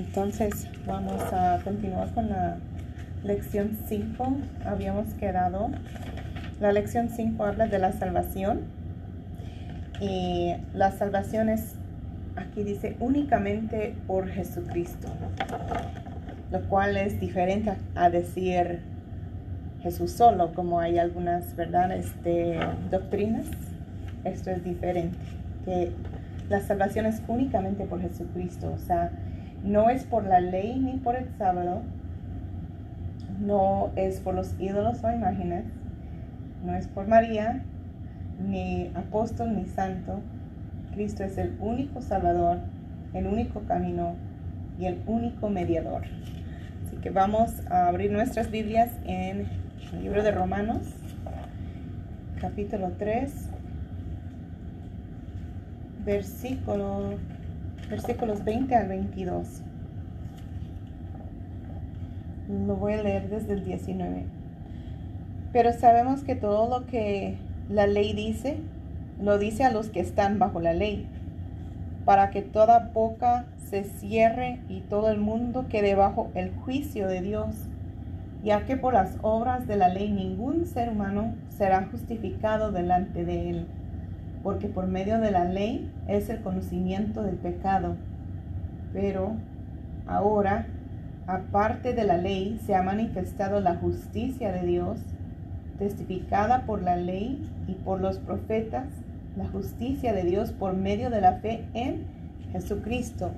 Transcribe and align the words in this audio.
Entonces 0.00 0.66
vamos 0.86 1.20
a 1.30 1.60
continuar 1.62 2.08
con 2.14 2.30
la 2.30 2.56
lección 3.22 3.76
5. 3.86 4.34
Habíamos 4.64 5.12
quedado. 5.14 5.70
La 6.58 6.72
lección 6.72 7.10
5 7.10 7.44
habla 7.44 7.66
de 7.66 7.78
la 7.78 7.92
salvación. 7.92 8.62
Y 10.00 10.54
la 10.72 10.90
salvación 10.92 11.50
es, 11.50 11.74
aquí 12.34 12.62
dice, 12.62 12.96
únicamente 12.98 13.94
por 14.06 14.26
Jesucristo. 14.28 15.08
Lo 16.50 16.62
cual 16.70 16.96
es 16.96 17.20
diferente 17.20 17.74
a 17.94 18.08
decir 18.08 18.80
Jesús 19.82 20.12
solo, 20.12 20.54
como 20.54 20.80
hay 20.80 20.98
algunas, 20.98 21.58
de 21.58 22.58
doctrinas. 22.90 23.44
Esto 24.24 24.50
es 24.50 24.64
diferente. 24.64 25.18
Que 25.66 25.92
la 26.48 26.60
salvación 26.60 27.04
es 27.04 27.20
únicamente 27.28 27.84
por 27.84 28.00
Jesucristo. 28.00 28.72
O 28.72 28.78
sea, 28.78 29.10
no 29.64 29.90
es 29.90 30.04
por 30.04 30.24
la 30.26 30.40
ley 30.40 30.78
ni 30.78 30.98
por 30.98 31.16
el 31.16 31.28
sábado, 31.36 31.82
no 33.40 33.90
es 33.96 34.20
por 34.20 34.34
los 34.34 34.54
ídolos 34.60 35.02
o 35.04 35.12
imágenes, 35.12 35.64
no 36.64 36.74
es 36.74 36.88
por 36.88 37.06
María, 37.08 37.62
ni 38.46 38.90
apóstol 38.94 39.54
ni 39.54 39.66
santo. 39.66 40.20
Cristo 40.94 41.24
es 41.24 41.38
el 41.38 41.56
único 41.60 42.00
Salvador, 42.00 42.58
el 43.14 43.26
único 43.26 43.60
camino 43.60 44.14
y 44.78 44.86
el 44.86 45.00
único 45.06 45.48
mediador. 45.48 46.02
Así 46.86 46.96
que 46.96 47.10
vamos 47.10 47.54
a 47.70 47.88
abrir 47.88 48.10
nuestras 48.10 48.50
Biblias 48.50 48.90
en 49.04 49.46
el 49.92 50.02
libro 50.02 50.22
de 50.22 50.32
Romanos, 50.32 50.94
capítulo 52.40 52.92
3, 52.98 53.50
versículo 56.04 57.14
versículos 57.90 58.44
20 58.44 58.74
al 58.76 58.88
22. 58.88 59.62
Lo 62.66 62.76
voy 62.76 62.94
a 62.94 63.02
leer 63.02 63.28
desde 63.28 63.54
el 63.54 63.64
19. 63.64 64.26
Pero 65.52 65.72
sabemos 65.72 66.22
que 66.22 66.36
todo 66.36 66.68
lo 66.68 66.86
que 66.86 67.36
la 67.68 67.88
ley 67.88 68.12
dice, 68.12 68.58
lo 69.20 69.38
dice 69.38 69.64
a 69.64 69.72
los 69.72 69.90
que 69.90 70.00
están 70.00 70.38
bajo 70.38 70.60
la 70.60 70.72
ley, 70.72 71.08
para 72.04 72.30
que 72.30 72.42
toda 72.42 72.90
boca 72.94 73.46
se 73.58 73.82
cierre 73.84 74.60
y 74.68 74.80
todo 74.80 75.10
el 75.10 75.18
mundo 75.18 75.66
quede 75.68 75.96
bajo 75.96 76.30
el 76.34 76.54
juicio 76.54 77.08
de 77.08 77.20
Dios, 77.20 77.56
ya 78.44 78.64
que 78.64 78.76
por 78.76 78.94
las 78.94 79.16
obras 79.22 79.66
de 79.66 79.76
la 79.76 79.88
ley 79.88 80.10
ningún 80.10 80.66
ser 80.66 80.90
humano 80.90 81.34
será 81.48 81.88
justificado 81.90 82.70
delante 82.70 83.24
de 83.24 83.50
él 83.50 83.66
porque 84.42 84.68
por 84.68 84.86
medio 84.86 85.20
de 85.20 85.30
la 85.30 85.44
ley 85.44 85.90
es 86.08 86.30
el 86.30 86.40
conocimiento 86.40 87.22
del 87.22 87.36
pecado. 87.36 87.96
Pero 88.92 89.32
ahora, 90.06 90.66
aparte 91.26 91.92
de 91.92 92.04
la 92.04 92.16
ley, 92.16 92.58
se 92.64 92.74
ha 92.74 92.82
manifestado 92.82 93.60
la 93.60 93.76
justicia 93.76 94.50
de 94.52 94.66
Dios, 94.66 94.98
testificada 95.78 96.64
por 96.66 96.82
la 96.82 96.96
ley 96.96 97.48
y 97.66 97.74
por 97.74 98.00
los 98.00 98.18
profetas, 98.18 98.86
la 99.36 99.48
justicia 99.48 100.12
de 100.12 100.24
Dios 100.24 100.52
por 100.52 100.74
medio 100.74 101.10
de 101.10 101.20
la 101.20 101.34
fe 101.34 101.64
en 101.74 102.04
Jesucristo, 102.52 103.30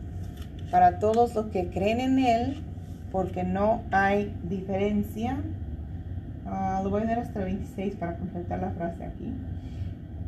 para 0.71 0.99
todos 0.99 1.35
los 1.35 1.47
que 1.47 1.69
creen 1.69 2.01
en 2.01 2.19
Él, 2.19 2.63
porque 3.11 3.45
no 3.45 3.83
hay 3.91 4.35
diferencia. 4.49 5.39
Ah, 6.47 6.81
lo 6.83 6.91
voy 6.91 7.03
a 7.03 7.05
leer 7.05 7.19
hasta 7.19 7.41
el 7.41 7.45
26 7.45 7.97
para 7.97 8.17
completar 8.17 8.61
la 8.61 8.71
frase 8.71 9.05
aquí 9.05 9.35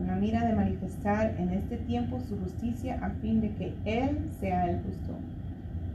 una 0.00 0.16
mira 0.16 0.44
de 0.44 0.54
manifestar 0.54 1.34
en 1.38 1.50
este 1.50 1.76
tiempo 1.76 2.20
su 2.28 2.36
justicia 2.38 2.98
a 3.02 3.10
fin 3.20 3.40
de 3.40 3.50
que 3.54 3.74
Él 3.84 4.30
sea 4.40 4.68
el 4.70 4.82
justo 4.82 5.14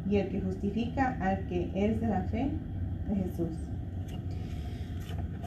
y 0.10 0.18
el 0.18 0.30
que 0.30 0.42
justifica 0.42 1.18
al 1.20 1.46
que 1.48 1.70
es 1.76 2.00
de 2.00 2.08
la 2.08 2.22
fe 2.24 2.50
de 3.10 3.16
Jesús. 3.16 3.50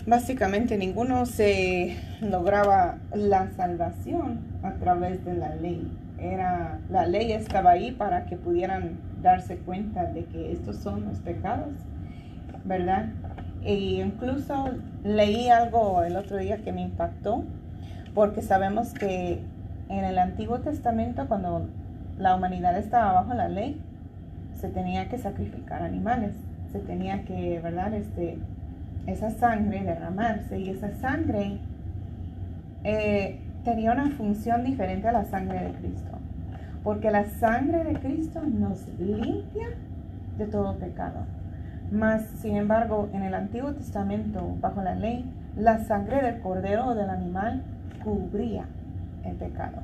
Básicamente 0.07 0.77
ninguno 0.77 1.27
se 1.27 1.97
lograba 2.21 2.99
la 3.15 3.51
salvación 3.53 4.41
a 4.63 4.73
través 4.75 5.25
de 5.25 5.35
la 5.35 5.55
ley. 5.55 5.91
Era, 6.19 6.81
la 6.91 7.07
ley 7.07 7.33
estaba 7.33 7.71
ahí 7.71 7.93
para 7.93 8.27
que 8.27 8.37
pudieran 8.37 8.97
darse 9.23 9.59
cuenta 9.59 10.05
de 10.05 10.25
que 10.25 10.53
estos 10.53 10.77
son 10.77 11.05
los 11.05 11.19
pecados, 11.21 11.73
¿verdad? 12.65 13.11
E 13.65 13.75
incluso 13.75 14.71
leí 15.05 15.49
algo 15.49 16.03
el 16.03 16.17
otro 16.17 16.37
día 16.39 16.59
que 16.59 16.73
me 16.73 16.83
impactó 16.83 17.45
porque 18.15 18.43
sabemos 18.43 18.93
que 18.93 19.41
en 19.89 20.05
el 20.05 20.19
Antiguo 20.19 20.61
Testamento, 20.61 21.27
cuando 21.29 21.67
la 22.19 22.35
humanidad 22.35 22.77
estaba 22.79 23.13
bajo 23.13 23.35
la 23.35 23.49
ley, 23.49 23.81
se 24.55 24.69
tenía 24.69 25.09
que 25.09 25.19
sacrificar 25.19 25.83
animales, 25.83 26.33
se 26.73 26.79
tenía 26.79 27.25
que, 27.25 27.61
¿verdad? 27.61 27.95
Este, 27.95 28.39
esa 29.07 29.31
sangre 29.31 29.83
derramarse 29.83 30.59
y 30.59 30.71
esa 30.71 30.93
sangre 30.95 31.59
eh, 32.85 33.41
tenía 33.65 33.93
una 33.93 34.11
función 34.11 34.65
diferente 34.65 35.09
a 35.09 35.13
la 35.13 35.25
sangre 35.25 35.65
de 35.65 35.73
Cristo, 35.73 36.19
porque 36.85 37.11
la 37.11 37.25
sangre 37.27 37.85
de 37.85 37.95
Cristo 37.95 38.43
nos 38.43 38.87
limpia 38.99 39.69
de 40.39 40.47
todo 40.47 40.77
pecado. 40.79 41.27
Mas, 41.91 42.23
sin 42.41 42.57
embargo, 42.57 43.11
en 43.13 43.23
el 43.23 43.35
Antiguo 43.35 43.75
Testamento, 43.75 44.57
bajo 44.61 44.83
la 44.83 44.95
ley, 44.95 45.31
la 45.57 45.85
sangre 45.85 46.23
del 46.23 46.41
cordero 46.41 46.87
o 46.87 46.95
del 46.95 47.11
animal 47.11 47.63
cubría 48.03 48.67
el 49.25 49.37
pecado. 49.37 49.79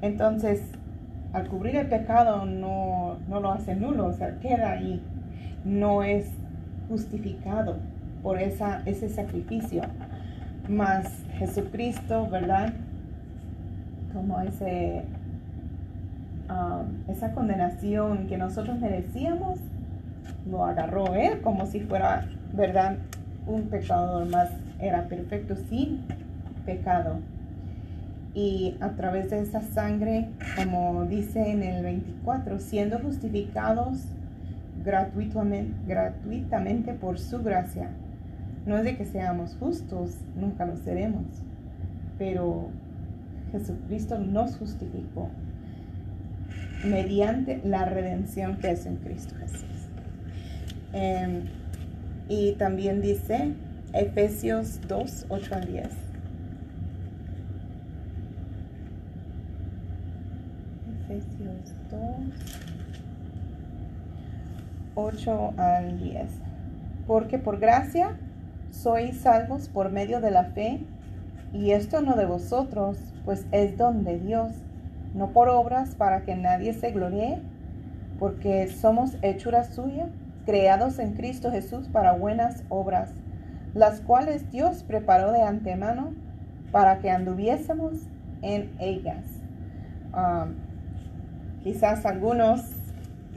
Entonces, 0.00 0.62
al 1.32 1.48
cubrir 1.48 1.76
el 1.76 1.88
pecado 1.88 2.44
no, 2.44 3.18
lo 3.28 3.52
hace 3.52 3.74
nulo, 3.74 4.06
o 4.06 4.12
sea, 4.12 4.38
queda 4.40 4.72
ahí. 4.72 5.02
No 5.64 6.02
es 6.02 6.28
justificado 6.88 7.76
por 8.22 8.38
esa, 8.38 8.82
ese 8.84 9.08
sacrificio. 9.08 9.82
Mas 10.68 11.06
Jesucristo, 11.38 12.28
¿verdad? 12.28 12.72
Como 14.12 14.40
ese, 14.40 15.04
um, 16.50 17.10
esa 17.10 17.32
condenación 17.32 18.26
que 18.26 18.36
nosotros 18.36 18.78
merecíamos, 18.78 19.58
lo 20.50 20.64
agarró 20.64 21.14
Él 21.14 21.40
como 21.40 21.66
si 21.66 21.80
fuera, 21.80 22.26
¿verdad? 22.52 22.96
Un 23.46 23.62
pecador 23.68 24.28
más. 24.28 24.50
Era 24.80 25.06
perfecto 25.06 25.54
sin 25.54 26.00
pecado. 26.64 27.20
Y 28.34 28.76
a 28.80 28.90
través 28.90 29.30
de 29.30 29.40
esa 29.40 29.60
sangre, 29.60 30.28
como 30.56 31.04
dice 31.04 31.50
en 31.50 31.62
el 31.62 31.82
24, 31.82 32.60
siendo 32.60 32.98
justificados 32.98 34.04
gratuitamente, 34.84 35.74
gratuitamente 35.86 36.94
por 36.94 37.18
su 37.18 37.42
gracia. 37.42 37.90
No 38.66 38.78
es 38.78 38.84
de 38.84 38.96
que 38.96 39.04
seamos 39.04 39.56
justos, 39.58 40.16
nunca 40.36 40.64
lo 40.64 40.76
seremos, 40.76 41.26
pero 42.18 42.70
Jesucristo 43.50 44.18
nos 44.18 44.56
justificó 44.56 45.28
mediante 46.84 47.60
la 47.64 47.84
redención 47.84 48.56
que 48.56 48.70
es 48.70 48.86
en 48.86 48.96
Cristo 48.96 49.34
Jesús. 49.38 49.88
Em, 50.92 51.44
y 52.28 52.52
también 52.52 53.00
dice 53.00 53.52
Efesios 53.92 54.80
2, 54.88 55.26
8 55.28 55.54
al 55.54 55.66
10. 55.66 55.88
8 64.94 65.54
al 65.56 65.98
10. 65.98 66.26
Porque 67.06 67.38
por 67.38 67.58
gracia 67.58 68.16
sois 68.70 69.20
salvos 69.20 69.68
por 69.68 69.90
medio 69.90 70.20
de 70.20 70.30
la 70.30 70.44
fe, 70.44 70.80
y 71.52 71.72
esto 71.72 72.00
no 72.00 72.16
de 72.16 72.24
vosotros, 72.24 72.98
pues 73.24 73.46
es 73.52 73.76
don 73.76 74.04
de 74.04 74.18
Dios, 74.18 74.52
no 75.14 75.30
por 75.30 75.48
obras 75.48 75.94
para 75.94 76.22
que 76.22 76.34
nadie 76.34 76.72
se 76.72 76.90
gloríe, 76.90 77.40
porque 78.18 78.68
somos 78.68 79.16
hechura 79.22 79.64
suya, 79.64 80.08
creados 80.46 80.98
en 80.98 81.12
Cristo 81.12 81.50
Jesús 81.50 81.88
para 81.88 82.12
buenas 82.12 82.64
obras, 82.68 83.12
las 83.74 84.00
cuales 84.00 84.50
Dios 84.50 84.82
preparó 84.82 85.32
de 85.32 85.42
antemano 85.42 86.14
para 86.70 87.00
que 87.00 87.10
anduviésemos 87.10 87.92
en 88.40 88.70
ellas. 88.78 89.24
Um, 90.14 90.71
quizás 91.62 92.06
algunos 92.06 92.62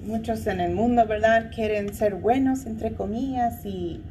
muchos 0.05 0.45
en 0.47 0.59
el 0.59 0.73
mundo, 0.73 1.05
¿verdad? 1.07 1.51
Quieren 1.53 1.93
ser 1.93 2.15
buenos, 2.15 2.65
entre 2.65 2.93
comillas, 2.93 3.65
y 3.65 4.01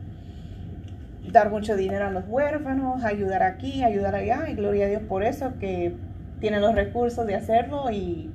dar 1.31 1.51
mucho 1.51 1.77
dinero 1.77 2.07
a 2.07 2.11
los 2.11 2.25
huérfanos, 2.29 3.05
ayudar 3.05 3.43
aquí, 3.43 3.83
ayudar 3.83 4.15
allá, 4.15 4.49
y 4.49 4.55
gloria 4.55 4.87
a 4.87 4.89
Dios 4.89 5.03
por 5.03 5.23
eso, 5.23 5.55
que 5.59 5.95
tienen 6.41 6.61
los 6.61 6.75
recursos 6.75 7.27
de 7.27 7.35
hacerlo 7.35 7.91
y 7.91 8.31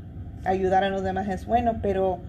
ayudar 0.46 0.84
a 0.84 0.90
los 0.90 1.04
demás 1.04 1.28
es 1.28 1.46
bueno, 1.46 1.76
pero 1.82 2.20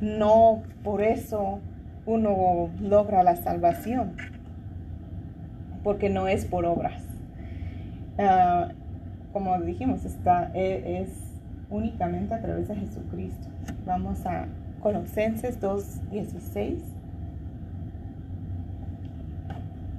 no 0.00 0.62
por 0.84 1.02
eso 1.02 1.60
uno 2.06 2.70
logra 2.80 3.22
la 3.22 3.36
salvación, 3.36 4.16
porque 5.82 6.08
no 6.08 6.28
es 6.28 6.44
por 6.44 6.64
obras. 6.64 7.02
Ah, 8.18 8.68
como 9.32 9.60
dijimos, 9.60 10.04
está, 10.04 10.50
e, 10.54 11.02
es, 11.02 11.27
únicamente 11.70 12.34
a 12.34 12.40
través 12.40 12.68
de 12.68 12.76
Jesucristo. 12.76 13.48
Vamos 13.86 14.24
a 14.26 14.46
Colosenses 14.80 15.60
2.16. 15.60 16.78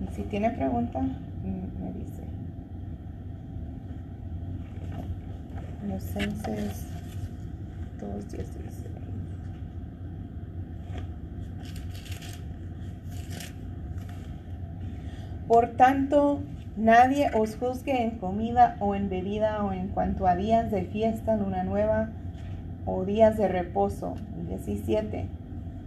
Y 0.01 0.15
si 0.15 0.23
tiene 0.23 0.51
pregunta, 0.51 1.01
me 1.01 1.93
dice. 1.93 2.23
Colosenses 5.81 6.87
2.16. 7.99 8.69
Por 15.49 15.69
tanto, 15.69 16.43
nadie 16.77 17.29
os 17.33 17.57
juzgue 17.57 18.03
en 18.03 18.11
comida 18.19 18.77
o 18.79 18.95
en 18.95 19.09
bebida 19.09 19.63
o 19.63 19.73
en 19.73 19.89
cuanto 19.89 20.27
a 20.27 20.35
días 20.35 20.71
de 20.71 20.83
fiesta, 20.83 21.35
luna 21.35 21.63
nueva 21.63 22.09
o 22.85 23.05
días 23.05 23.37
de 23.37 23.47
reposo. 23.47 24.15
17. 24.47 25.27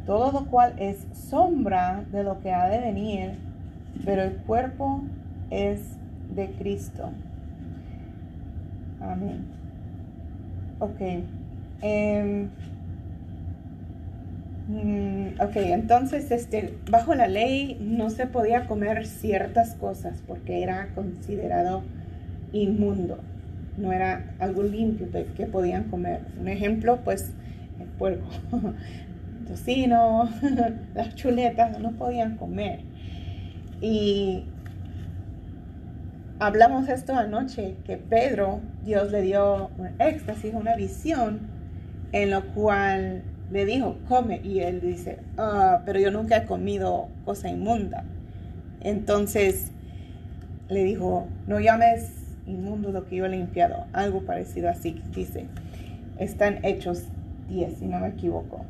Todo 0.07 0.33
lo 0.33 0.47
cual 0.47 0.75
es 0.79 1.07
sombra 1.13 2.05
de 2.11 2.25
lo 2.25 2.41
que 2.41 2.53
ha 2.53 2.69
de 2.69 2.81
venir, 2.81 3.39
pero 4.05 4.23
el 4.23 4.37
cuerpo 4.39 5.03
es 5.51 5.99
de 6.35 6.51
Cristo. 6.53 7.11
Amén. 9.01 9.45
Ok. 10.79 11.01
Em, 11.83 12.49
Mm, 14.73 15.39
ok, 15.39 15.57
entonces 15.57 16.31
este, 16.31 16.79
bajo 16.91 17.15
la 17.15 17.29
ley 17.29 17.77
no 17.79 18.09
se 18.09 18.27
podía 18.27 18.67
comer 18.67 19.07
ciertas 19.07 19.75
cosas 19.75 20.23
porque 20.27 20.63
era 20.63 20.89
considerado 20.95 21.83
inmundo, 22.55 23.19
no 23.77 23.93
era 23.93 24.35
algo 24.39 24.63
limpio 24.63 25.09
que 25.37 25.47
podían 25.47 25.85
comer. 25.85 26.21
Un 26.41 26.49
ejemplo, 26.49 27.01
pues 27.05 27.33
el 27.81 27.87
puerco, 27.87 28.27
el 29.41 29.45
tocino, 29.47 30.31
las 30.95 31.15
chuletas 31.17 31.79
no 31.79 31.93
podían 31.93 32.37
comer. 32.39 32.81
Y 33.83 34.45
hablamos 36.39 36.89
esto 36.89 37.15
anoche, 37.15 37.75
que 37.85 37.99
Pedro, 37.99 38.61
Dios 38.87 39.13
le 39.13 39.21
dio 39.21 39.71
un 39.77 39.91
éxtasis, 40.01 40.55
una 40.55 40.77
visión, 40.77 41.41
en 42.13 42.31
lo 42.31 42.47
cual 42.55 43.23
le 43.53 43.67
dijo, 43.67 43.99
come, 44.09 44.41
y 44.43 44.61
él 44.61 44.81
dice, 44.81 45.19
ah, 45.37 45.83
pero 45.85 46.01
yo 46.01 46.11
nunca 46.11 46.39
he 46.39 46.47
comido 46.47 47.09
cosa 47.27 47.51
inmunda. 47.51 48.05
Entonces 48.81 49.71
le 50.69 50.85
dijo, 50.85 51.27
no 51.47 51.61
llames 51.61 52.13
inmundo 52.47 52.91
lo 52.93 53.07
que 53.07 53.17
yo 53.17 53.27
he 53.27 53.29
limpiado, 53.29 53.85
algo 53.93 54.23
parecido 54.23 54.71
así, 54.71 55.03
dice. 55.15 55.47
Están 56.19 56.65
hechos 56.65 57.05
10, 57.51 57.75
si 57.79 57.87
no 57.87 58.01
me 58.01 58.09
equivoco. 58.09 58.65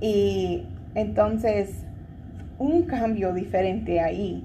Y 0.00 0.64
entonces, 0.96 1.84
un 2.58 2.82
cambio 2.82 3.32
diferente 3.32 4.00
ahí, 4.00 4.44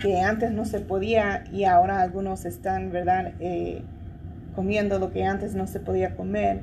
que 0.00 0.20
antes 0.20 0.50
no 0.50 0.64
se 0.64 0.80
podía 0.80 1.44
y 1.52 1.64
ahora 1.64 2.00
algunos 2.00 2.44
están, 2.46 2.90
¿verdad?, 2.90 3.32
eh, 3.38 3.82
comiendo 4.56 4.98
lo 4.98 5.12
que 5.12 5.24
antes 5.24 5.54
no 5.54 5.68
se 5.68 5.78
podía 5.78 6.16
comer. 6.16 6.62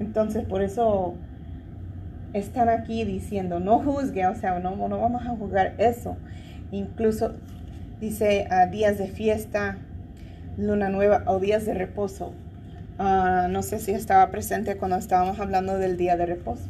Entonces, 0.00 0.44
por 0.44 0.62
eso 0.62 1.14
están 2.32 2.68
aquí 2.68 3.04
diciendo, 3.04 3.60
no 3.60 3.78
juzgue, 3.80 4.26
o 4.26 4.34
sea, 4.34 4.58
no, 4.58 4.76
no 4.76 5.00
vamos 5.00 5.26
a 5.26 5.30
juzgar 5.30 5.74
eso. 5.78 6.16
Incluso 6.70 7.34
dice 8.00 8.46
a 8.50 8.66
días 8.66 8.98
de 8.98 9.08
fiesta, 9.08 9.78
luna 10.56 10.88
nueva 10.88 11.24
o 11.26 11.38
días 11.38 11.66
de 11.66 11.74
reposo. 11.74 12.32
Ah, 12.98 13.48
no 13.50 13.62
sé 13.62 13.78
si 13.78 13.92
estaba 13.92 14.30
presente 14.30 14.76
cuando 14.76 14.96
estábamos 14.96 15.40
hablando 15.40 15.78
del 15.78 15.96
día 15.96 16.16
de 16.16 16.26
reposo. 16.26 16.68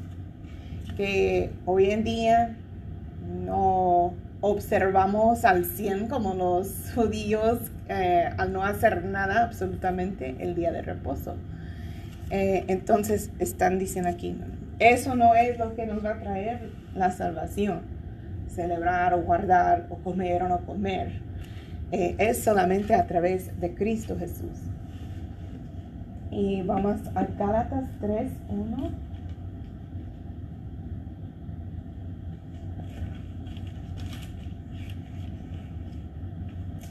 Que 0.96 1.50
hoy 1.66 1.90
en 1.90 2.04
día 2.04 2.56
no 3.44 4.14
observamos 4.40 5.44
al 5.44 5.64
100 5.64 6.08
como 6.08 6.34
los 6.34 6.72
judíos 6.94 7.58
eh, 7.88 8.30
al 8.38 8.52
no 8.52 8.64
hacer 8.64 9.04
nada 9.04 9.44
absolutamente 9.44 10.36
el 10.38 10.54
día 10.54 10.72
de 10.72 10.82
reposo. 10.82 11.34
Eh, 12.30 12.64
entonces 12.68 13.30
están 13.40 13.78
diciendo 13.78 14.08
aquí, 14.08 14.36
eso 14.80 15.14
no 15.14 15.34
es 15.34 15.58
lo 15.58 15.74
que 15.74 15.86
nos 15.86 16.02
va 16.04 16.12
a 16.12 16.20
traer 16.20 16.72
la 16.94 17.10
salvación. 17.10 17.82
Celebrar 18.48 19.14
o 19.14 19.22
guardar 19.22 19.86
o 19.90 19.96
comer 19.96 20.42
o 20.42 20.48
no 20.48 20.60
comer. 20.60 21.20
Eh, 21.92 22.16
es 22.18 22.42
solamente 22.42 22.94
a 22.94 23.06
través 23.06 23.60
de 23.60 23.74
Cristo 23.74 24.16
Jesús. 24.18 24.58
Y 26.30 26.62
vamos 26.62 26.96
a 27.14 27.24
Gálatas 27.24 27.90
3, 28.00 28.32
1. 28.48 28.90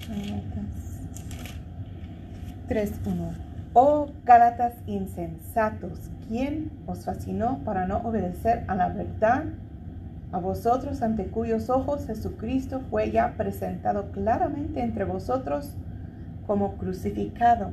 Gálatas 0.09 0.99
3, 2.67 2.93
1. 3.05 3.33
Oh 3.73 4.07
Gálatas 4.25 4.73
insensatos, 4.85 5.99
¿quién 6.29 6.71
os 6.85 7.03
fascinó 7.03 7.59
para 7.65 7.87
no 7.87 7.97
obedecer 7.97 8.63
a 8.67 8.75
la 8.75 8.87
verdad? 8.89 9.45
A 10.31 10.37
vosotros 10.37 11.01
ante 11.01 11.25
cuyos 11.25 11.69
ojos 11.71 12.05
Jesucristo 12.05 12.81
fue 12.89 13.11
ya 13.11 13.33
presentado 13.35 14.11
claramente 14.11 14.79
entre 14.81 15.03
vosotros 15.03 15.73
como 16.45 16.77
crucificado. 16.77 17.71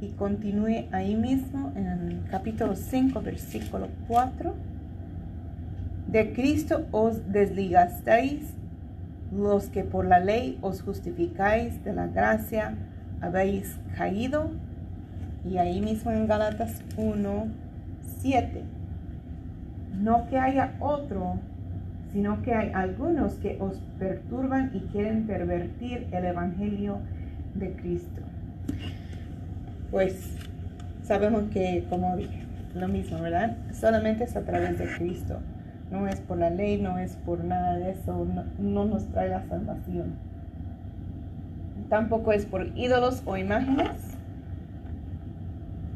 Y 0.00 0.08
continúe 0.12 0.88
ahí 0.92 1.14
mismo 1.14 1.72
en 1.76 1.86
el 1.86 2.24
capítulo 2.30 2.74
5, 2.74 3.20
versículo 3.20 3.88
4. 4.08 4.54
De 6.10 6.32
Cristo 6.32 6.86
os 6.90 7.30
desligasteis 7.30 8.54
los 9.30 9.66
que 9.66 9.84
por 9.84 10.06
la 10.06 10.20
ley 10.20 10.58
os 10.62 10.82
justificáis 10.82 11.84
de 11.84 11.92
la 11.92 12.08
gracia, 12.08 12.74
habéis 13.20 13.78
caído 13.96 14.50
y 15.44 15.58
ahí 15.58 15.80
mismo 15.80 16.10
en 16.10 16.26
Galatas 16.26 16.82
1, 16.96 17.46
7. 18.20 18.62
No 19.98 20.26
que 20.28 20.38
haya 20.38 20.74
otro, 20.80 21.34
sino 22.12 22.42
que 22.42 22.54
hay 22.54 22.70
algunos 22.72 23.34
que 23.34 23.58
os 23.60 23.78
perturban 23.98 24.70
y 24.74 24.80
quieren 24.92 25.26
pervertir 25.26 26.08
el 26.12 26.24
Evangelio 26.24 26.98
de 27.54 27.72
Cristo. 27.72 28.20
Pues 29.90 30.36
sabemos 31.02 31.44
que, 31.52 31.84
como 31.88 32.16
dije, 32.16 32.42
lo 32.74 32.88
mismo, 32.88 33.20
¿verdad? 33.20 33.56
Solamente 33.72 34.24
es 34.24 34.36
a 34.36 34.42
través 34.42 34.78
de 34.78 34.86
Cristo. 34.96 35.38
No 35.90 36.06
es 36.06 36.20
por 36.20 36.38
la 36.38 36.50
ley, 36.50 36.80
no 36.80 36.98
es 36.98 37.16
por 37.16 37.42
nada 37.44 37.76
de 37.76 37.90
eso, 37.90 38.24
no, 38.24 38.44
no 38.58 38.84
nos 38.84 39.06
trae 39.08 39.28
la 39.28 39.42
salvación. 39.48 40.14
Tampoco 41.88 42.32
es 42.32 42.46
por 42.46 42.68
ídolos 42.76 43.22
o 43.26 43.36
imágenes 43.36 44.10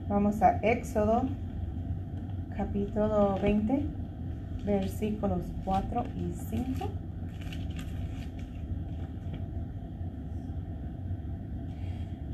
Vamos 0.09 0.43
a 0.43 0.59
Éxodo, 0.59 1.23
capítulo 2.56 3.38
20, 3.42 3.84
versículos 4.64 5.42
4 5.64 6.04
y 6.16 6.32
5. 6.32 6.88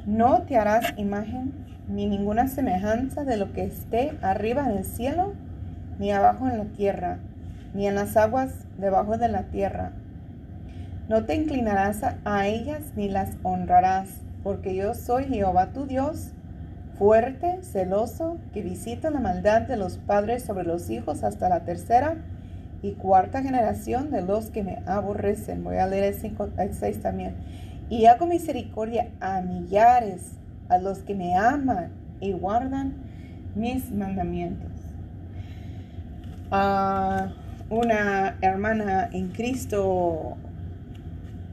No 0.06 0.42
te 0.42 0.58
harás 0.58 0.92
imagen 0.98 1.52
ni 1.88 2.06
ninguna 2.06 2.48
semejanza 2.48 3.24
de 3.24 3.36
lo 3.36 3.52
que 3.52 3.64
esté 3.64 4.12
arriba 4.22 4.68
en 4.68 4.78
el 4.78 4.84
cielo, 4.84 5.32
ni 5.98 6.12
abajo 6.12 6.48
en 6.48 6.58
la 6.58 6.64
tierra, 6.64 7.18
ni 7.74 7.86
en 7.86 7.94
las 7.94 8.16
aguas 8.16 8.66
debajo 8.78 9.18
de 9.18 9.28
la 9.28 9.44
tierra. 9.44 9.92
No 11.08 11.24
te 11.24 11.34
inclinarás 11.34 12.02
a 12.24 12.46
ellas 12.46 12.92
ni 12.94 13.08
las 13.08 13.36
honrarás, 13.42 14.08
porque 14.42 14.74
yo 14.74 14.94
soy 14.94 15.24
Jehová 15.24 15.72
tu 15.72 15.86
Dios, 15.86 16.32
fuerte, 17.00 17.62
celoso, 17.62 18.36
que 18.52 18.60
visita 18.60 19.08
la 19.10 19.20
maldad 19.20 19.62
de 19.62 19.78
los 19.78 19.96
padres 19.96 20.42
sobre 20.42 20.64
los 20.64 20.90
hijos 20.90 21.24
hasta 21.24 21.48
la 21.48 21.64
tercera 21.64 22.18
y 22.82 22.92
cuarta 22.92 23.40
generación 23.40 24.10
de 24.10 24.20
los 24.20 24.50
que 24.50 24.62
me 24.62 24.82
aborrecen. 24.84 25.64
Voy 25.64 25.78
a 25.78 25.86
leer 25.86 26.04
el, 26.04 26.14
5, 26.14 26.50
6 26.72 27.00
también. 27.00 27.36
Y 27.88 28.04
hago 28.04 28.26
misericordia 28.26 29.08
a 29.18 29.40
millares, 29.40 30.32
a 30.68 30.76
los 30.76 30.98
que 30.98 31.14
me 31.14 31.38
aman 31.38 31.88
y 32.20 32.32
guardan 32.32 32.92
mis 33.54 33.90
mandamientos. 33.90 34.70
a 36.50 37.32
una 37.70 38.36
hermana 38.42 39.08
en 39.10 39.28
Cristo 39.28 40.36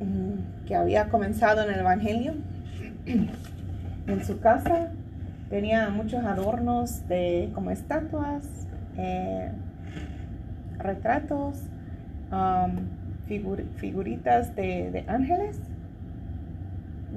mm, 0.02 0.66
que 0.68 0.76
había 0.76 1.08
comenzado 1.08 1.64
en 1.64 1.74
el 1.74 1.80
Evangelio 1.80 2.34
en 3.06 4.26
su 4.26 4.42
casa. 4.42 4.92
Tenía 5.50 5.90
muchos 5.90 6.26
adornos 6.26 7.08
de 7.08 7.52
como 7.54 7.72
estatuas, 7.72 8.68
eh, 8.98 9.50
retratos, 10.78 11.64
um, 12.32 12.98
figuritas 13.78 14.56
de, 14.56 15.06
ángeles. 15.08 15.60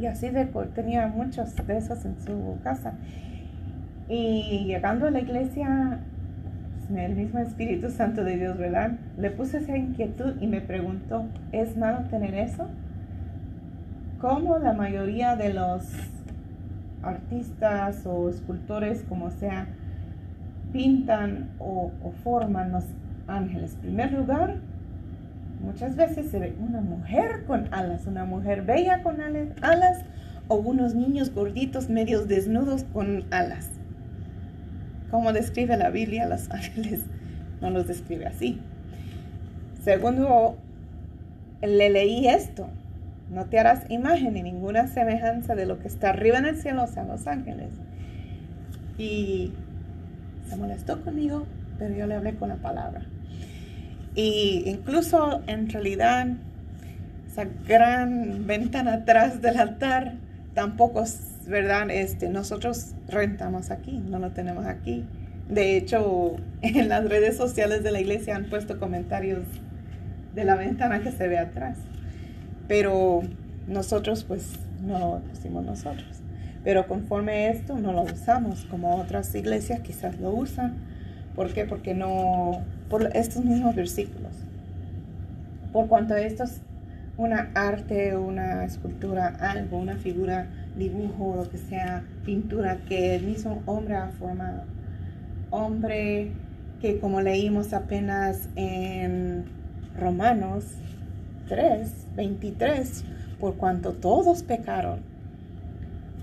Y 0.00 0.06
así 0.06 0.30
de, 0.30 0.46
tenía 0.74 1.08
muchos 1.08 1.56
de 1.66 1.76
esos 1.76 2.04
en 2.04 2.20
su 2.20 2.58
casa. 2.62 2.94
Y 4.08 4.64
llegando 4.66 5.08
a 5.08 5.10
la 5.10 5.20
iglesia, 5.20 5.98
el 6.94 7.14
mismo 7.16 7.40
Espíritu 7.40 7.90
Santo 7.90 8.22
de 8.22 8.36
Dios, 8.36 8.56
¿verdad? 8.58 8.92
Le 9.18 9.30
puse 9.30 9.58
esa 9.58 9.76
inquietud 9.76 10.34
y 10.40 10.46
me 10.46 10.60
preguntó, 10.60 11.26
¿es 11.50 11.76
malo 11.76 12.08
tener 12.08 12.34
eso? 12.34 12.68
Como 14.20 14.58
la 14.58 14.72
mayoría 14.72 15.34
de 15.36 15.54
los 15.54 15.84
artistas 17.02 18.04
o 18.06 18.28
escultores, 18.28 19.04
como 19.08 19.30
sea, 19.30 19.68
pintan 20.72 21.50
o, 21.58 21.92
forman 22.22 22.72
los 22.72 22.84
ángeles? 23.26 23.74
En 23.74 23.80
primer 23.80 24.12
lugar, 24.12 24.56
muchas 25.62 25.96
veces 25.96 26.30
se 26.30 26.38
ve 26.38 26.56
una 26.60 26.80
mujer 26.80 27.44
con 27.46 27.72
alas, 27.72 28.06
una 28.06 28.24
mujer 28.24 28.62
bella 28.62 29.02
con 29.02 29.20
alas 29.20 30.04
o 30.48 30.56
unos 30.56 30.94
niños 30.94 31.32
gorditos, 31.32 31.88
medios 31.88 32.28
desnudos 32.28 32.84
con 32.92 33.24
alas. 33.30 33.68
¿Cómo 35.10 35.32
describe 35.32 35.76
la 35.76 35.90
Biblia 35.90 36.26
los 36.26 36.50
ángeles? 36.52 37.02
No 37.60 37.70
los 37.70 37.86
describe 37.86 38.26
así. 38.26 38.60
Segundo, 39.82 40.56
le 41.62 41.90
leí 41.90 42.26
esto. 42.26 42.68
No 43.30 43.46
te 43.46 43.58
harás 43.58 43.88
imagen 43.88 44.34
ni 44.34 44.42
ninguna 44.42 44.88
semejanza 44.88 45.54
de 45.54 45.64
lo 45.64 45.78
que 45.78 45.88
está 45.88 46.10
arriba 46.10 46.38
en 46.38 46.46
el 46.46 46.56
cielo, 46.56 46.82
o 46.84 46.86
sea, 46.88 47.04
los 47.04 47.26
ángeles. 47.26 47.68
Y 48.98 49.52
se 50.48 50.56
molestó 50.56 51.02
conmigo, 51.02 51.46
pero 51.78 51.94
yo 51.94 52.06
le 52.06 52.16
hablé 52.16 52.34
con 52.34 52.48
la 52.48 52.56
palabra. 52.56 53.02
Y 54.16 54.64
incluso 54.66 55.42
en 55.46 55.70
realidad, 55.70 56.26
esa 57.28 57.46
gran 57.68 58.46
ventana 58.48 58.94
atrás 58.94 59.40
del 59.40 59.58
altar 59.58 60.14
tampoco 60.54 61.02
es 61.02 61.46
verdad. 61.46 61.88
Este, 61.90 62.28
nosotros 62.28 62.94
rentamos 63.08 63.70
aquí, 63.70 63.98
no 63.98 64.18
lo 64.18 64.32
tenemos 64.32 64.66
aquí. 64.66 65.04
De 65.48 65.76
hecho, 65.76 66.36
en 66.62 66.88
las 66.88 67.08
redes 67.08 67.36
sociales 67.36 67.84
de 67.84 67.92
la 67.92 68.00
iglesia 68.00 68.34
han 68.34 68.50
puesto 68.50 68.80
comentarios 68.80 69.44
de 70.34 70.44
la 70.44 70.56
ventana 70.56 71.00
que 71.00 71.12
se 71.12 71.28
ve 71.28 71.38
atrás. 71.38 71.76
Pero 72.70 73.22
nosotros 73.66 74.22
pues 74.22 74.60
no 74.80 75.00
lo 75.00 75.18
pusimos 75.22 75.64
nosotros. 75.64 76.22
Pero 76.62 76.86
conforme 76.86 77.48
esto 77.48 77.76
no 77.76 77.92
lo 77.92 78.02
usamos 78.02 78.64
como 78.66 78.94
otras 78.94 79.34
iglesias 79.34 79.80
quizás 79.80 80.20
lo 80.20 80.30
usan. 80.30 80.76
¿Por 81.34 81.52
qué? 81.52 81.64
Porque 81.64 81.94
no, 81.94 82.62
por 82.88 83.10
estos 83.16 83.44
mismos 83.44 83.74
versículos. 83.74 84.30
Por 85.72 85.88
cuanto 85.88 86.14
esto 86.14 86.44
es 86.44 86.60
una 87.16 87.50
arte, 87.56 88.16
una 88.16 88.64
escultura, 88.64 89.34
algo, 89.40 89.76
una 89.76 89.96
figura, 89.96 90.46
dibujo, 90.76 91.34
lo 91.34 91.50
que 91.50 91.58
sea, 91.58 92.04
pintura 92.24 92.76
que 92.88 93.16
el 93.16 93.24
mismo 93.24 93.64
hombre 93.66 93.96
ha 93.96 94.10
formado. 94.10 94.62
Hombre 95.50 96.30
que 96.80 97.00
como 97.00 97.20
leímos 97.20 97.72
apenas 97.72 98.48
en 98.54 99.46
Romanos 99.98 100.66
3, 101.50 101.90
23, 102.14 103.04
por 103.40 103.56
cuanto 103.56 103.92
todos 103.92 104.44
pecaron. 104.44 105.00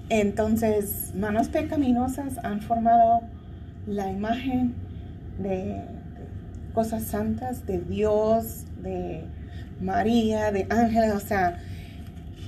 Entonces, 0.10 1.12
manos 1.16 1.50
pecaminosas 1.50 2.38
han 2.46 2.62
formado 2.62 3.20
la 3.86 4.10
imagen 4.10 4.74
de 5.38 5.82
cosas 6.74 7.04
santas, 7.04 7.68
de 7.68 7.80
Dios, 7.80 8.64
de 8.82 9.26
María, 9.82 10.54
de 10.54 10.66
ángeles, 10.70 11.14
o 11.14 11.20
sea, 11.20 11.58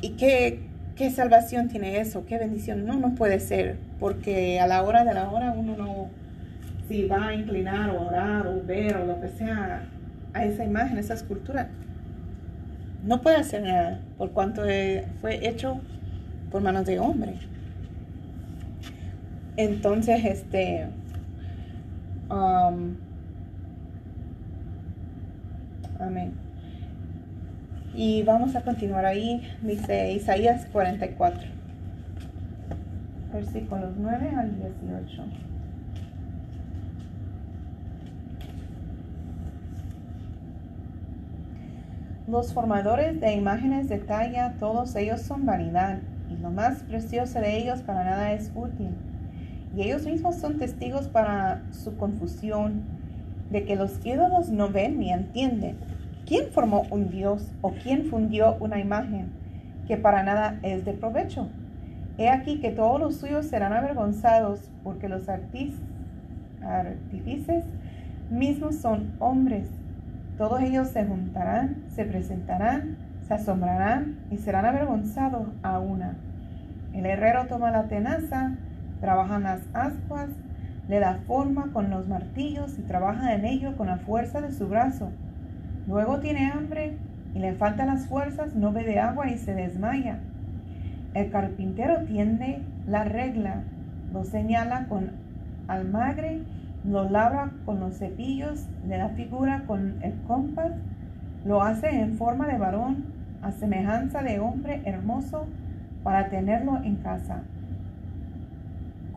¿y 0.01 0.11
qué, 0.11 0.61
qué 0.95 1.11
salvación 1.11 1.67
tiene 1.67 1.99
eso? 1.99 2.25
¿Qué 2.25 2.37
bendición? 2.37 2.85
No, 2.85 2.97
no 2.97 3.13
puede 3.13 3.41
ser, 3.41 3.75
porque 3.99 4.61
a 4.61 4.67
la 4.67 4.83
hora 4.83 5.03
de 5.03 5.13
la 5.13 5.29
hora 5.29 5.51
uno 5.51 5.75
no, 5.75 6.07
si 6.87 7.07
va 7.07 7.27
a 7.27 7.33
inclinar 7.33 7.89
o 7.89 8.07
orar 8.07 8.47
o 8.47 8.63
ver 8.65 8.95
o 8.95 9.05
lo 9.05 9.19
que 9.19 9.27
sea 9.27 9.83
a 10.33 10.45
esa 10.45 10.63
imagen, 10.63 10.97
esa 10.97 11.15
escultura, 11.15 11.69
no 13.03 13.21
puede 13.21 13.37
hacer 13.37 13.63
nada, 13.63 13.99
por 14.17 14.31
cuanto 14.31 14.63
fue 15.21 15.47
hecho 15.47 15.79
por 16.51 16.61
manos 16.61 16.85
de 16.85 16.99
hombre. 16.99 17.35
Entonces, 19.57 20.23
este, 20.23 20.87
um, 22.29 22.95
amén. 25.99 26.33
Y 27.93 28.23
vamos 28.23 28.55
a 28.55 28.61
continuar 28.61 29.05
ahí, 29.05 29.41
dice 29.61 30.13
Isaías 30.13 30.65
44, 30.67 31.41
versículos 33.33 33.91
9 33.97 34.29
al 34.37 34.55
18. 34.55 35.23
Los 42.29 42.53
formadores 42.53 43.19
de 43.19 43.33
imágenes 43.33 43.89
de 43.89 43.97
talla, 43.97 44.53
todos 44.59 44.95
ellos 44.95 45.21
son 45.21 45.45
vanidad, 45.45 45.99
y 46.29 46.37
lo 46.37 46.51
más 46.51 46.83
precioso 46.83 47.39
de 47.39 47.57
ellos 47.57 47.81
para 47.81 48.03
nada 48.03 48.33
es 48.33 48.51
útil. 48.53 48.91
Y 49.75 49.81
ellos 49.81 50.05
mismos 50.05 50.35
son 50.35 50.59
testigos 50.59 51.07
para 51.07 51.63
su 51.71 51.97
confusión, 51.97 52.83
de 53.49 53.65
que 53.65 53.75
los 53.75 54.05
ídolos 54.05 54.49
no 54.49 54.69
ven 54.69 54.99
ni 54.99 55.11
entienden 55.11 55.77
¿Quién 56.29 56.51
formó 56.51 56.85
un 56.91 57.09
Dios 57.09 57.51
o 57.61 57.71
quién 57.71 58.05
fundió 58.05 58.55
una 58.59 58.79
imagen 58.79 59.31
que 59.87 59.97
para 59.97 60.21
nada 60.21 60.59
es 60.61 60.85
de 60.85 60.93
provecho? 60.93 61.47
He 62.19 62.29
aquí 62.29 62.59
que 62.59 62.69
todos 62.69 62.99
los 62.99 63.15
suyos 63.15 63.47
serán 63.47 63.73
avergonzados 63.73 64.69
porque 64.83 65.09
los 65.09 65.27
artífices 65.27 65.79
mismos 68.29 68.75
son 68.75 69.13
hombres. 69.17 69.78
Todos 70.39 70.61
ellos 70.61 70.87
se 70.87 71.05
juntarán, 71.05 71.83
se 71.89 72.03
presentarán, 72.05 72.97
se 73.27 73.35
asombrarán 73.35 74.17
y 74.31 74.37
serán 74.37 74.65
avergonzados 74.65 75.49
a 75.61 75.77
una. 75.77 76.15
El 76.93 77.05
herrero 77.05 77.45
toma 77.45 77.69
la 77.69 77.83
tenaza, 77.83 78.55
trabaja 78.99 79.35
en 79.35 79.43
las 79.43 79.61
ascuas, 79.73 80.29
le 80.87 80.99
da 80.99 81.19
forma 81.27 81.71
con 81.71 81.91
los 81.91 82.07
martillos 82.07 82.79
y 82.79 82.81
trabaja 82.81 83.35
en 83.35 83.45
ello 83.45 83.77
con 83.77 83.85
la 83.85 83.97
fuerza 83.97 84.41
de 84.41 84.51
su 84.51 84.67
brazo 84.67 85.11
Luego 85.89 86.19
tiene 86.19 86.51
hambre 86.51 86.97
y 87.33 87.39
le 87.39 87.53
faltan 87.53 87.87
las 87.87 88.05
fuerzas, 88.05 88.53
no 88.53 88.71
bebe 88.71 88.99
agua 88.99 89.27
y 89.27 89.39
se 89.39 89.55
desmaya. 89.55 90.19
El 91.15 91.31
carpintero 91.31 92.05
tiende 92.05 92.61
la 92.87 93.05
regla, 93.05 93.63
lo 94.13 94.23
señala 94.23 94.85
con 94.87 95.09
almagre, 95.67 96.43
lo 96.89 97.07
labra 97.07 97.51
con 97.65 97.79
los 97.79 97.97
cepillos, 97.97 98.67
le 98.87 98.97
da 98.97 99.09
figura 99.09 99.63
con 99.67 100.01
el 100.01 100.13
compás, 100.27 100.71
lo 101.45 101.61
hace 101.61 101.89
en 101.89 102.17
forma 102.17 102.47
de 102.47 102.57
varón, 102.57 103.05
a 103.41 103.51
semejanza 103.51 104.23
de 104.23 104.39
hombre 104.39 104.81
hermoso, 104.85 105.47
para 106.03 106.29
tenerlo 106.29 106.81
en 106.83 106.95
casa. 106.95 107.43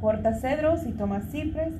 Corta 0.00 0.34
cedros 0.34 0.86
y 0.86 0.92
toma 0.92 1.20
cipres 1.20 1.72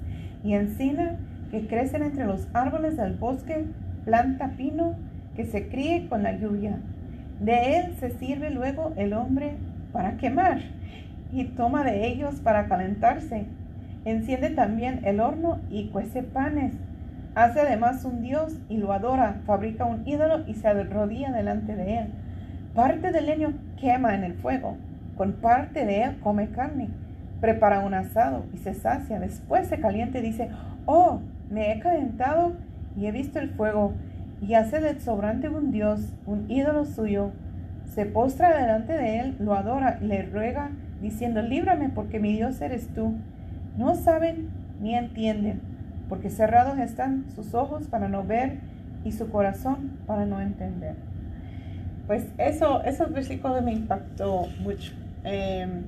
y 0.43 0.55
encina 0.55 1.17
que 1.51 1.67
crecen 1.67 2.03
entre 2.03 2.25
los 2.25 2.49
árboles 2.55 2.97
del 2.97 3.15
bosque 3.15 3.67
planta 4.05 4.53
pino 4.57 4.95
que 5.37 5.45
se 5.45 5.69
críe 5.69 6.09
con 6.09 6.23
la 6.23 6.33
lluvia. 6.33 6.79
De 7.41 7.79
él 7.79 7.97
se 7.99 8.11
sirve 8.11 8.51
luego 8.51 8.93
el 8.97 9.13
hombre 9.13 9.57
para 9.93 10.17
quemar 10.17 10.61
y 11.33 11.45
toma 11.45 11.85
de 11.85 12.07
ellos 12.07 12.41
para 12.41 12.69
calentarse. 12.69 13.47
Enciende 14.05 14.51
también 14.51 15.01
el 15.05 15.21
horno 15.21 15.61
y 15.71 15.89
cuece 15.89 16.23
panes. 16.23 16.75
Hace 17.35 17.61
además 17.61 18.05
un 18.05 18.23
dios 18.23 18.59
y 18.69 18.77
lo 18.77 18.93
adora, 18.93 19.41
fabrica 19.47 19.85
un 19.85 20.07
ídolo 20.07 20.45
y 20.47 20.55
se 20.55 20.69
arrodilla 20.69 21.33
delante 21.33 21.77
de 21.77 21.99
él. 21.99 22.07
Parte 22.75 23.13
del 23.13 23.27
leño 23.27 23.55
quema 23.81 24.15
en 24.15 24.25
el 24.25 24.35
fuego, 24.35 24.77
con 25.17 25.33
parte 25.35 25.85
de 25.87 26.03
él 26.03 26.21
come 26.21 26.49
carne. 26.51 26.89
Prepara 27.41 27.81
un 27.81 27.95
asado 27.95 28.45
y 28.53 28.59
se 28.59 28.75
sacia. 28.75 29.19
Después 29.19 29.69
se 29.69 29.81
caliente 29.81 30.19
y 30.19 30.23
dice, 30.23 30.51
oh, 30.87 31.21
me 31.51 31.73
he 31.73 31.79
calentado 31.79 32.53
y 32.97 33.07
he 33.07 33.13
visto 33.13 33.39
el 33.39 33.51
fuego, 33.51 33.95
y 34.41 34.55
hace 34.55 34.81
del 34.81 35.01
sobrante 35.01 35.49
un 35.49 35.71
dios, 35.71 36.13
un 36.27 36.51
ídolo 36.51 36.85
suyo, 36.85 37.31
se 37.85 38.07
postra 38.07 38.59
delante 38.59 38.95
de 38.95 39.21
él, 39.21 39.37
lo 39.39 39.55
adora 39.55 39.99
y 40.01 40.07
le 40.07 40.23
ruega, 40.23 40.71
diciendo, 41.01 41.43
líbrame 41.43 41.91
porque 41.91 42.19
mi 42.19 42.33
Dios 42.33 42.61
eres 42.61 42.89
tú. 42.89 43.15
No 43.76 43.95
saben 43.95 44.49
ni 44.81 44.95
entienden, 44.95 45.61
porque 46.09 46.29
cerrados 46.29 46.79
están 46.79 47.25
sus 47.35 47.55
ojos 47.55 47.87
para 47.88 48.09
no 48.09 48.25
ver 48.25 48.59
y 49.05 49.12
su 49.12 49.31
corazón 49.31 49.93
para 50.07 50.26
no 50.26 50.41
entender. 50.41 50.95
Pues 52.07 52.26
eso, 52.38 52.83
esos 52.85 53.12
versículos 53.12 53.62
me 53.62 53.73
impactó 53.73 54.47
mucho. 54.61 54.93
Em, 55.25 55.85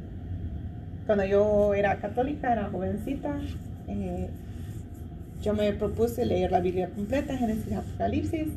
cuando 1.06 1.24
yo 1.24 1.74
era 1.74 1.96
católica, 1.96 2.52
era 2.52 2.70
jovencita, 2.70 3.36
eh, 3.88 4.30
yo 5.42 5.52
me 5.52 5.72
propuse 5.74 6.24
leer 6.24 6.52
la 6.52 6.60
Biblia 6.60 6.88
completa, 6.88 7.36
Génesis 7.36 7.72
Apocalipsis, 7.72 8.48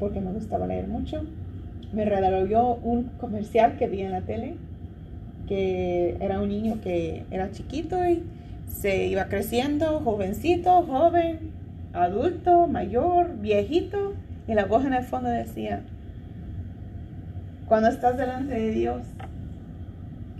porque 0.00 0.20
me 0.20 0.32
gustaba 0.32 0.66
leer 0.66 0.88
mucho. 0.88 1.24
Me 1.92 2.04
regaló 2.04 2.74
un 2.82 3.04
comercial 3.20 3.76
que 3.76 3.86
vi 3.86 4.00
en 4.00 4.10
la 4.10 4.22
tele, 4.22 4.56
que 5.52 6.16
era 6.18 6.40
un 6.40 6.48
niño 6.48 6.80
que 6.82 7.26
era 7.30 7.50
chiquito 7.50 8.02
y 8.08 8.22
se 8.66 9.08
iba 9.08 9.26
creciendo, 9.26 10.00
jovencito, 10.00 10.82
joven, 10.84 11.50
adulto, 11.92 12.66
mayor, 12.68 13.36
viejito, 13.36 14.14
y 14.48 14.54
la 14.54 14.64
voz 14.64 14.86
en 14.86 14.94
el 14.94 15.04
fondo 15.04 15.28
decía, 15.28 15.82
cuando 17.68 17.90
estás 17.90 18.16
delante 18.16 18.54
de 18.54 18.70
Dios, 18.70 19.02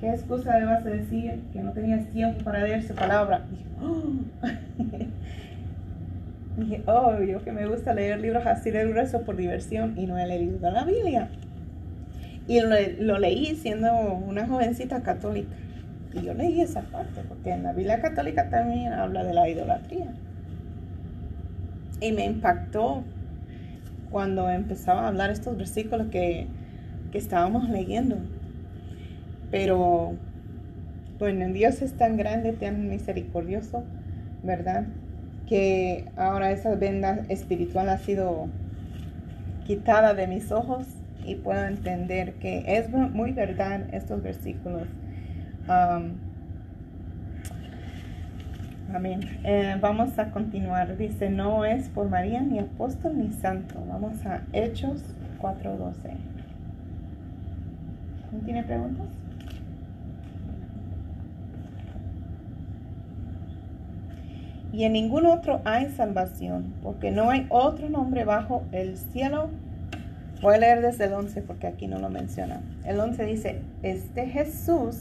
¿qué 0.00 0.08
excusa 0.08 0.58
le 0.58 0.90
decir 0.90 1.42
que 1.52 1.60
no 1.60 1.72
tenías 1.72 2.08
tiempo 2.08 2.42
para 2.42 2.64
leer 2.64 2.82
su 2.82 2.94
palabra? 2.94 3.44
Dije, 6.56 6.82
oh, 6.86 7.20
yo 7.20 7.44
que 7.44 7.52
me 7.52 7.66
gusta 7.66 7.92
leer 7.92 8.18
libros 8.18 8.46
así 8.46 8.70
de 8.70 8.88
grueso 8.88 9.20
por 9.24 9.36
diversión 9.36 9.92
y 9.98 10.06
no 10.06 10.16
he 10.16 10.26
leído 10.26 10.70
la 10.70 10.86
Biblia. 10.86 11.28
Y 12.48 12.60
lo, 12.60 13.18
leí 13.18 13.54
siendo 13.56 13.92
una 13.92 14.46
jovencita 14.46 15.02
católica. 15.02 15.54
Y 16.12 16.22
yo 16.22 16.34
leí 16.34 16.60
esa 16.60 16.82
parte, 16.82 17.22
porque 17.28 17.50
en 17.50 17.62
la 17.62 17.72
Biblia 17.72 18.00
católica 18.00 18.50
también 18.50 18.92
habla 18.92 19.24
de 19.24 19.32
la 19.32 19.48
idolatría. 19.48 20.12
Y 22.00 22.12
me 22.12 22.24
impactó 22.24 23.04
cuando 24.10 24.50
empezaba 24.50 25.02
a 25.02 25.08
hablar 25.08 25.30
estos 25.30 25.56
versículos 25.56 26.08
que, 26.08 26.46
que 27.12 27.18
estábamos 27.18 27.68
leyendo. 27.68 28.16
Pero, 29.50 30.14
bueno, 31.18 31.46
Dios 31.52 31.80
es 31.80 31.94
tan 31.94 32.16
grande, 32.16 32.52
tan 32.52 32.88
misericordioso, 32.88 33.84
¿verdad? 34.42 34.86
que 35.52 36.06
ahora 36.16 36.50
esa 36.50 36.74
venda 36.76 37.26
espiritual 37.28 37.90
ha 37.90 37.98
sido 37.98 38.48
quitada 39.66 40.14
de 40.14 40.26
mis 40.26 40.50
ojos 40.50 40.86
y 41.24 41.36
puedo 41.36 41.64
entender 41.64 42.34
que 42.34 42.64
es 42.66 42.90
muy 42.90 43.32
verdad 43.32 43.82
estos 43.92 44.22
versículos. 44.22 44.88
amén. 48.92 49.20
Eh, 49.44 49.76
vamos 49.80 50.18
a 50.18 50.30
continuar. 50.30 50.96
Dice, 50.96 51.30
no 51.30 51.64
es 51.64 51.88
por 51.88 52.08
María 52.08 52.40
ni 52.40 52.58
apóstol 52.58 53.16
ni 53.18 53.32
santo. 53.32 53.82
Vamos 53.88 54.24
a 54.26 54.42
Hechos 54.52 55.02
4.12. 55.40 55.94
¿No 58.32 58.38
tiene 58.40 58.62
preguntas? 58.62 59.08
y 64.72 64.84
en 64.84 64.94
ningún 64.94 65.26
otro 65.26 65.60
hay 65.64 65.90
salvación, 65.90 66.72
porque 66.82 67.10
no 67.10 67.30
hay 67.30 67.46
otro 67.50 67.90
nombre 67.90 68.24
bajo 68.24 68.64
el 68.72 68.96
cielo. 68.96 69.50
Voy 70.42 70.56
a 70.56 70.58
leer 70.58 70.82
desde 70.82 71.04
el 71.04 71.12
11 71.12 71.40
porque 71.42 71.68
aquí 71.68 71.86
no 71.86 72.00
lo 72.00 72.10
menciona. 72.10 72.60
El 72.84 72.98
11 72.98 73.24
dice, 73.24 73.62
este 73.84 74.26
Jesús 74.26 74.96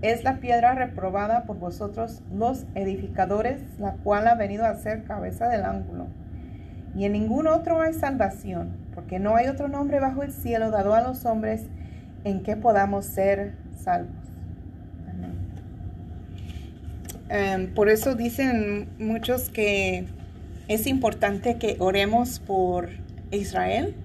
es 0.00 0.22
la 0.22 0.38
piedra 0.38 0.76
reprobada 0.76 1.42
por 1.42 1.58
vosotros 1.58 2.22
los 2.32 2.66
edificadores, 2.76 3.60
la 3.80 3.94
cual 3.94 4.28
ha 4.28 4.36
venido 4.36 4.64
a 4.64 4.76
ser 4.76 5.02
cabeza 5.02 5.48
del 5.48 5.64
ángulo. 5.64 6.06
Y 6.94 7.04
en 7.04 7.12
ningún 7.12 7.48
otro 7.48 7.80
hay 7.80 7.94
salvación, 7.94 8.76
porque 8.94 9.18
no 9.18 9.34
hay 9.34 9.48
otro 9.48 9.66
nombre 9.68 9.98
bajo 9.98 10.22
el 10.22 10.32
cielo 10.32 10.70
dado 10.70 10.94
a 10.94 11.02
los 11.02 11.24
hombres 11.24 11.64
en 12.22 12.44
que 12.44 12.56
podamos 12.56 13.06
ser 13.06 13.54
salvos. 13.76 14.14
Em, 17.28 17.74
por 17.74 17.88
eso 17.88 18.14
dicen 18.14 18.88
muchos 19.00 19.50
que 19.50 20.06
es 20.68 20.86
importante 20.86 21.56
que 21.56 21.74
oremos 21.80 22.38
por 22.38 22.90
Israel, 23.32 23.96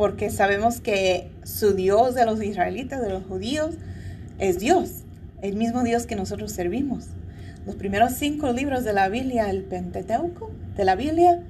porque 0.00 0.30
sabemos 0.30 0.80
que 0.80 1.30
su 1.44 1.74
Dios 1.74 2.14
de 2.14 2.24
los 2.24 2.42
israelitas, 2.42 3.02
de 3.02 3.10
los 3.10 3.22
judíos, 3.26 3.74
es 4.38 4.58
Dios, 4.58 5.02
el 5.42 5.56
mismo 5.56 5.82
Dios 5.82 6.06
que 6.06 6.16
nosotros 6.16 6.52
servimos. 6.52 7.08
Los 7.66 7.74
primeros 7.76 8.14
cinco 8.14 8.50
libros 8.50 8.82
de 8.82 8.94
la 8.94 9.10
Biblia, 9.10 9.50
el 9.50 9.62
Pentateuco 9.62 10.52
de 10.74 10.86
la 10.86 10.94
Biblia, 10.94 11.42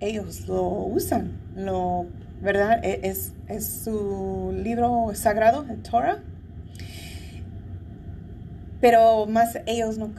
ellos 0.00 0.48
lo 0.48 0.86
usan, 0.86 1.32
lo, 1.54 2.06
¿verdad? 2.40 2.82
E, 2.82 3.00
es, 3.02 3.34
es 3.46 3.66
su 3.66 4.54
libro 4.56 5.10
sagrado, 5.12 5.66
el 5.68 5.82
Torah 5.82 6.22
pero 8.80 9.26
más 9.26 9.58
ellos 9.66 9.98
no 9.98 10.14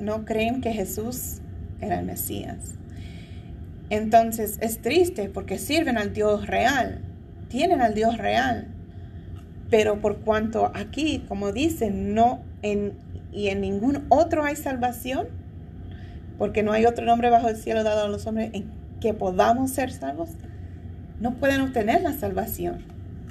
no 0.00 0.24
creen 0.24 0.60
que 0.60 0.72
Jesús 0.72 1.38
era 1.80 1.98
el 1.98 2.06
Mesías. 2.06 2.77
Entonces 3.90 4.58
es 4.60 4.78
triste 4.78 5.28
porque 5.28 5.58
sirven 5.58 5.96
al 5.96 6.12
Dios 6.12 6.46
real, 6.46 7.00
tienen 7.48 7.80
al 7.80 7.94
Dios 7.94 8.18
real, 8.18 8.68
pero 9.70 10.00
por 10.00 10.18
cuanto 10.18 10.70
aquí, 10.74 11.24
como 11.28 11.52
dicen, 11.52 12.14
no 12.14 12.40
en, 12.62 12.92
y 13.32 13.48
en 13.48 13.60
ningún 13.60 14.04
otro 14.08 14.44
hay 14.44 14.56
salvación, 14.56 15.28
porque 16.36 16.62
no 16.62 16.72
hay 16.72 16.86
otro 16.86 17.04
nombre 17.04 17.30
bajo 17.30 17.48
el 17.48 17.56
cielo 17.56 17.82
dado 17.82 18.04
a 18.04 18.08
los 18.08 18.26
hombres 18.26 18.50
en 18.52 18.70
que 19.00 19.14
podamos 19.14 19.70
ser 19.70 19.90
salvos, 19.90 20.30
no 21.20 21.34
pueden 21.34 21.60
obtener 21.60 22.02
la 22.02 22.12
salvación, 22.12 22.84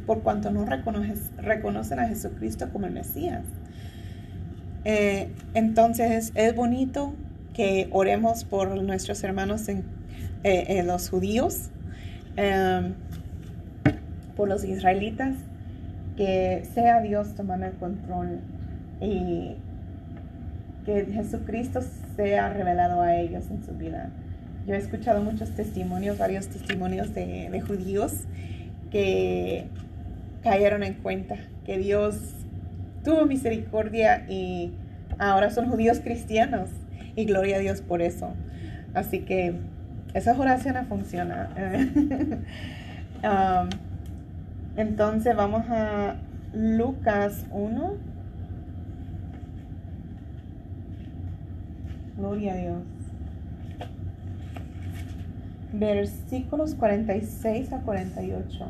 por 0.05 0.21
cuanto 0.21 0.51
no 0.51 0.65
reconocen 0.65 1.99
a 1.99 2.07
Jesucristo 2.07 2.69
como 2.71 2.87
el 2.87 2.93
Mesías. 2.93 3.43
Eh, 4.85 5.29
entonces 5.53 6.31
es 6.35 6.55
bonito 6.55 7.13
que 7.53 7.89
oremos 7.91 8.43
por 8.45 8.81
nuestros 8.81 9.23
hermanos 9.23 9.67
en, 9.67 9.83
eh, 10.47 10.83
los 10.83 11.09
judíos, 11.09 11.69
em, 12.35 12.93
por 14.35 14.47
los 14.47 14.63
israelitas, 14.63 15.35
que 16.15 16.63
sea 16.73 17.01
Dios 17.01 17.35
tomando 17.35 17.65
el 17.65 17.73
control 17.73 18.39
y 19.01 19.55
que 20.85 21.05
Jesucristo 21.05 21.81
sea 22.15 22.53
revelado 22.53 23.01
a 23.01 23.15
ellos 23.15 23.45
en 23.51 23.63
su 23.63 23.73
vida. 23.73 24.09
Yo 24.65 24.73
he 24.73 24.77
escuchado 24.77 25.23
muchos 25.23 25.51
testimonios, 25.51 26.17
varios 26.17 26.47
testimonios 26.47 27.13
de, 27.13 27.49
de 27.49 27.61
judíos 27.61 28.13
que 28.91 29.67
cayeron 30.43 30.83
en 30.83 30.95
cuenta 30.95 31.35
que 31.65 31.77
Dios 31.77 32.15
tuvo 33.03 33.25
misericordia 33.25 34.25
y 34.29 34.71
ahora 35.19 35.49
son 35.49 35.69
judíos 35.69 35.99
cristianos. 35.99 36.69
Y 37.15 37.25
gloria 37.25 37.57
a 37.57 37.59
Dios 37.59 37.81
por 37.81 38.01
eso. 38.01 38.33
Así 38.93 39.19
que 39.19 39.55
esas 40.17 40.37
oraciones 40.37 40.87
funcionan. 40.87 41.47
Um, 43.17 43.69
entonces 44.75 45.35
vamos 45.35 45.63
a 45.71 46.17
Lucas 46.53 47.47
1. 47.49 47.93
Gloria 52.15 52.53
a 52.53 52.55
Dios. 52.57 52.83
Versículos 55.73 56.75
46 56.75 57.73
a 57.73 57.79
48. 57.79 58.65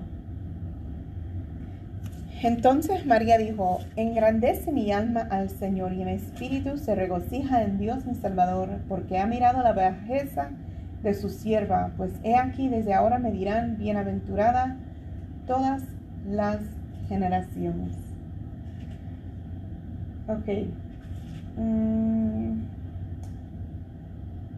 Entonces 2.41 3.05
María 3.05 3.38
dijo, 3.38 3.79
engrandece 3.97 4.71
mi 4.71 4.93
alma 4.93 5.27
al 5.29 5.49
Señor 5.49 5.91
y 5.91 6.05
mi 6.05 6.12
espíritu 6.12 6.77
se 6.77 6.95
regocija 6.95 7.63
en 7.63 7.79
Dios 7.79 8.05
mi 8.05 8.15
Salvador, 8.15 8.69
porque 8.88 9.19
ha 9.19 9.25
mirado 9.25 9.62
la 9.62 9.73
bajeza 9.73 10.51
su 11.13 11.30
sierva, 11.30 11.91
pues 11.98 12.13
he 12.24 12.36
aquí 12.36 12.70
desde 12.70 12.93
ahora 12.93 13.20
me 13.20 13.32
dirán 13.32 13.78
bienaventurada 13.78 14.78
todas 15.46 15.84
las 16.28 16.60
generaciones. 17.08 17.96
Ok. 20.28 20.67
Mm. 21.58 22.78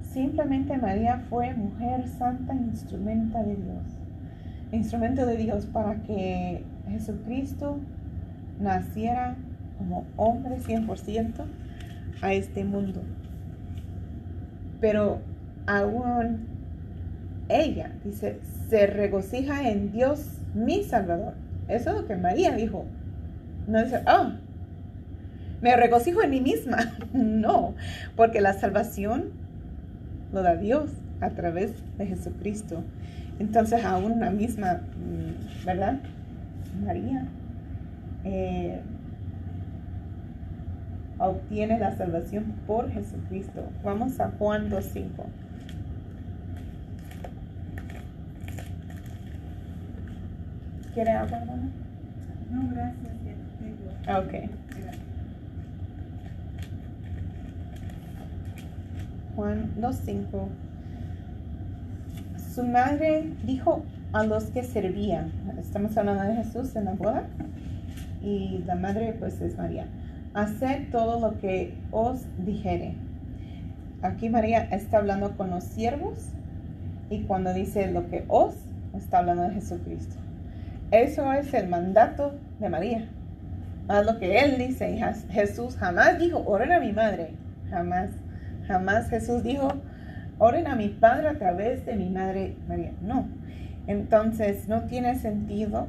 Simplemente 0.02 0.78
María 0.78 1.20
fue 1.30 1.54
mujer 1.54 2.08
santa, 2.08 2.56
instrumento 2.56 3.38
de 3.38 3.56
Dios. 3.56 3.84
Instrumento 4.72 5.26
de 5.26 5.38
Dios 5.38 5.68
para 5.68 6.02
que 6.02 6.64
Jesucristo 6.90 7.78
naciera 8.60 9.36
como 9.78 10.06
hombre 10.18 10.58
100% 10.58 11.46
a 12.22 12.34
este 12.34 12.66
mundo. 12.66 13.02
Pero 14.82 15.22
aún 15.70 16.48
ella, 17.48 17.92
dice, 18.04 18.40
se 18.70 18.88
regocija 18.88 19.70
en 19.70 19.92
Dios 19.92 20.26
mi 20.56 20.84
Salvador. 20.84 21.36
Eso 21.68 21.92
es 21.92 21.96
lo 22.02 22.08
que 22.08 22.16
María 22.16 22.56
dijo. 22.56 22.86
No 23.68 23.84
dice, 23.84 24.02
ah, 24.08 24.36
me 25.62 25.76
regocijo 25.76 26.24
en 26.24 26.32
mí 26.32 26.42
misma. 26.42 26.78
no, 27.14 27.76
porque 28.16 28.42
la 28.42 28.54
salvación 28.54 29.26
lo 30.34 30.42
da 30.42 30.56
Dios 30.56 30.90
a 31.22 31.30
través 31.30 31.72
de 32.00 32.08
Jesucristo. 32.08 32.84
Entonces 33.38 33.86
aún 33.86 34.20
la 34.20 34.32
misma, 34.32 34.82
mm, 34.98 35.66
¿verdad? 35.66 36.00
María 36.84 37.28
eh, 38.24 38.82
obtiene 41.20 41.78
la 41.78 41.96
salvación 41.96 42.56
por 42.66 42.92
Jesucristo. 42.92 43.70
Vamos 43.84 44.20
a 44.20 44.32
Juan 44.40 44.72
2.5. 44.72 45.10
¿Quiere 50.94 51.12
hablar, 51.12 51.46
No, 52.52 52.70
gracias. 52.74 53.10
Ok. 54.08 54.50
Juan 59.36 59.72
2.5. 59.80 60.48
Su 62.54 62.64
madre 62.64 63.32
dijo 63.46 63.84
a 64.12 64.24
los 64.24 64.46
que 64.46 64.64
servían, 64.64 65.32
estamos 65.60 65.96
hablando 65.98 66.24
de 66.24 66.44
Jesús 66.44 66.76
en 66.76 66.86
la 66.86 66.94
boda, 66.94 67.28
y 68.22 68.64
la 68.66 68.76
madre 68.76 69.16
pues 69.18 69.40
es 69.42 69.58
María, 69.58 69.86
haced 70.34 70.90
todo 70.92 71.20
lo 71.20 71.40
que 71.40 71.74
os 71.92 72.26
dijere. 72.46 72.96
Aquí 74.02 74.30
María 74.30 74.62
está 74.64 74.98
hablando 74.98 75.38
con 75.38 75.52
los 75.52 75.64
siervos 75.64 76.30
y 77.10 77.22
cuando 77.24 77.54
dice 77.54 77.92
lo 77.92 78.10
que 78.10 78.26
os, 78.28 78.56
está 78.96 79.20
hablando 79.20 79.44
de 79.44 79.52
Jesucristo. 79.52 80.16
Eso 80.92 81.32
es 81.34 81.54
el 81.54 81.68
mandato 81.68 82.34
de 82.60 82.68
María. 82.68 83.08
Haz 83.88 84.06
lo 84.06 84.18
que 84.18 84.40
él 84.40 84.58
dice. 84.58 85.00
Jesús 85.30 85.76
jamás 85.76 86.18
dijo, 86.18 86.44
oren 86.46 86.72
a 86.72 86.80
mi 86.80 86.94
madre. 86.94 87.32
Jamás, 87.70 88.10
jamás 88.68 89.10
Jesús 89.10 89.44
dijo, 89.44 89.72
oren 90.40 90.68
a 90.68 90.76
mi 90.76 90.90
Padre 90.90 91.28
a 91.28 91.38
través 91.38 91.86
de 91.86 91.96
mi 91.96 92.10
Madre 92.10 92.56
María. 92.68 92.92
No. 93.02 93.28
Entonces 93.86 94.68
no 94.68 94.84
tiene 94.84 95.16
sentido 95.16 95.88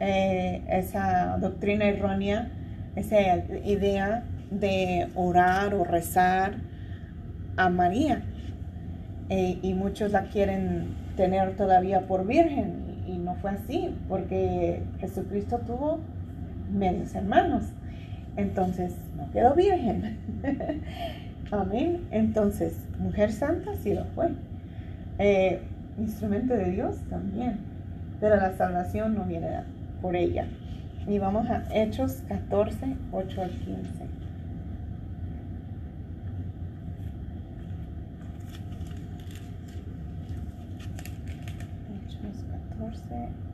eh, 0.00 0.62
esa 0.68 1.38
doctrina 1.38 1.86
errónea, 1.86 2.50
esa 2.94 3.18
idea 3.64 4.24
de 4.50 5.08
orar 5.14 5.74
o 5.74 5.84
rezar 5.84 6.56
a 7.56 7.70
María. 7.70 8.22
Eh, 9.30 9.58
y 9.62 9.74
muchos 9.74 10.12
la 10.12 10.24
quieren 10.24 10.94
tener 11.16 11.56
todavía 11.56 12.06
por 12.06 12.26
virgen. 12.26 12.85
Fue 13.40 13.50
así, 13.50 13.94
porque 14.08 14.82
Jesucristo 14.98 15.58
tuvo 15.66 16.00
medios 16.72 17.14
hermanos. 17.14 17.64
Entonces 18.36 18.94
no 19.16 19.30
quedó 19.30 19.54
virgen. 19.54 20.18
Amén. 21.50 22.06
Entonces, 22.10 22.74
mujer 22.98 23.32
santa 23.32 23.74
sí 23.76 23.94
lo 23.94 24.04
fue. 24.06 24.30
Eh, 25.18 25.60
instrumento 25.98 26.54
de 26.54 26.70
Dios 26.70 26.96
también. 27.08 27.58
Pero 28.20 28.36
la 28.36 28.56
salvación 28.56 29.14
no 29.14 29.24
viene 29.24 29.48
por 30.02 30.16
ella. 30.16 30.46
Y 31.06 31.18
vamos 31.18 31.48
a 31.48 31.62
Hechos 31.72 32.22
14, 32.28 32.96
8 33.12 33.42
al 33.42 33.50
15. 33.50 33.66
Hechos 41.94 42.95
14, 43.08 43.46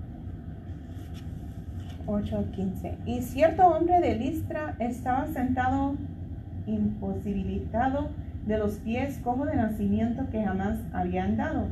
8 2.06 2.38
al 2.38 2.44
15. 2.46 2.94
Y 3.06 3.22
cierto 3.22 3.66
hombre 3.66 4.00
de 4.00 4.16
Listra 4.16 4.74
estaba 4.78 5.26
sentado 5.28 5.94
imposibilitado 6.66 8.10
de 8.46 8.58
los 8.58 8.74
pies, 8.76 9.20
cojo 9.22 9.46
de 9.46 9.56
nacimiento 9.56 10.28
que 10.30 10.44
jamás 10.44 10.78
había 10.92 11.24
andado. 11.24 11.68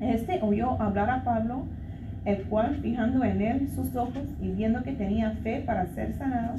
Este 0.00 0.40
oyó 0.42 0.80
hablar 0.80 1.10
a 1.10 1.24
Pablo, 1.24 1.64
el 2.24 2.42
cual, 2.44 2.76
fijando 2.76 3.24
en 3.24 3.40
él 3.40 3.68
sus 3.68 3.94
ojos 3.96 4.24
y 4.40 4.48
viendo 4.50 4.82
que 4.82 4.92
tenía 4.92 5.32
fe 5.42 5.62
para 5.64 5.86
ser 5.86 6.12
sanado, 6.14 6.56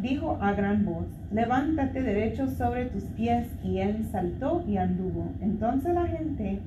dijo 0.00 0.38
a 0.40 0.52
gran 0.52 0.84
voz, 0.84 1.06
levántate 1.32 2.02
derecho 2.02 2.48
sobre 2.48 2.86
tus 2.86 3.04
pies, 3.04 3.48
y 3.62 3.78
él 3.78 4.04
saltó 4.10 4.64
y 4.66 4.76
anduvo. 4.76 5.30
Entonces 5.40 5.94
la 5.94 6.06
gente, 6.06 6.60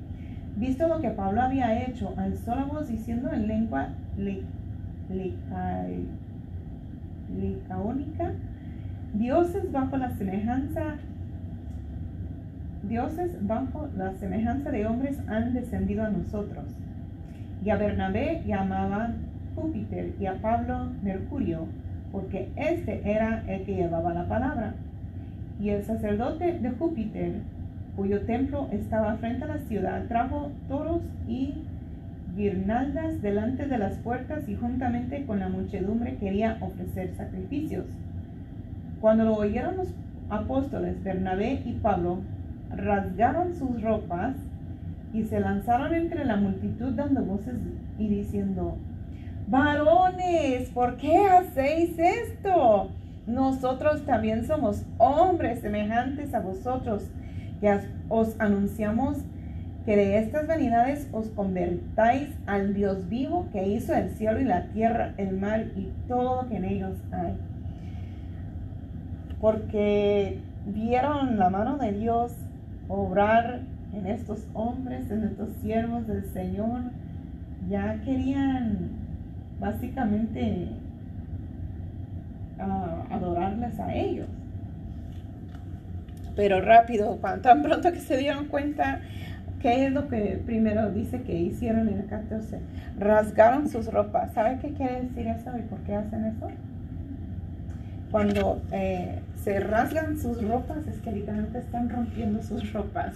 visto 0.56 0.88
lo 0.88 1.00
que 1.00 1.10
Pablo 1.10 1.42
había 1.42 1.84
hecho, 1.84 2.14
alzó 2.16 2.54
la 2.54 2.64
voz 2.64 2.88
diciendo 2.88 3.30
en 3.32 3.48
lengua 3.48 3.88
licaónica, 7.38 8.32
dioses 9.14 9.70
bajo 9.72 9.96
la 9.96 10.10
semejanza 10.10 10.96
dioses 12.82 13.36
bajo 13.46 13.88
la 13.96 14.12
semejanza 14.14 14.70
de 14.70 14.86
hombres 14.86 15.20
han 15.28 15.54
descendido 15.54 16.04
a 16.04 16.10
nosotros. 16.10 16.64
Y 17.64 17.70
a 17.70 17.76
Bernabé 17.76 18.42
llamaban 18.44 19.16
Júpiter 19.54 20.14
y 20.18 20.26
a 20.26 20.34
Pablo 20.34 20.88
Mercurio, 21.02 21.66
porque 22.10 22.50
este 22.56 23.02
era 23.08 23.44
el 23.46 23.64
que 23.64 23.76
llevaba 23.76 24.12
la 24.12 24.26
palabra. 24.26 24.74
Y 25.60 25.70
el 25.70 25.84
sacerdote 25.84 26.58
de 26.58 26.70
Júpiter, 26.70 27.34
cuyo 27.96 28.22
templo 28.22 28.68
estaba 28.72 29.16
frente 29.16 29.44
a 29.44 29.48
la 29.48 29.58
ciudad, 29.58 30.06
trajo 30.08 30.50
toros 30.68 31.02
y 31.28 31.54
guirnaldas 32.34 33.20
delante 33.20 33.66
de 33.66 33.78
las 33.78 33.98
puertas 33.98 34.48
y 34.48 34.54
juntamente 34.54 35.26
con 35.26 35.40
la 35.40 35.48
muchedumbre 35.48 36.16
quería 36.16 36.56
ofrecer 36.60 37.14
sacrificios. 37.14 37.84
Cuando 39.00 39.24
lo 39.24 39.34
oyeron 39.34 39.76
los 39.76 39.88
apóstoles 40.30 41.02
Bernabé 41.04 41.62
y 41.64 41.72
Pablo, 41.72 42.20
rasgaron 42.70 43.54
sus 43.54 43.82
ropas 43.82 44.36
y 45.12 45.24
se 45.24 45.40
lanzaron 45.40 45.92
entre 45.94 46.24
la 46.24 46.36
multitud 46.36 46.92
dando 46.92 47.22
voces 47.22 47.56
y 47.98 48.08
diciendo, 48.08 48.76
varones, 49.48 50.70
¿por 50.70 50.96
qué 50.96 51.26
hacéis 51.26 51.98
esto? 51.98 52.90
Nosotros 53.26 54.04
también 54.06 54.46
somos 54.46 54.84
hombres 54.98 55.60
semejantes 55.60 56.32
a 56.32 56.40
vosotros, 56.40 57.10
que 57.62 57.78
os 58.08 58.34
anunciamos 58.40 59.18
que 59.86 59.96
de 59.96 60.18
estas 60.18 60.48
vanidades 60.48 61.08
os 61.12 61.28
convertáis 61.28 62.28
al 62.46 62.74
Dios 62.74 63.08
vivo 63.08 63.46
que 63.52 63.68
hizo 63.68 63.94
el 63.94 64.10
cielo 64.10 64.40
y 64.40 64.44
la 64.44 64.64
tierra, 64.66 65.14
el 65.16 65.38
mar 65.38 65.66
y 65.76 65.92
todo 66.08 66.42
lo 66.42 66.48
que 66.48 66.56
en 66.56 66.64
ellos 66.64 66.98
hay. 67.12 67.34
Porque 69.40 70.40
vieron 70.66 71.38
la 71.38 71.50
mano 71.50 71.78
de 71.78 71.92
Dios 71.92 72.32
obrar 72.88 73.60
en 73.92 74.06
estos 74.08 74.44
hombres, 74.54 75.08
en 75.10 75.22
estos 75.22 75.50
siervos 75.62 76.06
del 76.08 76.24
Señor, 76.32 76.80
ya 77.68 78.00
querían 78.04 78.90
básicamente 79.60 80.68
ah, 82.58 83.04
adorarles 83.08 83.78
a 83.78 83.94
ellos. 83.94 84.28
Pero 86.34 86.60
rápido, 86.60 87.18
tan 87.42 87.62
pronto 87.62 87.92
que 87.92 88.00
se 88.00 88.16
dieron 88.16 88.46
cuenta, 88.46 89.00
¿qué 89.60 89.86
es 89.86 89.92
lo 89.92 90.08
que 90.08 90.40
primero 90.44 90.90
dice 90.90 91.22
que 91.22 91.34
hicieron 91.34 91.88
en 91.88 91.98
el 92.00 92.06
14? 92.06 92.58
Rasgaron 92.98 93.68
sus 93.68 93.86
ropas. 93.92 94.32
¿Sabe 94.32 94.58
qué 94.60 94.72
quiere 94.72 95.02
decir 95.02 95.26
eso 95.26 95.50
y 95.58 95.62
por 95.62 95.78
qué 95.80 95.94
hacen 95.94 96.24
eso? 96.24 96.48
Cuando 98.10 98.62
eh, 98.72 99.20
se 99.42 99.60
rasgan 99.60 100.18
sus 100.18 100.42
ropas, 100.42 100.86
es 100.86 100.98
que 101.00 101.12
literalmente 101.12 101.58
están 101.58 101.88
rompiendo 101.88 102.42
sus 102.42 102.72
ropas, 102.72 103.14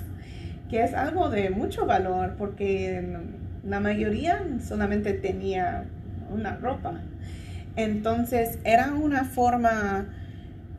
que 0.70 0.82
es 0.82 0.94
algo 0.94 1.28
de 1.28 1.50
mucho 1.50 1.86
valor 1.86 2.34
porque 2.38 3.18
la 3.62 3.80
mayoría 3.80 4.42
solamente 4.66 5.12
tenía 5.12 5.84
una 6.32 6.56
ropa. 6.56 6.94
Entonces 7.76 8.58
era 8.64 8.94
una 8.94 9.24
forma 9.24 10.06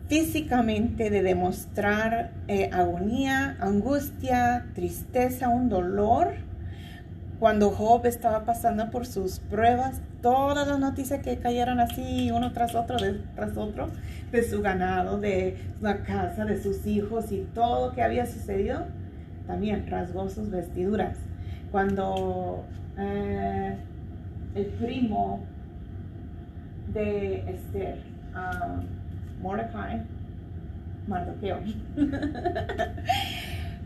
físicamente 0.07 1.09
de 1.09 1.21
demostrar 1.21 2.31
eh, 2.47 2.69
agonía, 2.71 3.57
angustia, 3.59 4.67
tristeza, 4.73 5.49
un 5.49 5.69
dolor. 5.69 6.35
Cuando 7.39 7.69
Job 7.69 8.05
estaba 8.05 8.45
pasando 8.45 8.89
por 8.89 9.05
sus 9.05 9.39
pruebas, 9.39 10.01
todas 10.21 10.67
las 10.67 10.79
noticias 10.79 11.21
que 11.21 11.37
cayeron 11.37 11.79
así 11.79 12.31
uno 12.31 12.51
tras 12.51 12.73
otro, 12.73 12.97
tras 13.35 13.55
otro, 13.57 13.89
de 14.31 14.43
su 14.43 14.61
ganado, 14.61 15.19
de 15.19 15.57
la 15.81 16.03
casa, 16.03 16.45
de 16.45 16.61
sus 16.61 16.87
hijos 16.87 17.31
y 17.31 17.47
todo 17.53 17.89
lo 17.89 17.93
que 17.93 18.01
había 18.01 18.25
sucedido, 18.25 18.85
también 19.45 19.85
rasgó 19.87 20.29
sus 20.29 20.49
vestiduras. 20.49 21.17
Cuando 21.71 22.65
eh, 22.97 23.77
el 24.55 24.65
primo 24.65 25.41
de 26.91 27.49
Esther, 27.51 27.99
uh, 28.33 28.96
Mordecai, 29.41 30.01
Mardoqueo, 31.07 31.59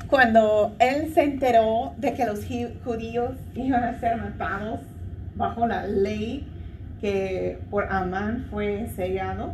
cuando 0.08 0.76
él 0.80 1.14
se 1.14 1.24
enteró 1.24 1.94
de 1.98 2.14
que 2.14 2.26
los 2.26 2.46
judíos 2.84 3.32
iban 3.56 3.84
a 3.84 4.00
ser 4.00 4.18
matados 4.18 4.80
bajo 5.36 5.68
la 5.68 5.88
ley 5.88 6.48
que 7.00 7.60
por 7.70 7.92
Amán 7.92 8.46
fue 8.50 8.88
sellado, 8.96 9.54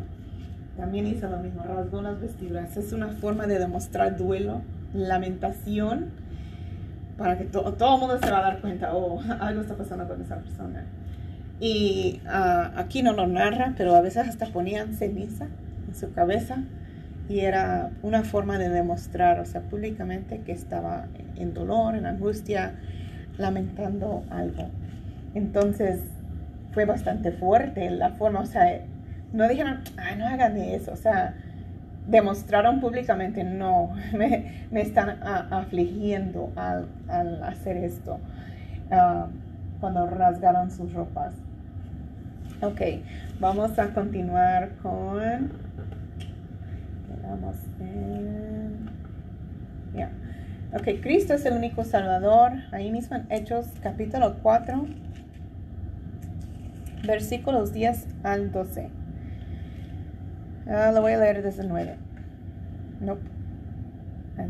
también 0.76 1.08
hizo 1.08 1.28
lo 1.30 1.38
mismo, 1.38 1.64
rasgó 1.64 2.02
las 2.02 2.20
vestiduras. 2.20 2.76
Es 2.76 2.92
una 2.92 3.08
forma 3.08 3.48
de 3.48 3.58
demostrar 3.58 4.18
duelo 4.18 4.62
lamentación 4.94 6.12
para 7.18 7.38
que 7.38 7.46
todo 7.46 7.96
el 7.96 8.00
mundo 8.00 8.20
se 8.22 8.30
va 8.30 8.40
a 8.40 8.42
dar 8.42 8.62
cuenta, 8.62 8.94
oh, 8.94 9.20
algo 9.40 9.62
está 9.62 9.76
pasando 9.76 10.08
con 10.08 10.22
esa 10.22 10.36
persona. 10.38 10.86
Y 11.60 12.22
ah, 12.28 12.72
aquí 12.76 13.02
no 13.02 13.14
lo 13.14 13.26
narra, 13.26 13.74
pero 13.76 13.96
a 13.96 14.02
veces 14.02 14.28
hasta 14.28 14.46
ponían 14.48 14.94
ceniza 14.94 15.48
en 15.88 15.96
su 15.96 16.12
cabeza 16.14 16.64
y 17.30 17.40
era 17.42 17.92
una 18.04 18.24
forma 18.24 18.58
de 18.58 18.70
demostrar, 18.70 19.40
o 19.40 19.46
sea, 19.46 19.62
públicamente 19.62 20.40
que 20.40 20.54
estaba 20.54 21.08
en 21.36 21.54
dolor, 21.54 21.96
en 21.96 22.06
angustia, 22.06 22.76
lamentando 23.38 24.24
algo. 24.30 24.70
Entonces 25.34 26.00
fue 26.72 26.86
bastante 26.86 27.32
fuerte 27.32 27.90
la 27.90 28.12
forma, 28.12 28.42
o 28.42 28.46
sea, 28.46 28.82
no 29.34 29.48
dijeron, 29.48 29.82
ah, 29.98 30.16
no 30.16 30.26
hagan 30.28 30.58
eso, 30.58 30.94
o 30.94 30.96
sea, 30.96 31.36
demostraron 32.08 32.80
públicamente, 32.80 33.44
no, 33.44 33.92
me, 34.14 34.82
están 34.82 35.22
afligiendo 35.22 36.52
al, 36.56 37.44
hacer 37.44 37.78
esto, 37.78 38.20
ah, 38.90 39.28
cuando 39.80 40.08
rasgaron 40.08 40.72
sus 40.72 40.94
ropas. 40.94 41.34
Ok, 42.62 42.82
vamos 43.40 43.78
a 43.78 43.90
continuar 43.94 44.70
con, 44.82 45.52
vamos 47.28 47.56
en, 47.80 48.90
ya. 49.96 50.12
Ok, 50.74 51.02
Cristo 51.02 51.34
es 51.34 51.46
el 51.46 51.54
único 51.54 51.84
Salvador. 51.84 52.54
Ahí 52.72 52.92
mismo 52.92 53.16
en 53.16 53.26
Hechos 53.30 53.68
capítulo 53.82 54.38
4, 54.42 54.86
versículos 57.06 57.74
10 57.74 58.08
al 58.24 58.52
12. 58.52 58.90
Ah, 60.70 60.92
lo 60.94 61.02
voy 61.02 61.14
a 61.14 61.20
leer 61.20 61.44
desde 61.44 61.62
el 61.62 61.70
9. 61.70 61.96
No, 63.00 63.16
nope. 63.16 63.22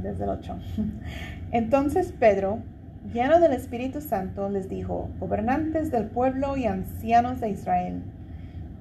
desde 0.01 0.23
el 0.23 0.29
8. 0.29 0.55
Entonces 1.51 2.13
Pedro, 2.17 2.59
lleno 3.13 3.39
del 3.39 3.53
Espíritu 3.53 4.01
Santo, 4.01 4.49
les 4.49 4.69
dijo, 4.69 5.09
gobernantes 5.19 5.91
del 5.91 6.05
pueblo 6.05 6.57
y 6.57 6.65
ancianos 6.65 7.39
de 7.39 7.49
Israel, 7.49 8.01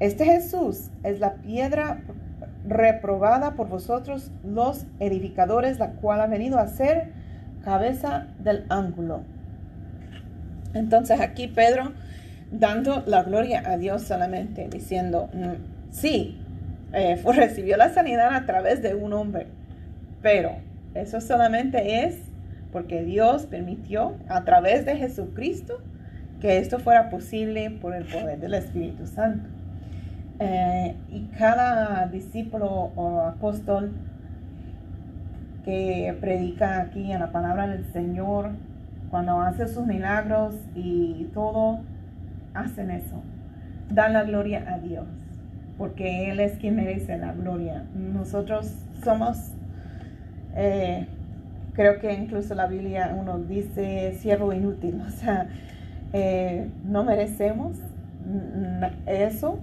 Este 0.00 0.24
Jesús 0.24 0.90
es 1.02 1.20
la 1.20 1.34
piedra 1.34 2.00
reprobada 2.66 3.54
por 3.54 3.68
vosotros 3.68 4.30
los 4.44 4.86
edificadores, 4.98 5.78
la 5.78 5.92
cual 5.92 6.20
ha 6.20 6.26
venido 6.26 6.58
a 6.58 6.66
ser 6.66 7.12
cabeza 7.64 8.26
del 8.38 8.64
ángulo. 8.68 9.22
Entonces 10.74 11.20
aquí 11.20 11.46
Pedro 11.46 11.92
dando 12.50 13.02
la 13.06 13.22
gloria 13.22 13.62
a 13.64 13.76
Dios 13.76 14.02
solamente, 14.02 14.68
diciendo, 14.68 15.28
mm, 15.32 15.92
sí, 15.92 16.40
eh, 16.92 17.20
recibió 17.24 17.76
la 17.76 17.90
sanidad 17.90 18.34
a 18.34 18.46
través 18.46 18.82
de 18.82 18.94
un 18.94 19.12
hombre, 19.12 19.46
pero 20.22 20.56
eso 20.94 21.20
solamente 21.20 22.04
es 22.04 22.16
porque 22.72 23.02
Dios 23.02 23.46
permitió 23.46 24.16
a 24.28 24.44
través 24.44 24.84
de 24.84 24.96
Jesucristo 24.96 25.80
que 26.40 26.58
esto 26.58 26.78
fuera 26.78 27.08
posible 27.08 27.70
por 27.70 27.94
el 27.94 28.04
poder 28.04 28.40
del 28.40 28.54
Espíritu 28.54 29.06
Santo. 29.06 29.48
Eh, 30.40 30.96
y 31.10 31.26
cada 31.38 32.06
discípulo 32.08 32.66
o 32.96 33.20
apóstol 33.20 33.92
que 35.64 36.16
predica 36.20 36.80
aquí 36.80 37.12
en 37.12 37.20
la 37.20 37.30
palabra 37.30 37.68
del 37.68 37.84
Señor, 37.92 38.50
cuando 39.10 39.40
hace 39.40 39.68
sus 39.68 39.86
milagros 39.86 40.54
y 40.74 41.28
todo, 41.32 41.80
hacen 42.52 42.90
eso. 42.90 43.22
Dan 43.90 44.12
la 44.12 44.24
gloria 44.24 44.64
a 44.68 44.78
Dios, 44.78 45.06
porque 45.78 46.30
Él 46.30 46.40
es 46.40 46.58
quien 46.58 46.76
merece 46.76 47.16
la 47.16 47.32
gloria. 47.32 47.84
Nosotros 47.94 48.74
somos, 49.04 49.52
eh, 50.56 51.06
creo 51.74 52.00
que 52.00 52.12
incluso 52.12 52.54
la 52.54 52.66
Biblia 52.66 53.14
uno 53.18 53.38
dice 53.38 54.14
siervo 54.18 54.52
inútil, 54.52 55.00
o 55.06 55.10
sea, 55.10 55.48
eh, 56.12 56.68
no 56.84 57.04
merecemos 57.04 57.76
eso, 59.06 59.58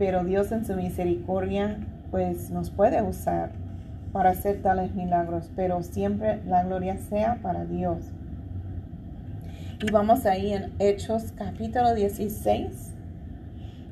pero 0.00 0.24
Dios 0.24 0.50
en 0.50 0.64
su 0.64 0.76
misericordia 0.76 1.76
pues 2.10 2.50
nos 2.50 2.70
puede 2.70 3.02
usar 3.02 3.50
para 4.14 4.30
hacer 4.30 4.62
tales 4.62 4.94
milagros, 4.94 5.50
pero 5.54 5.82
siempre 5.82 6.40
la 6.46 6.64
gloria 6.64 6.96
sea 6.96 7.38
para 7.42 7.66
Dios. 7.66 7.98
Y 9.86 9.90
vamos 9.90 10.24
ahí 10.24 10.54
en 10.54 10.72
Hechos 10.78 11.34
capítulo 11.36 11.94
16, 11.94 12.94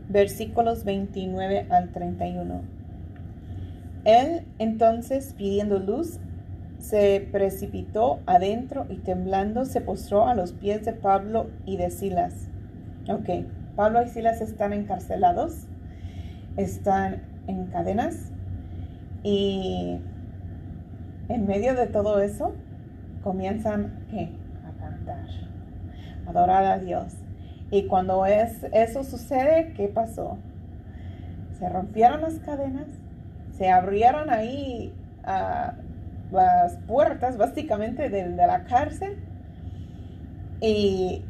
versículos 0.09 0.85
29 0.85 1.67
al 1.69 1.91
31. 1.91 2.63
Él 4.07 4.47
entonces, 4.59 5.35
pidiendo 5.37 5.79
luz, 5.79 6.21
se 6.79 7.29
precipitó 7.31 8.21
adentro 8.25 8.87
y 8.89 8.97
temblando 8.97 9.67
se 9.67 9.83
postró 9.83 10.27
a 10.27 10.35
los 10.35 10.53
pies 10.53 10.87
de 10.87 10.95
Pablo 10.95 11.51
y 11.67 11.77
de 11.77 11.91
Silas. 11.91 12.49
Ok, 13.11 13.45
Pablo 13.77 14.03
y 14.03 14.09
Silas 14.09 14.41
están 14.41 14.73
encarcelados, 14.73 15.69
están 16.59 17.23
en 17.47 17.67
cadenas 17.67 18.31
y 19.23 20.01
en 21.29 21.47
medio 21.47 21.75
de 21.75 21.87
todo 21.87 22.21
eso 22.21 22.53
comienzan 23.23 23.93
a 24.67 24.81
cantar, 24.81 25.27
adorar 26.27 26.65
a 26.65 26.79
Dios. 26.79 27.15
Y 27.71 27.85
cuando 27.85 28.27
es, 28.27 28.65
eso 28.73 29.05
sucede, 29.05 29.73
¿qué 29.77 29.89
pasó? 29.89 30.37
Se 31.59 31.69
rompieron 31.69 32.23
las 32.23 32.35
cadenas, 32.41 32.87
se 33.57 33.71
abrieron 33.71 34.29
ahí 34.31 34.93
ah, 35.25 35.75
las 36.33 36.77
puertas 36.89 37.37
básicamente 37.37 38.11
de 38.11 38.29
la 38.35 38.65
cárcel 38.65 39.17
y 40.61 41.23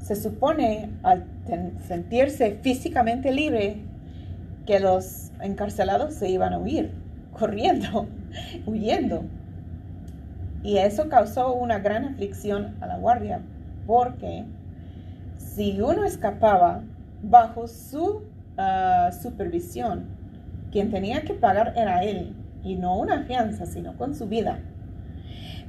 se 0.00 0.14
supone 0.14 0.90
al 1.02 1.24
sentirse 1.88 2.58
físicamente 2.62 3.32
libre 3.32 3.85
que 4.66 4.80
los 4.80 5.30
encarcelados 5.40 6.14
se 6.14 6.28
iban 6.28 6.52
a 6.52 6.58
huir, 6.58 6.90
corriendo, 7.32 8.06
huyendo. 8.66 9.24
Y 10.62 10.78
eso 10.78 11.08
causó 11.08 11.54
una 11.54 11.78
gran 11.78 12.04
aflicción 12.04 12.76
a 12.80 12.86
la 12.86 12.98
guardia, 12.98 13.40
porque 13.86 14.44
si 15.36 15.80
uno 15.80 16.04
escapaba 16.04 16.82
bajo 17.22 17.68
su 17.68 18.22
ah, 18.58 19.10
supervisión, 19.22 20.06
quien 20.72 20.90
tenía 20.90 21.22
que 21.22 21.34
pagar 21.34 21.72
era 21.76 22.02
él, 22.02 22.34
y 22.64 22.74
no 22.74 22.98
una 22.98 23.22
fianza, 23.22 23.64
sino 23.64 23.96
con 23.96 24.14
su 24.14 24.26
vida. 24.26 24.58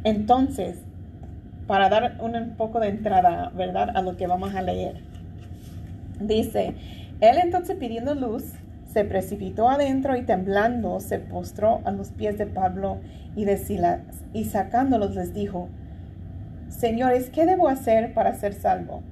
Entonces, 0.04 0.80
para 1.68 1.90
dar 1.90 2.18
un 2.20 2.56
poco 2.58 2.80
de 2.80 2.88
entrada, 2.88 3.52
¿verdad?, 3.56 3.96
a 3.96 4.02
lo 4.02 4.18
que 4.18 4.26
vamos 4.26 4.56
a 4.56 4.62
leer. 4.62 4.96
Dice, 6.20 6.74
él 7.22 7.38
entonces 7.44 7.78
pidiendo 7.78 8.16
luz, 8.16 8.54
se 8.98 9.06
precipitó 9.06 9.70
adentro 9.70 10.18
y 10.18 10.24
temblando 10.24 11.00
se 11.00 11.20
postró 11.20 11.82
a 11.86 11.92
los 11.92 12.10
pies 12.10 12.40
de 12.40 12.48
Pablo 12.48 12.98
y 13.36 13.46
de 13.46 13.58
Silas 13.58 14.02
y 14.34 14.46
sacándolos 14.46 15.14
les 15.14 15.36
dijo, 15.36 15.70
Señores, 16.68 17.30
¿qué 17.30 17.46
debo 17.46 17.68
hacer 17.68 18.16
para 18.16 18.34
ser 18.34 18.56
salvo? 18.56 19.04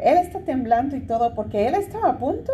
Él 0.00 0.18
está 0.18 0.40
temblando 0.40 0.96
y 0.96 1.02
todo 1.02 1.34
porque 1.36 1.68
él 1.68 1.76
estaba 1.76 2.08
a 2.10 2.18
punto, 2.18 2.50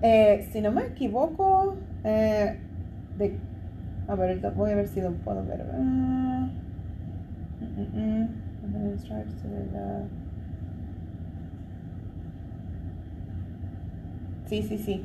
eh, 0.00 0.48
si 0.52 0.62
no 0.62 0.72
me 0.72 0.86
equivoco, 0.86 1.76
eh, 2.04 2.58
de, 3.18 3.36
a 4.08 4.14
ver, 4.14 4.40
voy 4.56 4.70
a 4.70 4.74
ver 4.74 4.88
si 4.88 5.02
lo 5.02 5.12
puedo 5.16 5.44
ver. 5.44 5.66
Uh, 5.78 6.48
Sí, 14.48 14.62
sí, 14.62 14.78
sí. 14.78 15.04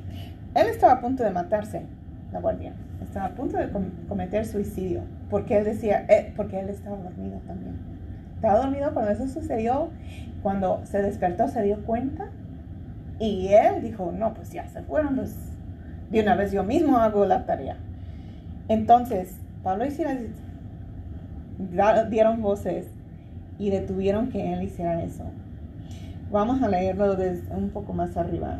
Él 0.56 0.68
estaba 0.68 0.94
a 0.94 1.02
punto 1.02 1.24
de 1.24 1.32
matarse, 1.32 1.84
la 2.32 2.40
guardia. 2.40 2.74
Estaba 3.02 3.28
a 3.28 3.36
punto 3.36 3.58
de 3.58 3.70
cometer 4.08 4.46
suicidio. 4.46 5.02
Porque 5.30 5.58
él 5.58 5.66
decía, 5.66 6.06
eh, 6.08 6.32
porque 6.36 6.60
él 6.60 6.70
estaba 6.70 6.98
dormido 6.98 7.40
también. 7.46 7.76
Estaba 8.36 8.60
dormido 8.60 8.94
cuando 8.94 9.12
eso 9.12 9.28
sucedió. 9.28 9.90
Cuando 10.42 10.82
se 10.86 11.02
despertó 11.02 11.48
se 11.48 11.62
dio 11.64 11.84
cuenta. 11.86 12.30
Y 13.20 13.48
él 13.50 13.82
dijo, 13.82 14.12
no, 14.12 14.34
pues 14.34 14.52
ya 14.52 14.68
se 14.70 14.82
fueron. 14.84 15.16
Pues 15.16 15.36
de 16.10 16.22
una 16.22 16.36
vez 16.36 16.52
yo 16.52 16.64
mismo 16.64 16.98
hago 16.98 17.26
la 17.26 17.46
tarea. 17.46 17.78
Entonces, 18.70 19.38
Pablo 19.64 19.86
y 19.86 19.92
Silas 19.92 20.20
dieron 22.10 22.42
voces 22.42 22.88
y 23.60 23.70
detuvieron 23.70 24.30
que 24.30 24.54
él 24.54 24.64
hiciera 24.64 25.04
eso. 25.04 25.26
Vamos 26.32 26.62
a 26.62 26.68
leerlo 26.68 27.16
desde 27.16 27.54
un 27.56 27.70
poco 27.70 27.94
más 27.94 28.18
arriba. 28.18 28.60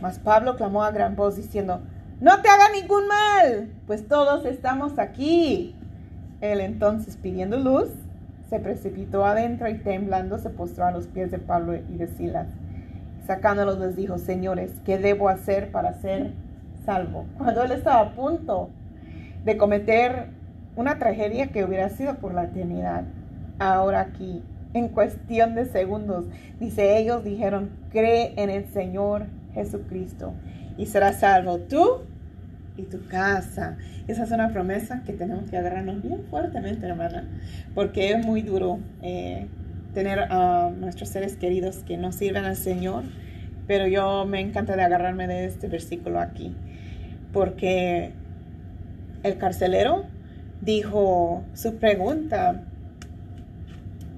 Mas 0.00 0.18
Pablo 0.18 0.56
clamó 0.56 0.82
a 0.82 0.90
gran 0.90 1.16
voz 1.16 1.36
diciendo, 1.36 1.80
no 2.20 2.40
te 2.42 2.48
haga 2.48 2.70
ningún 2.70 3.06
mal, 3.06 3.68
pues 3.86 4.06
todos 4.06 4.44
estamos 4.44 4.98
aquí. 4.98 5.74
Él 6.40 6.60
entonces, 6.60 7.16
pidiendo 7.16 7.58
luz, 7.58 7.88
se 8.48 8.60
precipitó 8.60 9.24
adentro 9.24 9.68
y 9.68 9.78
temblando 9.78 10.38
se 10.38 10.50
postró 10.50 10.84
a 10.84 10.92
los 10.92 11.06
pies 11.06 11.30
de 11.30 11.38
Pablo 11.38 11.74
y 11.74 11.96
de 11.96 12.06
Silas. 12.06 12.48
Sacándolos 13.26 13.78
les 13.78 13.96
dijo, 13.96 14.18
señores, 14.18 14.72
¿qué 14.84 14.98
debo 14.98 15.28
hacer 15.28 15.72
para 15.72 15.94
ser 15.94 16.32
salvo? 16.84 17.26
Cuando 17.38 17.62
él 17.62 17.72
estaba 17.72 18.00
a 18.00 18.14
punto 18.14 18.70
de 19.44 19.56
cometer 19.56 20.28
una 20.76 20.98
tragedia 20.98 21.48
que 21.48 21.64
hubiera 21.64 21.88
sido 21.88 22.16
por 22.16 22.34
la 22.34 22.44
eternidad, 22.44 23.04
ahora 23.58 24.00
aquí, 24.00 24.42
en 24.72 24.88
cuestión 24.88 25.54
de 25.54 25.66
segundos, 25.66 26.26
dice, 26.58 26.98
ellos 26.98 27.24
dijeron, 27.24 27.70
cree 27.90 28.34
en 28.36 28.50
el 28.50 28.66
Señor 28.66 29.26
Jesucristo 29.54 30.34
y 30.76 30.86
serás 30.86 31.20
salvo 31.20 31.58
tú 31.58 32.02
y 32.76 32.82
tu 32.82 33.06
casa. 33.06 33.76
Esa 34.08 34.24
es 34.24 34.30
una 34.30 34.52
promesa 34.52 35.02
que 35.04 35.12
tenemos 35.12 35.48
que 35.48 35.56
agarrarnos 35.56 36.02
bien 36.02 36.24
fuertemente, 36.28 36.86
hermana, 36.86 37.28
porque 37.74 38.10
es 38.10 38.24
muy 38.24 38.42
duro 38.42 38.80
eh, 39.02 39.46
tener 39.94 40.18
a 40.18 40.70
nuestros 40.76 41.08
seres 41.08 41.36
queridos 41.36 41.78
que 41.78 41.96
no 41.96 42.12
sirven 42.12 42.44
al 42.44 42.56
Señor, 42.56 43.04
pero 43.66 43.86
yo 43.86 44.26
me 44.26 44.40
encanta 44.40 44.76
de 44.76 44.82
agarrarme 44.82 45.26
de 45.26 45.46
este 45.46 45.68
versículo 45.68 46.20
aquí, 46.20 46.54
porque 47.32 48.12
el 49.22 49.38
carcelero 49.38 50.04
dijo 50.60 51.44
su 51.54 51.76
pregunta 51.76 52.62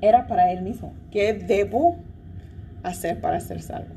era 0.00 0.26
para 0.26 0.52
él 0.52 0.62
mismo, 0.62 0.92
¿qué 1.10 1.32
debo 1.32 1.96
hacer 2.82 3.20
para 3.20 3.40
ser 3.40 3.62
salvo? 3.62 3.94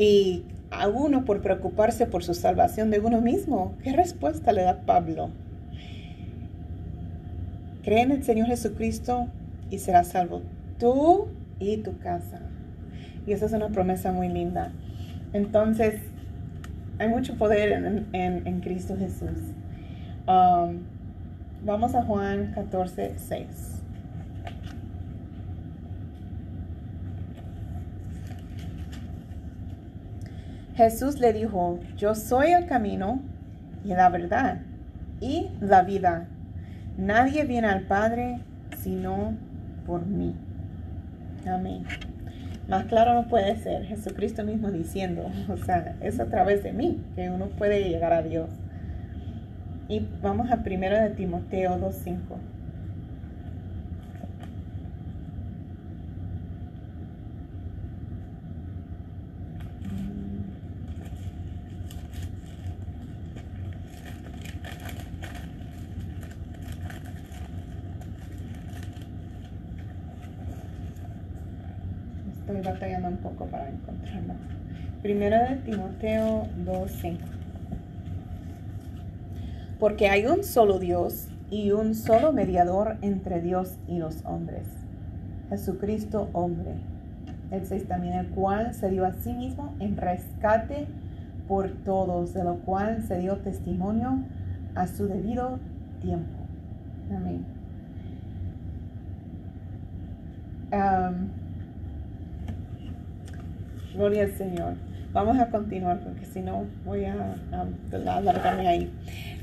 Y 0.00 0.44
a 0.70 0.88
uno 0.88 1.26
por 1.26 1.42
preocuparse 1.42 2.06
por 2.06 2.24
su 2.24 2.32
salvación 2.32 2.90
de 2.90 3.00
uno 3.00 3.20
mismo. 3.20 3.74
¿Qué 3.82 3.92
respuesta 3.92 4.50
le 4.52 4.62
da 4.62 4.80
Pablo? 4.80 5.28
Cree 7.82 8.00
en 8.00 8.12
el 8.12 8.22
Señor 8.22 8.46
Jesucristo 8.46 9.26
y 9.68 9.78
serás 9.78 10.08
salvo 10.08 10.40
tú 10.78 11.28
y 11.58 11.76
tu 11.76 11.98
casa. 11.98 12.40
Y 13.26 13.32
esa 13.32 13.44
es 13.44 13.52
una 13.52 13.68
promesa 13.68 14.10
muy 14.10 14.28
linda. 14.28 14.72
Entonces, 15.34 16.00
hay 16.98 17.08
mucho 17.08 17.36
poder 17.36 17.72
en, 18.12 18.60
Cristo 18.62 18.96
Jesús. 18.98 19.52
Um, 20.26 20.78
vamos 21.62 21.94
a 21.94 22.02
Juan 22.04 22.52
14, 22.54 23.16
6. 23.18 23.69
Jesús 30.80 31.20
le 31.20 31.34
dijo, 31.34 31.78
yo 31.98 32.14
soy 32.14 32.52
el 32.52 32.64
camino 32.64 33.20
y 33.84 33.88
la 33.88 34.08
verdad 34.08 34.62
y 35.20 35.50
la 35.60 35.82
vida. 35.82 36.26
Nadie 36.96 37.44
viene 37.44 37.68
al 37.68 37.82
Padre 37.82 38.40
sino 38.78 39.34
por 39.84 40.06
mí. 40.06 40.34
Amén. 41.46 41.84
Más 42.66 42.86
claro 42.86 43.12
no 43.12 43.28
puede 43.28 43.56
ser. 43.56 43.84
Jesucristo 43.84 44.42
mismo 44.42 44.70
diciendo, 44.70 45.30
o 45.50 45.58
sea, 45.58 45.96
es 46.00 46.18
a 46.18 46.30
través 46.30 46.62
de 46.62 46.72
mí 46.72 47.04
que 47.14 47.28
uno 47.28 47.48
puede 47.48 47.86
llegar 47.86 48.14
a 48.14 48.22
Dios. 48.22 48.48
Y 49.86 50.08
vamos 50.22 50.50
a 50.50 50.62
primero 50.62 50.98
de 50.98 51.10
Timoteo 51.10 51.78
2.5. 51.78 52.38
estoy 72.50 72.72
batallando 72.72 73.09
poco 73.22 73.46
para 73.46 73.68
encontrarlo. 73.68 74.34
Primero 75.02 75.38
de 75.38 75.56
Timoteo 75.56 76.46
2.5. 76.64 77.18
Porque 79.78 80.08
hay 80.08 80.26
un 80.26 80.44
solo 80.44 80.78
Dios 80.78 81.28
y 81.50 81.72
un 81.72 81.94
solo 81.94 82.32
mediador 82.32 82.96
entre 83.00 83.40
Dios 83.40 83.76
y 83.88 83.98
los 83.98 84.24
hombres. 84.24 84.66
Jesucristo 85.48 86.28
hombre. 86.32 86.74
El 87.50 87.66
6 87.66 87.88
también, 87.88 88.14
el 88.14 88.28
cual 88.28 88.74
se 88.74 88.90
dio 88.90 89.04
a 89.04 89.12
sí 89.12 89.32
mismo 89.32 89.74
en 89.80 89.96
rescate 89.96 90.86
por 91.48 91.70
todos, 91.70 92.32
de 92.32 92.44
lo 92.44 92.58
cual 92.58 93.02
se 93.02 93.18
dio 93.18 93.38
testimonio 93.38 94.20
a 94.76 94.86
su 94.86 95.08
debido 95.08 95.58
tiempo. 96.00 96.36
Amén. 97.10 97.44
Gloria 103.94 104.24
al 104.24 104.32
Señor. 104.36 104.74
Vamos 105.12 105.38
a 105.38 105.50
continuar 105.50 105.98
porque 106.00 106.24
si 106.24 106.40
no 106.40 106.66
voy 106.84 107.04
a, 107.04 107.36
alargarme 107.92 108.68
ahí. 108.68 108.92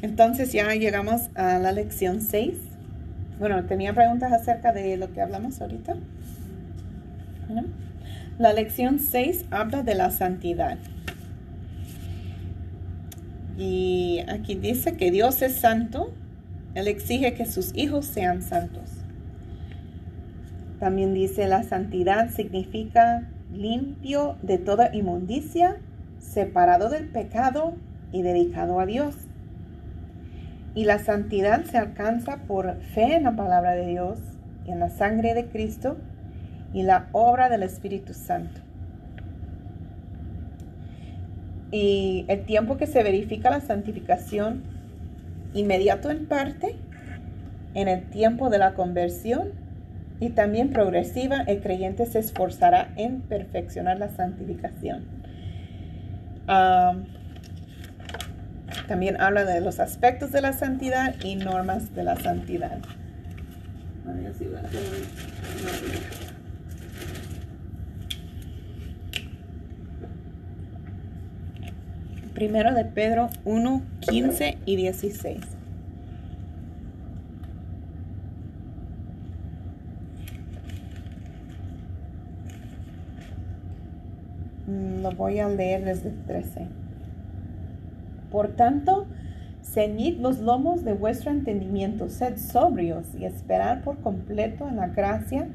Entonces 0.02 0.54
ya 0.54 0.74
llegamos 0.76 1.30
a 1.36 1.60
la 1.60 1.74
lección 1.74 2.22
6. 2.22 2.54
Bueno, 3.38 3.66
tenía 3.66 3.94
preguntas 3.94 4.32
acerca 4.32 4.72
de 4.72 4.96
lo 4.96 5.12
que 5.12 5.22
hablamos 5.22 5.62
ahorita. 5.62 5.96
La 8.40 8.54
lección 8.54 9.00
6 9.00 9.46
habla 9.52 9.84
de 9.84 9.96
la 9.96 10.10
santidad. 10.12 10.78
Y 13.58 14.24
aquí 14.30 14.56
dice 14.56 14.96
que 14.96 15.12
Dios 15.12 15.42
es 15.42 15.56
santo. 15.56 16.14
Él 16.76 16.88
exige 16.88 17.34
que 17.34 17.46
sus 17.46 17.76
hijos 17.76 18.06
sean 18.06 18.42
santos. 18.42 18.90
También 20.80 21.14
dice 21.14 21.48
la 21.48 21.64
santidad 21.64 22.30
significa 22.30 23.28
limpio 23.54 24.38
de 24.42 24.58
toda 24.58 24.94
inmundicia, 24.94 25.78
separado 26.20 26.90
del 26.90 27.08
pecado 27.08 27.74
y 28.12 28.22
dedicado 28.22 28.80
a 28.80 28.86
Dios. 28.86 29.16
Y 30.76 30.86
la 30.86 31.00
santidad 31.00 31.64
se 31.66 31.78
alcanza 31.78 32.38
por 32.48 32.76
fe 32.82 33.16
en 33.16 33.24
la 33.24 33.36
palabra 33.36 33.72
de 33.74 33.88
Dios 33.88 34.20
y 34.66 34.72
en 34.72 34.80
la 34.80 34.90
sangre 34.90 35.34
de 35.34 35.48
Cristo 35.48 35.98
y 36.74 36.84
la 36.84 37.08
obra 37.14 37.50
del 37.50 37.64
Espíritu 37.64 38.14
Santo. 38.14 38.62
Y 41.72 42.26
el 42.28 42.46
tiempo 42.46 42.78
que 42.78 42.88
se 42.88 43.04
verifica 43.04 43.50
la 43.50 43.62
santificación, 43.62 44.64
inmediato 45.54 46.12
en 46.12 46.26
parte, 46.28 46.76
en 47.74 47.88
el 47.88 48.04
tiempo 48.10 48.50
de 48.50 48.58
la 48.58 48.74
conversión 48.74 49.52
y 50.20 50.30
también 50.30 50.70
progresiva, 50.70 51.42
el 51.42 51.62
creyente 51.62 52.06
se 52.06 52.20
esforzará 52.20 52.90
en 52.96 53.22
perfeccionar 53.22 54.00
la 54.00 54.10
santificación. 54.10 55.06
también 58.88 59.20
habla 59.20 59.44
de 59.44 59.60
los 59.60 59.80
aspectos 59.80 60.32
de 60.32 60.42
la 60.42 60.54
santidad 60.54 61.16
y 61.22 61.36
normas 61.36 61.94
de 61.94 62.04
la 62.04 62.16
santidad. 62.16 62.78
Primero 72.34 72.74
de 72.74 72.86
Pedro 72.86 73.30
1, 73.44 73.82
15 74.00 74.58
y 74.66 74.76
16. 74.78 75.57
Lo 84.68 85.12
voy 85.12 85.40
a 85.40 85.48
leer 85.48 85.86
desde 85.86 86.12
13. 86.12 86.68
Por 88.32 88.50
tanto, 88.50 89.08
ceñid 89.64 90.20
los 90.20 90.40
lomos 90.40 90.84
de 90.84 90.94
vuestro 90.94 91.32
entendimiento, 91.32 92.10
sed 92.10 92.38
sobrios 92.38 93.16
y 93.16 93.26
esperad 93.26 93.82
por 93.84 93.98
completo 94.00 94.68
en 94.68 94.76
la 94.76 94.88
gracia 94.88 95.48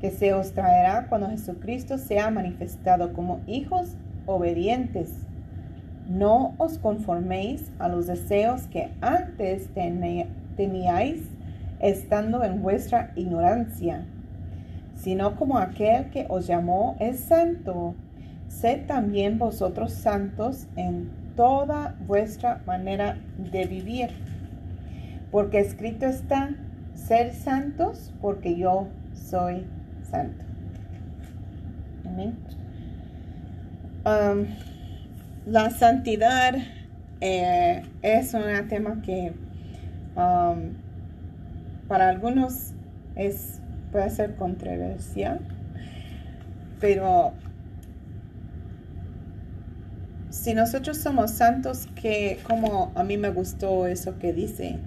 que 0.00 0.10
se 0.10 0.34
os 0.34 0.52
traerá 0.52 1.06
cuando 1.08 1.30
Jesucristo 1.30 1.96
sea 1.96 2.30
manifestado 2.30 3.12
como 3.12 3.40
hijos 3.46 3.96
obedientes. 4.26 5.10
No 6.08 6.54
os 6.58 6.76
conforméis 6.78 7.70
a 7.78 7.88
los 7.88 8.06
deseos 8.08 8.62
que 8.66 8.90
antes 9.00 9.68
teníais 10.56 11.22
estando 11.80 12.44
en 12.44 12.62
vuestra 12.62 13.12
ignorancia, 13.16 14.04
sino 14.96 15.36
como 15.36 15.58
aquel 15.58 16.10
que 16.10 16.26
os 16.28 16.46
llamó 16.46 16.96
es 16.98 17.20
santo. 17.20 17.94
Sed 18.60 18.86
también 18.86 19.38
vosotros 19.38 19.92
santos 19.92 20.66
en 20.76 21.10
toda 21.36 21.96
vuestra 22.06 22.60
manera 22.66 23.16
de 23.38 23.64
vivir. 23.64 24.10
Porque 25.30 25.58
escrito 25.58 26.06
está, 26.06 26.50
ser 26.94 27.32
santos 27.32 28.12
porque 28.20 28.56
yo 28.56 28.88
soy 29.14 29.66
santo. 30.08 30.44
Amén. 32.04 32.36
La 35.46 35.70
santidad 35.70 36.54
eh, 37.20 37.82
es 38.02 38.34
un 38.34 38.68
tema 38.68 39.00
que 39.02 39.32
para 41.88 42.08
algunos 42.08 42.72
es, 43.16 43.60
puede 43.90 44.10
ser 44.10 44.36
controversial, 44.36 45.40
pero 46.80 47.32
si 50.42 50.54
nosotros 50.54 50.96
somos 50.96 51.30
santos, 51.30 51.86
que 51.94 52.40
como 52.42 52.90
a 52.96 53.04
mí 53.04 53.16
me 53.16 53.30
gustó 53.30 53.86
eso 53.86 54.18
que 54.18 54.32
dice, 54.32 54.80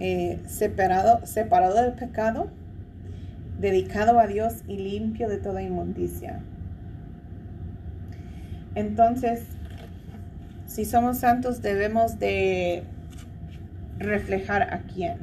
eh, 0.00 0.40
separado, 0.44 1.24
separado 1.24 1.80
del 1.80 1.92
pecado, 1.92 2.48
dedicado 3.60 4.18
a 4.18 4.26
Dios 4.26 4.64
y 4.66 4.78
limpio 4.78 5.28
de 5.28 5.36
toda 5.36 5.62
inmundicia. 5.62 6.40
Entonces, 8.74 9.44
si 10.66 10.84
somos 10.84 11.18
santos 11.18 11.62
debemos 11.62 12.18
de 12.18 12.82
reflejar 14.00 14.74
a 14.74 14.80
quién. 14.80 15.18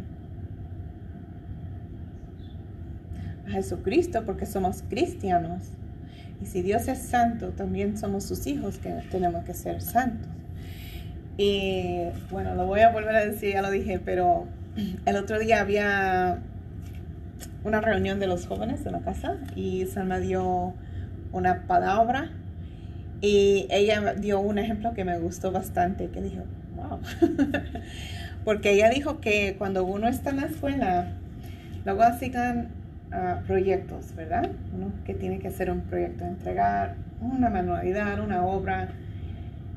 A 3.45 3.51
Jesucristo 3.51 4.23
porque 4.25 4.45
somos 4.45 4.83
cristianos. 4.83 5.63
Y 6.41 6.45
si 6.45 6.61
Dios 6.61 6.87
es 6.87 6.99
santo, 6.99 7.49
también 7.49 7.97
somos 7.97 8.25
sus 8.25 8.47
hijos 8.47 8.77
que 8.77 8.89
tenemos 9.11 9.43
que 9.45 9.53
ser 9.53 9.81
santos. 9.81 10.29
Y 11.37 12.01
bueno, 12.31 12.53
lo 12.55 12.65
voy 12.65 12.81
a 12.81 12.89
volver 12.89 13.15
a 13.15 13.25
decir, 13.25 13.53
ya 13.53 13.61
lo 13.61 13.71
dije, 13.71 13.99
pero 14.03 14.45
el 15.05 15.15
otro 15.15 15.39
día 15.39 15.61
había 15.61 16.39
una 17.63 17.81
reunión 17.81 18.19
de 18.19 18.27
los 18.27 18.45
jóvenes 18.45 18.85
en 18.85 18.91
la 18.91 18.99
casa 18.99 19.37
y 19.55 19.87
me 20.05 20.19
dio 20.19 20.73
una 21.31 21.63
palabra 21.65 22.29
y 23.21 23.67
ella 23.69 24.15
dio 24.15 24.39
un 24.41 24.57
ejemplo 24.57 24.93
que 24.93 25.05
me 25.05 25.17
gustó 25.17 25.51
bastante, 25.51 26.09
que 26.09 26.21
dijo, 26.21 26.43
wow, 26.75 26.99
porque 28.43 28.71
ella 28.71 28.89
dijo 28.89 29.21
que 29.21 29.55
cuando 29.57 29.85
uno 29.85 30.09
está 30.09 30.31
en 30.31 30.37
la 30.37 30.47
escuela, 30.47 31.07
luego 31.85 32.03
asignan 32.03 32.67
uh, 33.13 33.45
proyectos, 33.45 34.15
¿verdad? 34.15 34.49
Uno 34.73 34.91
que 35.05 35.13
tiene 35.13 35.39
que 35.39 35.47
hacer 35.47 35.71
un 35.71 35.81
proyecto, 35.81 36.25
entregar 36.25 36.95
una 37.21 37.49
manualidad, 37.49 38.19
una 38.19 38.45
obra, 38.45 38.89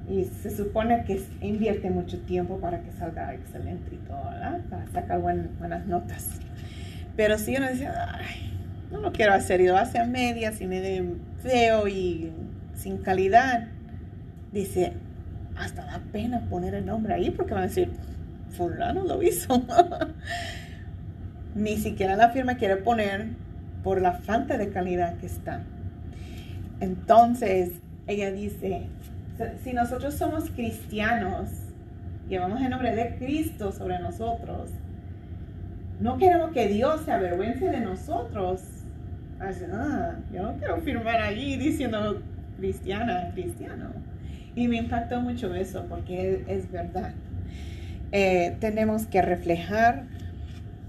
y 0.09 0.24
se 0.24 0.57
supone 0.57 1.05
que 1.05 1.20
invierte 1.41 1.91
mucho 1.91 2.20
tiempo 2.20 2.59
para 2.59 2.80
que 2.80 2.93
salga 2.93 3.34
excelente 3.34 3.95
y 3.95 3.99
todo, 3.99 4.24
¿verdad? 4.30 4.61
Para 4.70 4.87
sacar 4.89 5.20
buenas 5.20 5.87
notas. 5.87 6.39
Pero 7.16 7.39
si 7.39 7.57
uno 7.57 7.68
dice, 7.68 7.89
Ay, 7.89 8.53
no 8.91 9.01
lo 9.01 9.12
quiero 9.12 9.32
hacer, 9.32 9.61
y 9.61 9.66
lo 9.66 9.76
hace 9.76 9.99
a 9.99 10.05
medias 10.05 10.61
y 10.61 10.68
feo 11.43 11.89
y 11.89 12.32
sin 12.74 12.99
calidad, 12.99 13.66
dice, 14.53 14.93
hasta 15.57 15.84
da 15.84 16.01
pena 16.12 16.41
poner 16.49 16.74
el 16.74 16.87
nombre 16.87 17.14
ahí 17.14 17.30
porque 17.30 17.55
van 17.55 17.64
a 17.64 17.66
decir, 17.66 17.91
fulano 18.51 19.05
lo 19.05 19.22
hizo. 19.22 19.62
Ni 21.57 21.78
siquiera 21.78 22.16
la 22.16 22.28
firma 22.28 22.59
quiere 22.59 22.76
poner 22.76 23.28
por 23.82 24.02
la 24.02 24.12
falta 24.12 24.59
de 24.59 24.68
calidad 24.68 25.16
que 25.16 25.24
está. 25.24 25.62
Entonces, 26.80 27.80
ella 28.07 28.30
dice, 28.30 28.82
si 29.64 29.72
nosotros 29.72 30.14
somos 30.14 30.50
cristianos, 30.50 31.48
llevamos 32.28 32.61
el 32.61 32.68
nombre 32.68 32.94
de 32.94 33.16
Cristo 33.16 33.72
sobre 33.72 33.98
nosotros, 33.98 34.70
no 35.98 36.18
queremos 36.18 36.50
que 36.52 36.68
Dios 36.68 37.00
se 37.07 37.12
avergüence 37.12 37.70
de 37.70 37.80
nosotros. 37.80 38.61
Ah, 39.40 40.12
yo 40.30 40.42
no 40.42 40.59
quiero 40.59 40.76
firmar 40.82 41.22
allí 41.22 41.57
diciendo 41.57 42.20
cristiana, 42.59 43.30
cristiano. 43.32 43.92
Y 44.54 44.68
me 44.68 44.76
impactó 44.76 45.22
mucho 45.22 45.54
eso 45.54 45.86
porque 45.88 46.44
es, 46.48 46.70
verdad. 46.70 47.12
Eh, 48.12 48.57
tenemos 48.61 49.07
que 49.07 49.22
reflejar 49.22 50.04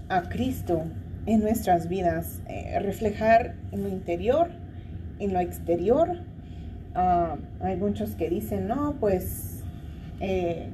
a 0.08 0.22
Cristo 0.22 0.84
en 1.26 1.40
nuestras 1.40 1.88
vidas, 1.88 2.40
eh, 2.48 2.78
reflejar 2.80 3.54
en 3.72 3.82
lo 3.82 3.88
interior, 3.88 4.48
en 5.18 5.32
lo 5.32 5.40
exterior. 5.40 6.18
Ah, 6.94 7.36
hay 7.60 7.76
muchos 7.76 8.10
que 8.16 8.30
dicen, 8.30 8.68
no, 8.68 8.96
pues 8.98 9.62
eh, 10.20 10.68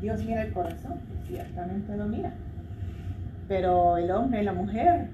Dios 0.00 0.24
mira 0.24 0.42
el 0.42 0.52
corazón, 0.52 1.00
ciertamente 1.26 1.96
lo 1.96 2.06
mira 2.06 2.32
pero 3.50 3.96
el 3.96 4.08
hombre 4.12 4.42
y 4.42 4.44
la 4.44 4.52
mujer 4.52 5.08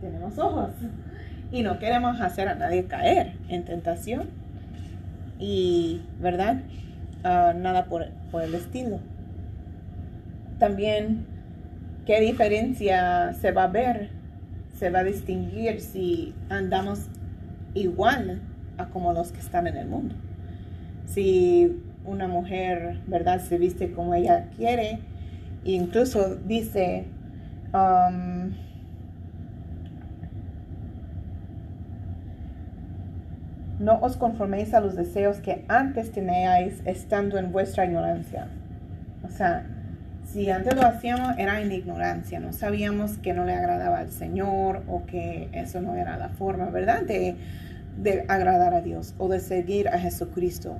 tenemos 0.00 0.36
ojos 0.36 0.72
y 1.52 1.62
no 1.62 1.78
queremos 1.78 2.20
hacer 2.20 2.48
a 2.48 2.56
nadie 2.56 2.86
caer 2.86 3.34
en 3.48 3.64
tentación 3.64 4.24
y, 5.38 6.02
¿verdad? 6.20 6.62
Ah, 7.22 7.54
nada 7.56 7.84
por, 7.84 8.08
por 8.32 8.42
el 8.42 8.52
estilo. 8.56 8.98
También, 10.58 11.24
¿qué 12.08 12.20
diferencia 12.20 13.34
se 13.34 13.52
va 13.52 13.64
a 13.64 13.68
ver? 13.68 14.08
Se 14.78 14.88
va 14.88 15.00
a 15.00 15.04
distinguir 15.04 15.80
si 15.80 16.34
andamos 16.48 17.06
igual 17.74 18.40
a 18.78 18.86
como 18.86 19.12
los 19.12 19.30
que 19.30 19.38
están 19.38 19.66
en 19.66 19.76
el 19.76 19.86
mundo. 19.86 20.14
Si 21.04 21.80
una 22.06 22.26
mujer, 22.26 22.98
¿verdad? 23.06 23.40
Se 23.40 23.58
viste 23.58 23.92
como 23.92 24.14
ella 24.14 24.46
quiere, 24.56 25.00
incluso 25.64 26.36
dice, 26.36 27.04
Um, 27.72 28.54
no 33.78 33.98
os 34.00 34.16
conforméis 34.16 34.72
a 34.72 34.80
los 34.80 34.96
deseos 34.96 35.40
que 35.40 35.66
antes 35.68 36.10
teníais 36.10 36.80
estando 36.86 37.36
en 37.36 37.52
vuestra 37.52 37.84
ignorancia. 37.84 38.48
O 39.22 39.28
sea, 39.28 39.66
si 40.32 40.50
antes 40.50 40.74
lo 40.74 40.82
hacíamos 40.82 41.38
era 41.38 41.60
en 41.60 41.72
ignorancia, 41.72 42.40
no 42.40 42.52
sabíamos 42.52 43.18
que 43.18 43.32
no 43.32 43.44
le 43.44 43.54
agradaba 43.54 43.98
al 43.98 44.10
Señor 44.10 44.82
o 44.86 45.06
que 45.06 45.48
eso 45.52 45.80
no 45.80 45.94
era 45.94 46.16
la 46.18 46.28
forma, 46.28 46.66
¿verdad? 46.66 47.02
De, 47.02 47.36
de 48.00 48.24
agradar 48.28 48.74
a 48.74 48.80
Dios 48.80 49.14
o 49.18 49.28
de 49.28 49.40
seguir 49.40 49.88
a 49.88 49.98
Jesucristo, 49.98 50.78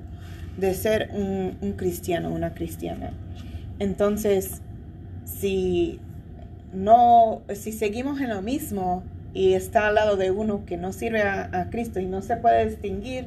de 0.56 0.74
ser 0.74 1.10
un, 1.12 1.56
un 1.60 1.72
cristiano, 1.72 2.30
una 2.30 2.54
cristiana. 2.54 3.12
Entonces, 3.78 4.60
si 5.24 6.00
no, 6.72 7.42
si 7.54 7.72
seguimos 7.72 8.20
en 8.20 8.30
lo 8.30 8.42
mismo 8.42 9.02
y 9.34 9.54
está 9.54 9.88
al 9.88 9.94
lado 9.94 10.16
de 10.16 10.30
uno 10.30 10.64
que 10.64 10.76
no 10.76 10.92
sirve 10.92 11.22
a, 11.22 11.68
Cristo 11.70 12.00
y 12.00 12.06
no 12.06 12.22
se 12.22 12.36
puede 12.36 12.66
distinguir, 12.66 13.26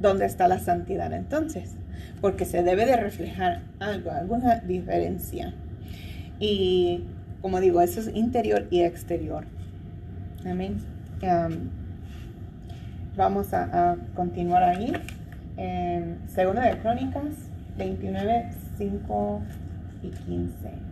¿dónde 0.00 0.26
está 0.26 0.48
la 0.48 0.58
santidad 0.58 1.12
entonces? 1.12 1.74
Porque 2.22 2.46
se 2.46 2.62
debe 2.62 2.86
de 2.86 2.96
reflejar 2.96 3.60
algo, 3.80 4.10
alguna 4.10 4.60
diferencia. 4.60 5.52
Y 6.40 7.04
como 7.42 7.60
digo, 7.60 7.82
eso 7.82 8.00
es 8.00 8.08
interior 8.14 8.66
y 8.70 8.82
exterior. 8.82 9.44
Amén. 10.46 10.78
vamos 13.16 13.52
a, 13.52 13.96
continuar 14.14 14.62
ahí. 14.62 14.92
En 15.58 16.18
Segunda 16.28 16.62
de 16.62 16.78
Crónicas 16.78 17.50
29, 17.76 18.50
5 18.78 19.42
y 20.02 20.08
15. 20.08 20.91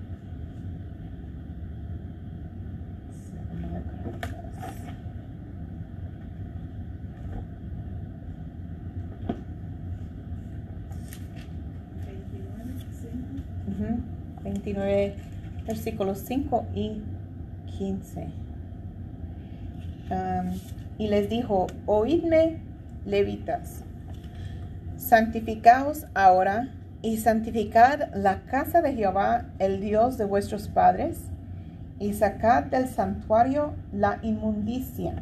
29, 14.62 15.14
versículos 15.66 16.18
5 16.18 16.66
y 16.74 17.02
15. 17.78 18.28
y 20.98 21.08
les 21.08 21.30
dijo, 21.30 21.66
oídme, 21.86 22.58
levitas, 23.06 23.84
santificaos 24.96 26.06
ahora 26.14 26.68
y 27.00 27.16
santificad 27.16 28.14
la 28.14 28.42
casa 28.42 28.82
de 28.82 28.94
Jehová, 28.94 29.46
el 29.58 29.80
Dios 29.80 30.18
de 30.18 30.26
vuestros 30.26 30.68
padres, 30.68 31.18
y 31.98 32.12
sacad 32.12 32.64
del 32.64 32.88
santuario 32.88 33.72
la 33.92 34.18
inmundicia. 34.22 35.14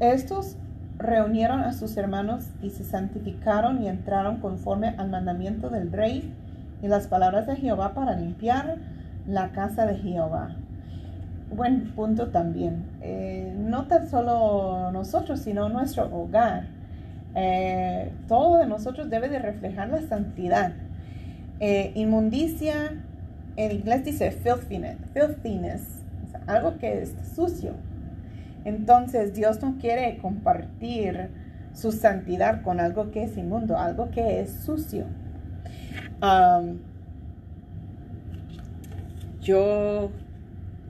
Estos 0.00 0.56
reunieron 0.98 1.60
a 1.60 1.72
sus 1.72 1.96
hermanos 1.96 2.46
y 2.62 2.70
se 2.70 2.84
santificaron 2.84 3.82
y 3.82 3.88
entraron 3.88 4.38
conforme 4.40 4.88
al 4.88 5.10
mandamiento 5.10 5.70
del 5.70 5.92
rey 5.92 6.34
y 6.82 6.88
las 6.88 7.06
palabras 7.06 7.46
de 7.46 7.56
Jehová 7.56 7.94
para 7.94 8.16
limpiar 8.16 8.76
la 9.26 9.50
casa 9.50 9.86
de 9.86 9.96
Jehová. 9.96 10.56
Buen 11.54 11.92
punto 11.92 12.28
también. 12.28 12.84
Eh, 13.00 13.54
no 13.58 13.86
tan 13.86 14.08
solo 14.08 14.90
nosotros, 14.92 15.40
sino 15.40 15.68
nuestro 15.68 16.04
hogar. 16.14 16.64
Eh, 17.34 18.12
todo 18.28 18.58
de 18.58 18.66
nosotros 18.66 19.10
debe 19.10 19.28
de 19.28 19.38
reflejar 19.38 19.88
la 19.88 20.00
santidad. 20.02 20.72
Eh, 21.58 21.92
inmundicia, 21.94 23.02
en 23.56 23.72
inglés 23.72 24.04
dice 24.04 24.30
filthiness, 24.30 24.96
filthiness 25.12 26.00
algo 26.46 26.78
que 26.78 27.02
es 27.02 27.14
sucio. 27.34 27.72
Entonces 28.64 29.34
Dios 29.34 29.62
no 29.62 29.76
quiere 29.78 30.18
compartir 30.18 31.30
su 31.72 31.92
santidad 31.92 32.62
con 32.62 32.80
algo 32.80 33.10
que 33.10 33.24
es 33.24 33.36
inmundo, 33.36 33.78
algo 33.78 34.10
que 34.10 34.40
es 34.40 34.50
sucio. 34.50 35.04
Um, 36.22 36.78
yo, 39.40 40.10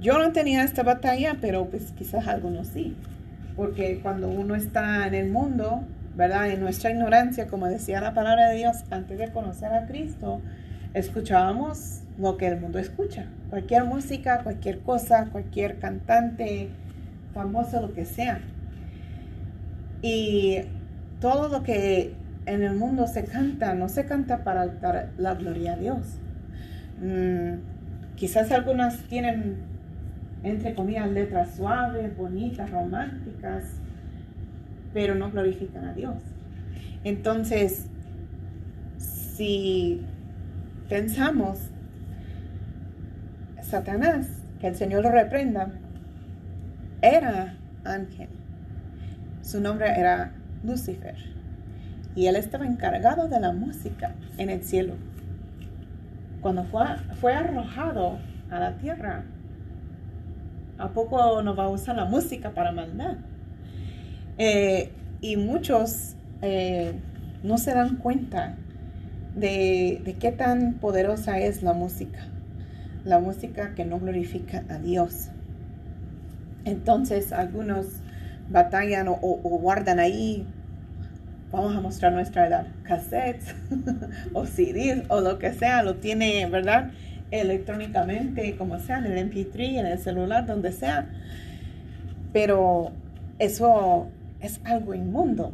yo 0.01 0.19
no 0.19 0.33
tenía 0.33 0.65
esta 0.65 0.83
batalla, 0.83 1.37
pero 1.41 1.67
pues 1.67 1.93
quizás 1.93 2.27
algunos 2.27 2.69
sí. 2.69 2.97
Porque 3.57 4.01
cuando 4.01 4.29
uno 4.29 4.55
está 4.55 5.07
en 5.07 5.15
el 5.15 5.31
mundo, 5.31 5.85
¿verdad? 6.17 6.51
En 6.51 6.61
nuestra 6.61 6.91
ignorancia, 6.91 7.47
como 7.47 7.67
decía 7.67 8.01
la 8.01 8.15
palabra 8.15 8.49
de 8.49 8.57
Dios, 8.57 8.85
antes 8.91 9.19
de 9.19 9.31
conocer 9.31 9.73
a 9.73 9.87
Cristo, 9.87 10.41
escuchábamos 10.95 12.01
lo 12.19 12.37
que 12.37 12.49
el 12.49 12.61
mundo 12.61 12.79
escucha. 12.79 13.27
Cualquier 13.51 13.85
música, 13.85 14.43
cualquier 14.43 14.81
cosa, 14.81 15.27
cualquier 15.31 15.79
cantante 15.79 16.71
famoso, 17.35 17.81
lo 17.81 17.93
que 17.93 18.05
sea. 18.05 18.41
Y 20.03 20.59
todo 21.21 21.49
lo 21.49 21.63
que 21.63 22.15
en 22.47 22.63
el 22.63 22.75
mundo 22.75 23.07
se 23.07 23.25
canta, 23.25 23.75
no 23.75 23.89
se 23.89 24.07
canta 24.07 24.45
para 24.45 24.67
dar 24.67 25.11
la 25.19 25.35
gloria 25.35 25.75
a 25.75 25.77
Dios. 25.77 26.19
Mm, 27.01 28.17
quizás 28.17 28.51
algunas 28.53 28.99
tienen, 29.05 29.57
entre 30.43 30.75
comillas, 30.75 31.11
letras 31.11 31.55
suaves, 31.57 32.17
bonitas, 32.17 32.71
románticas, 32.71 33.65
pero 34.93 35.15
no 35.15 35.31
glorifican 35.31 35.85
a 35.85 35.95
Dios. 35.95 36.17
Entonces, 37.05 37.87
si 38.99 40.03
pensamos, 40.89 41.59
Satanás, 43.63 44.27
que 44.61 44.67
el 44.67 44.75
Señor 44.75 45.03
lo 45.03 45.11
reprenda, 45.11 45.71
era 47.01 47.55
ángel. 47.85 48.29
Su 49.43 49.61
nombre 49.61 49.89
era 49.99 50.33
Lucifer. 50.63 51.40
Y 52.15 52.27
él 52.27 52.37
estaba 52.37 52.67
encargado 52.67 53.29
de 53.29 53.41
la 53.41 53.53
música 53.53 54.15
en 54.37 54.51
el 54.51 54.63
cielo. 54.65 54.95
Cuando 56.41 56.65
fue, 56.65 56.85
fue 57.21 57.35
arrojado 57.35 58.19
a 58.51 58.59
la 58.59 58.77
tierra, 58.79 59.25
¿a 60.79 60.89
poco 60.89 61.43
no 61.43 61.55
va 61.55 61.65
a 61.65 61.69
usar 61.69 61.97
la 61.97 62.07
música 62.07 62.51
para 62.51 62.73
maldad? 62.73 63.17
Eh, 64.39 64.91
y 65.21 65.37
muchos 65.37 66.17
eh, 66.43 66.95
no 67.43 67.59
se 67.59 67.75
dan 67.75 67.97
cuenta 67.97 68.57
de, 69.37 70.01
de 70.05 70.15
qué 70.15 70.33
tan 70.33 70.75
poderosa 70.75 71.39
es 71.39 71.63
la 71.63 71.75
música. 71.75 72.21
La 73.05 73.19
música 73.19 73.75
que 73.75 73.85
no 73.85 73.99
glorifica 73.99 74.65
a 74.69 74.79
Dios. 74.79 75.29
Entonces 76.65 77.33
algunos 77.33 77.87
batallan 78.51 79.09
o, 79.09 79.17
guardan 79.19 80.01
ahí, 80.01 80.47
vamos 81.51 81.77
a 81.77 81.81
mostrar 81.81 82.13
nuestra 82.13 82.47
edad, 82.47 82.67
cassettes 82.83 83.55
o 84.33 84.47
CDs 84.47 85.05
o 85.09 85.21
lo 85.21 85.39
que 85.39 85.53
sea, 85.53 85.83
lo 85.83 85.97
tiene, 85.97 86.47
¿verdad? 86.47 86.91
Electrónicamente, 87.31 88.57
como 88.57 88.79
sea, 88.79 88.99
en 88.99 89.07
el 89.07 89.31
MP3, 89.31 89.79
en 89.79 89.87
el 89.87 89.99
celular, 89.99 90.47
donde 90.47 90.73
sea. 90.73 91.09
Pero 92.33 92.93
eso 93.39 94.09
es 94.41 94.61
algo 94.65 94.95
inmundo. 94.95 95.53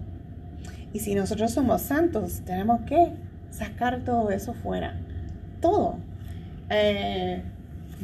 Y 0.93 1.01
si 1.01 1.15
nosotros 1.15 1.53
somos 1.53 1.83
santos, 1.83 2.43
tenemos 2.45 2.83
que 2.83 3.13
sacar 3.51 4.01
todo 4.01 4.31
eso 4.31 4.55
fuera. 4.55 4.97
Todo. 5.61 5.97
Eh, 6.71 7.43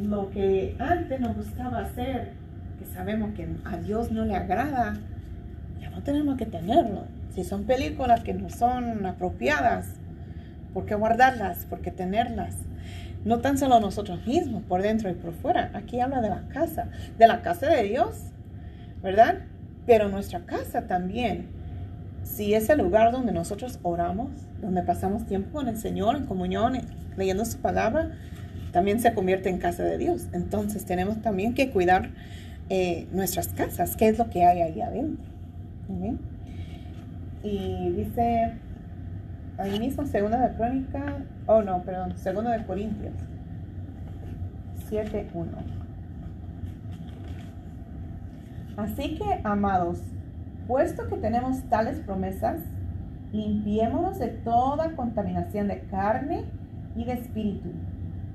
lo 0.01 0.29
que 0.31 0.75
antes 0.79 1.19
nos 1.19 1.35
gustaba 1.35 1.79
hacer, 1.79 2.31
que 2.79 2.85
sabemos 2.85 3.33
que 3.35 3.47
a 3.65 3.77
Dios 3.77 4.11
no 4.11 4.25
le 4.25 4.35
agrada, 4.35 4.97
ya 5.79 5.89
no 5.89 6.01
tenemos 6.01 6.37
que 6.37 6.45
tenerlo. 6.45 7.05
Si 7.33 7.43
son 7.43 7.63
películas 7.63 8.23
que 8.23 8.33
no 8.35 8.49
son 8.49 9.05
apropiadas, 9.07 9.95
¿por 10.73 10.85
qué 10.85 10.93
guardarlas? 10.93 11.65
¿Por 11.65 11.81
qué 11.81 11.89
tenerlas? 11.89 12.55
No 13.25 13.39
tan 13.39 13.57
solo 13.57 13.79
nosotros 13.79 14.27
mismos, 14.27 14.63
por 14.63 14.83
dentro 14.83 15.09
y 15.09 15.13
por 15.13 15.33
fuera. 15.33 15.71
Aquí 15.73 15.99
habla 15.99 16.21
de 16.21 16.29
la 16.29 16.47
casa, 16.49 16.89
de 17.17 17.27
la 17.27 17.41
casa 17.41 17.69
de 17.69 17.83
Dios, 17.83 18.17
¿verdad? 19.01 19.39
Pero 19.87 20.09
nuestra 20.09 20.41
casa 20.41 20.83
también, 20.83 21.47
si 22.23 22.53
es 22.53 22.69
el 22.69 22.79
lugar 22.79 23.11
donde 23.11 23.31
nosotros 23.31 23.79
oramos, 23.81 24.29
donde 24.61 24.83
pasamos 24.83 25.25
tiempo 25.25 25.53
con 25.53 25.67
el 25.67 25.77
Señor 25.77 26.15
en 26.17 26.27
comunión, 26.27 26.79
leyendo 27.17 27.45
su 27.45 27.57
palabra, 27.57 28.11
también 28.71 28.99
se 28.99 29.13
convierte 29.13 29.49
en 29.49 29.57
casa 29.57 29.83
de 29.83 29.97
Dios. 29.97 30.27
Entonces 30.33 30.85
tenemos 30.85 31.21
también 31.23 31.55
que 31.55 31.71
cuidar 31.71 32.11
eh, 32.69 33.07
nuestras 33.11 33.47
casas, 33.47 33.95
qué 33.95 34.09
es 34.09 34.19
lo 34.19 34.29
que 34.29 34.45
hay 34.45 34.61
ahí 34.61 34.81
adentro. 34.81 35.25
Y 37.43 37.89
dice 37.89 38.53
ahí 39.57 39.79
mismo, 39.79 40.05
segunda 40.05 40.47
de 40.47 40.55
Crónica, 40.55 41.17
oh 41.45 41.61
no, 41.61 41.83
perdón, 41.83 42.17
segunda 42.17 42.57
de 42.57 42.65
Corintios 42.65 43.13
7.1. 44.89 45.47
Así 48.77 49.15
que, 49.15 49.41
amados, 49.43 50.01
puesto 50.67 51.07
que 51.07 51.17
tenemos 51.17 51.61
tales 51.63 51.99
promesas, 51.99 52.59
limpiémonos 53.31 54.19
de 54.19 54.27
toda 54.27 54.95
contaminación 54.95 55.67
de 55.67 55.81
carne 55.81 56.45
y 56.95 57.03
de 57.03 57.13
espíritu, 57.13 57.69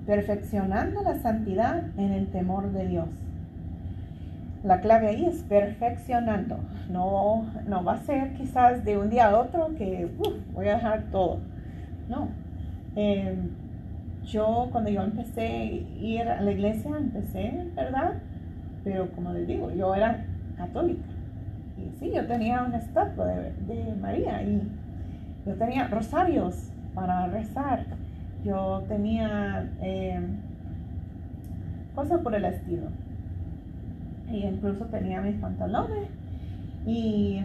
perfeccionando 0.06 1.02
la 1.02 1.18
santidad 1.20 1.84
en 1.96 2.12
el 2.12 2.28
temor 2.28 2.72
de 2.72 2.86
Dios. 2.86 3.08
La 4.64 4.80
clave 4.80 5.08
ahí 5.08 5.24
es 5.24 5.42
perfeccionando. 5.44 6.58
No, 6.90 7.46
no 7.66 7.84
va 7.84 7.92
a 7.92 7.98
ser 7.98 8.34
quizás 8.34 8.84
de 8.84 8.98
un 8.98 9.08
día 9.08 9.28
a 9.28 9.38
otro 9.38 9.74
que 9.76 10.08
voy 10.52 10.68
a 10.68 10.74
dejar 10.74 11.02
todo. 11.12 11.38
No. 12.08 12.28
Em, 12.96 13.50
yo 14.24 14.68
cuando 14.72 14.90
yo 14.90 15.02
empecé 15.02 15.46
a 15.46 15.64
ir 16.04 16.22
a 16.22 16.40
la 16.40 16.50
iglesia, 16.50 16.90
empecé, 16.96 17.68
¿verdad? 17.76 18.14
Pero 18.82 19.10
como 19.12 19.32
les 19.32 19.46
digo, 19.46 19.70
yo 19.70 19.94
era 19.94 20.24
católica. 20.56 21.04
Y 21.76 21.96
sí, 21.98 22.10
yo 22.12 22.26
tenía 22.26 22.64
una 22.64 22.78
estatua 22.78 23.26
de, 23.26 23.94
María 24.00 24.42
y 24.42 24.60
yo 25.46 25.54
tenía 25.54 25.86
rosarios 25.86 26.70
para 26.94 27.28
rezar. 27.28 27.84
Yo 28.44 28.82
tenía 28.88 29.68
eh, 29.80 30.20
cosas 31.94 32.20
por 32.20 32.34
el 32.34 32.44
estilo. 32.44 32.88
Y 34.30 34.44
incluso 34.44 34.84
tenía 34.86 35.20
mis 35.20 35.36
pantalones. 35.36 36.08
Y 36.86 37.40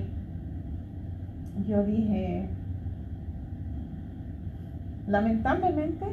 yo 1.68 1.84
dije, 1.84 2.48
lamentablemente, 5.08 6.06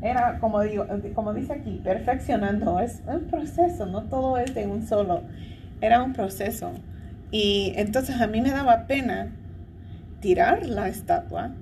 era 0.00 0.38
como 0.38 0.60
digo, 0.62 0.86
como 1.14 1.32
dice 1.32 1.52
aquí, 1.52 1.80
perfeccionando, 1.84 2.80
es 2.80 3.02
un 3.06 3.24
proceso, 3.24 3.86
no 3.86 4.02
todo 4.02 4.38
es 4.38 4.54
de 4.54 4.66
un 4.66 4.86
solo, 4.86 5.22
era 5.80 6.02
un 6.02 6.12
proceso. 6.12 6.72
Y 7.30 7.72
entonces 7.76 8.20
a 8.20 8.26
mí 8.26 8.40
me 8.40 8.50
daba 8.50 8.86
pena 8.86 9.28
tirar 10.20 10.66
la 10.66 10.88
estatua. 10.88 11.52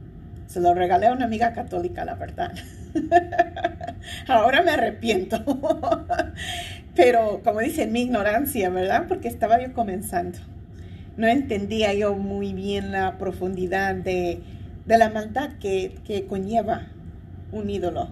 Se 0.47 0.61
lo 0.61 0.75
regalé 0.75 1.07
a 1.07 1.13
una 1.13 1.27
amiga 1.27 1.53
católica, 1.53 2.05
la 2.05 2.15
verdad. 2.15 2.53
Ahora 4.29 4.63
me 4.63 4.71
arrepiento. 4.71 5.43
Pero 6.97 7.41
como 7.45 7.61
dice, 7.61 7.87
mi 7.87 8.03
ignorancia, 8.03 8.71
¿verdad? 8.71 9.07
Porque 9.09 9.29
estaba 9.29 9.61
yo 9.61 9.73
comenzando. 9.73 10.39
No 11.17 11.27
entendía 11.27 11.93
yo 11.95 12.15
muy 12.15 12.53
bien 12.53 12.93
la 12.93 13.19
profundidad 13.19 13.95
de, 13.95 14.41
la 14.87 15.11
maldad 15.11 15.51
que, 15.61 15.97
que 16.05 16.27
conlleva 16.27 16.87
un 17.53 17.71
ídolo. 17.71 18.09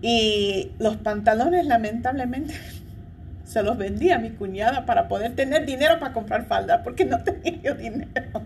Y 0.00 0.70
los 0.78 0.96
pantalones, 0.96 1.66
lamentablemente, 1.66 2.54
se 3.44 3.62
los 3.62 3.76
vendí 3.76 4.10
a 4.10 4.18
mi 4.18 4.30
cuñada 4.30 4.86
para 4.86 5.08
poder 5.08 5.34
tener 5.34 5.66
dinero 5.66 5.98
para 5.98 6.12
comprar 6.12 6.46
falda, 6.46 6.82
porque 6.82 7.04
no 7.04 7.22
tenía 7.22 7.60
yo 7.62 7.74
dinero. 7.74 8.42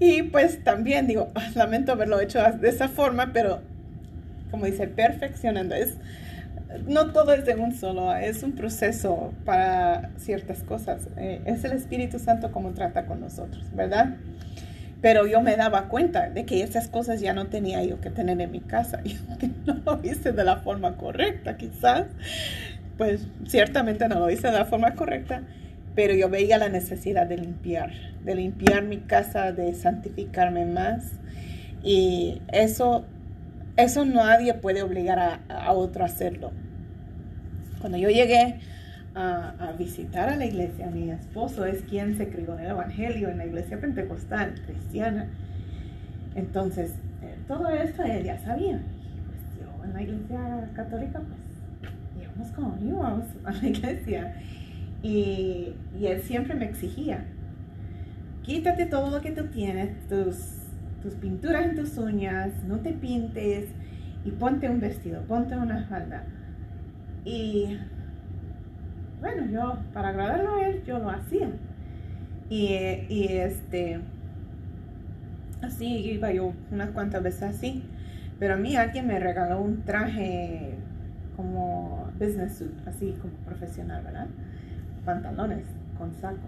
Y 0.00 0.22
pues 0.24 0.64
también 0.64 1.06
digo, 1.06 1.28
lamento 1.54 1.92
haberlo 1.92 2.18
hecho 2.20 2.40
de 2.42 2.68
esa 2.68 2.88
forma, 2.88 3.32
pero 3.32 3.60
como 4.50 4.66
dice, 4.66 4.88
perfeccionando. 4.88 5.74
Es, 5.74 5.94
no 6.86 7.12
todo 7.12 7.32
es 7.32 7.44
de 7.44 7.54
un 7.54 7.74
solo, 7.74 8.14
es 8.14 8.42
un 8.42 8.52
proceso 8.52 9.32
para 9.44 10.10
ciertas 10.16 10.62
cosas. 10.62 11.08
Eh, 11.16 11.42
es 11.44 11.64
el 11.64 11.72
Espíritu 11.72 12.18
Santo 12.18 12.50
como 12.50 12.70
trata 12.70 13.06
con 13.06 13.20
nosotros, 13.20 13.64
¿verdad? 13.74 14.16
Pero 15.02 15.26
yo 15.26 15.40
me 15.40 15.56
daba 15.56 15.88
cuenta 15.88 16.28
de 16.28 16.44
que 16.44 16.62
esas 16.62 16.88
cosas 16.88 17.20
ya 17.20 17.32
no 17.32 17.46
tenía 17.46 17.82
yo 17.84 18.00
que 18.00 18.10
tener 18.10 18.40
en 18.40 18.50
mi 18.50 18.60
casa. 18.60 19.00
Yo 19.04 19.18
no 19.66 19.80
lo 19.84 20.00
hice 20.04 20.32
de 20.32 20.44
la 20.44 20.56
forma 20.56 20.96
correcta, 20.96 21.56
quizás. 21.56 22.06
Pues 22.98 23.26
ciertamente 23.46 24.08
no 24.08 24.18
lo 24.18 24.30
hice 24.30 24.48
de 24.48 24.58
la 24.58 24.66
forma 24.66 24.94
correcta, 24.94 25.42
pero 26.00 26.14
yo 26.14 26.30
veía 26.30 26.56
la 26.56 26.70
necesidad 26.70 27.26
de 27.26 27.36
limpiar, 27.36 27.90
de 28.24 28.34
limpiar 28.34 28.84
mi 28.84 29.00
casa, 29.00 29.52
de 29.52 29.74
santificarme 29.74 30.64
más. 30.64 31.12
Y 31.82 32.40
eso 32.50 33.04
eso 33.76 34.06
nadie 34.06 34.54
puede 34.54 34.82
obligar 34.82 35.18
a, 35.18 35.72
otro 35.74 36.02
a 36.02 36.06
hacerlo. 36.06 36.52
Cuando 37.82 37.98
yo 37.98 38.08
llegué 38.08 38.60
a, 39.14 39.74
visitar 39.78 40.30
a 40.30 40.36
la 40.36 40.46
iglesia, 40.46 40.86
mi 40.86 41.10
esposo 41.10 41.66
es 41.66 41.82
quien 41.82 42.16
se 42.16 42.30
crió 42.30 42.54
en 42.54 42.64
el 42.64 42.70
Evangelio, 42.70 43.28
en 43.28 43.36
la 43.36 43.44
iglesia 43.44 43.78
pentecostal, 43.78 44.54
cristiana. 44.64 45.28
Entonces, 46.34 46.92
eh, 47.22 47.36
todo 47.46 47.68
esto 47.68 48.04
él 48.04 48.24
ya 48.24 48.38
sabía. 48.38 48.80
Pues 49.26 49.60
yo 49.60 49.84
en 49.84 49.92
la 49.92 50.00
iglesia 50.00 50.70
católica, 50.74 51.20
pues 51.20 52.24
íbamos 52.24 52.52
como 52.52 52.78
íbamos 52.82 53.24
a 53.44 53.52
la 53.52 53.68
iglesia. 53.68 54.34
Y, 55.02 55.74
y 55.98 56.06
él 56.06 56.20
siempre 56.22 56.54
me 56.54 56.66
exigía, 56.66 57.24
quítate 58.42 58.86
todo 58.86 59.10
lo 59.10 59.22
que 59.22 59.30
tú 59.30 59.46
tienes, 59.46 60.06
tus 60.08 60.60
tus 61.02 61.14
pinturas 61.14 61.64
en 61.64 61.76
tus 61.76 61.96
uñas, 61.98 62.50
no 62.66 62.80
te 62.80 62.92
pintes 62.92 63.68
y 64.24 64.30
ponte 64.32 64.68
un 64.68 64.80
vestido, 64.80 65.22
ponte 65.22 65.56
una 65.56 65.84
falda. 65.84 66.24
Y 67.24 67.78
bueno, 69.20 69.46
yo 69.50 69.78
para 69.92 70.10
agradarlo 70.10 70.56
a 70.56 70.66
él, 70.66 70.82
yo 70.84 70.98
lo 70.98 71.10
hacía. 71.10 71.50
Y, 72.48 72.74
y 73.08 73.28
este, 73.30 74.00
así 75.62 75.86
iba 75.86 76.32
yo 76.32 76.52
unas 76.70 76.90
cuantas 76.90 77.22
veces 77.22 77.42
así. 77.42 77.82
Pero 78.38 78.54
a 78.54 78.56
mí 78.56 78.76
alguien 78.76 79.06
me 79.06 79.18
regaló 79.18 79.60
un 79.60 79.82
traje 79.82 80.74
como 81.36 82.10
business 82.18 82.56
suit, 82.56 82.72
así 82.86 83.14
como 83.20 83.34
profesional, 83.44 84.02
¿verdad? 84.02 84.28
Pantalones 85.04 85.64
con 85.98 86.12
saco. 86.14 86.38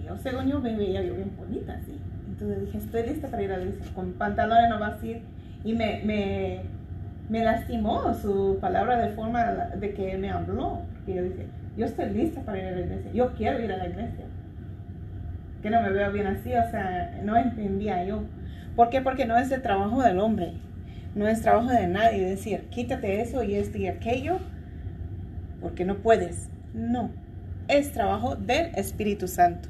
Y 0.00 0.06
yo, 0.06 0.16
según 0.18 0.48
yo, 0.48 0.60
me 0.60 0.76
veía 0.76 1.02
yo 1.02 1.14
bien 1.14 1.32
bonita 1.36 1.74
así. 1.74 1.98
Entonces 2.28 2.60
dije, 2.62 2.78
estoy 2.78 3.02
lista 3.06 3.28
para 3.28 3.42
ir 3.42 3.52
a 3.52 3.60
iglesia. 3.60 3.84
Con 3.94 4.12
pantalones 4.14 4.68
no 4.68 4.80
vas 4.80 5.02
a 5.02 5.06
ir. 5.06 5.22
Y 5.64 5.72
me, 5.72 6.02
me, 6.04 6.60
me 7.28 7.44
lastimó 7.44 8.12
su 8.14 8.58
palabra 8.60 8.98
de 8.98 9.10
forma 9.10 9.44
de 9.44 9.94
que 9.94 10.16
me 10.16 10.30
habló. 10.30 10.82
Porque 10.94 11.14
yo 11.14 11.22
dije, 11.22 11.46
yo 11.76 11.86
estoy 11.86 12.10
lista 12.10 12.42
para 12.42 12.58
ir 12.58 12.64
a 12.66 12.70
la 12.72 12.80
iglesia. 12.80 13.12
Yo 13.12 13.34
quiero 13.34 13.60
ir 13.60 13.72
a 13.72 13.76
la 13.76 13.86
iglesia. 13.86 14.24
Que 15.62 15.70
no 15.70 15.80
me 15.80 15.90
veo 15.90 16.12
bien 16.12 16.26
así. 16.26 16.52
O 16.54 16.70
sea, 16.70 17.20
no 17.22 17.36
entendía 17.36 18.04
yo. 18.04 18.24
¿Por 18.76 18.90
qué? 18.90 19.00
Porque 19.00 19.26
no 19.26 19.36
es 19.36 19.50
el 19.52 19.62
trabajo 19.62 20.02
del 20.02 20.18
hombre. 20.18 20.54
No 21.14 21.28
es 21.28 21.42
trabajo 21.42 21.70
de 21.70 21.86
nadie 21.86 22.28
decir, 22.28 22.62
quítate 22.70 23.20
eso 23.20 23.44
y 23.44 23.54
esto 23.54 23.78
y 23.78 23.86
aquello. 23.86 24.38
Porque 25.60 25.84
no 25.84 25.98
puedes. 25.98 26.50
No. 26.74 27.10
Es 27.68 27.92
trabajo 27.92 28.36
del 28.36 28.74
Espíritu 28.74 29.28
Santo. 29.28 29.68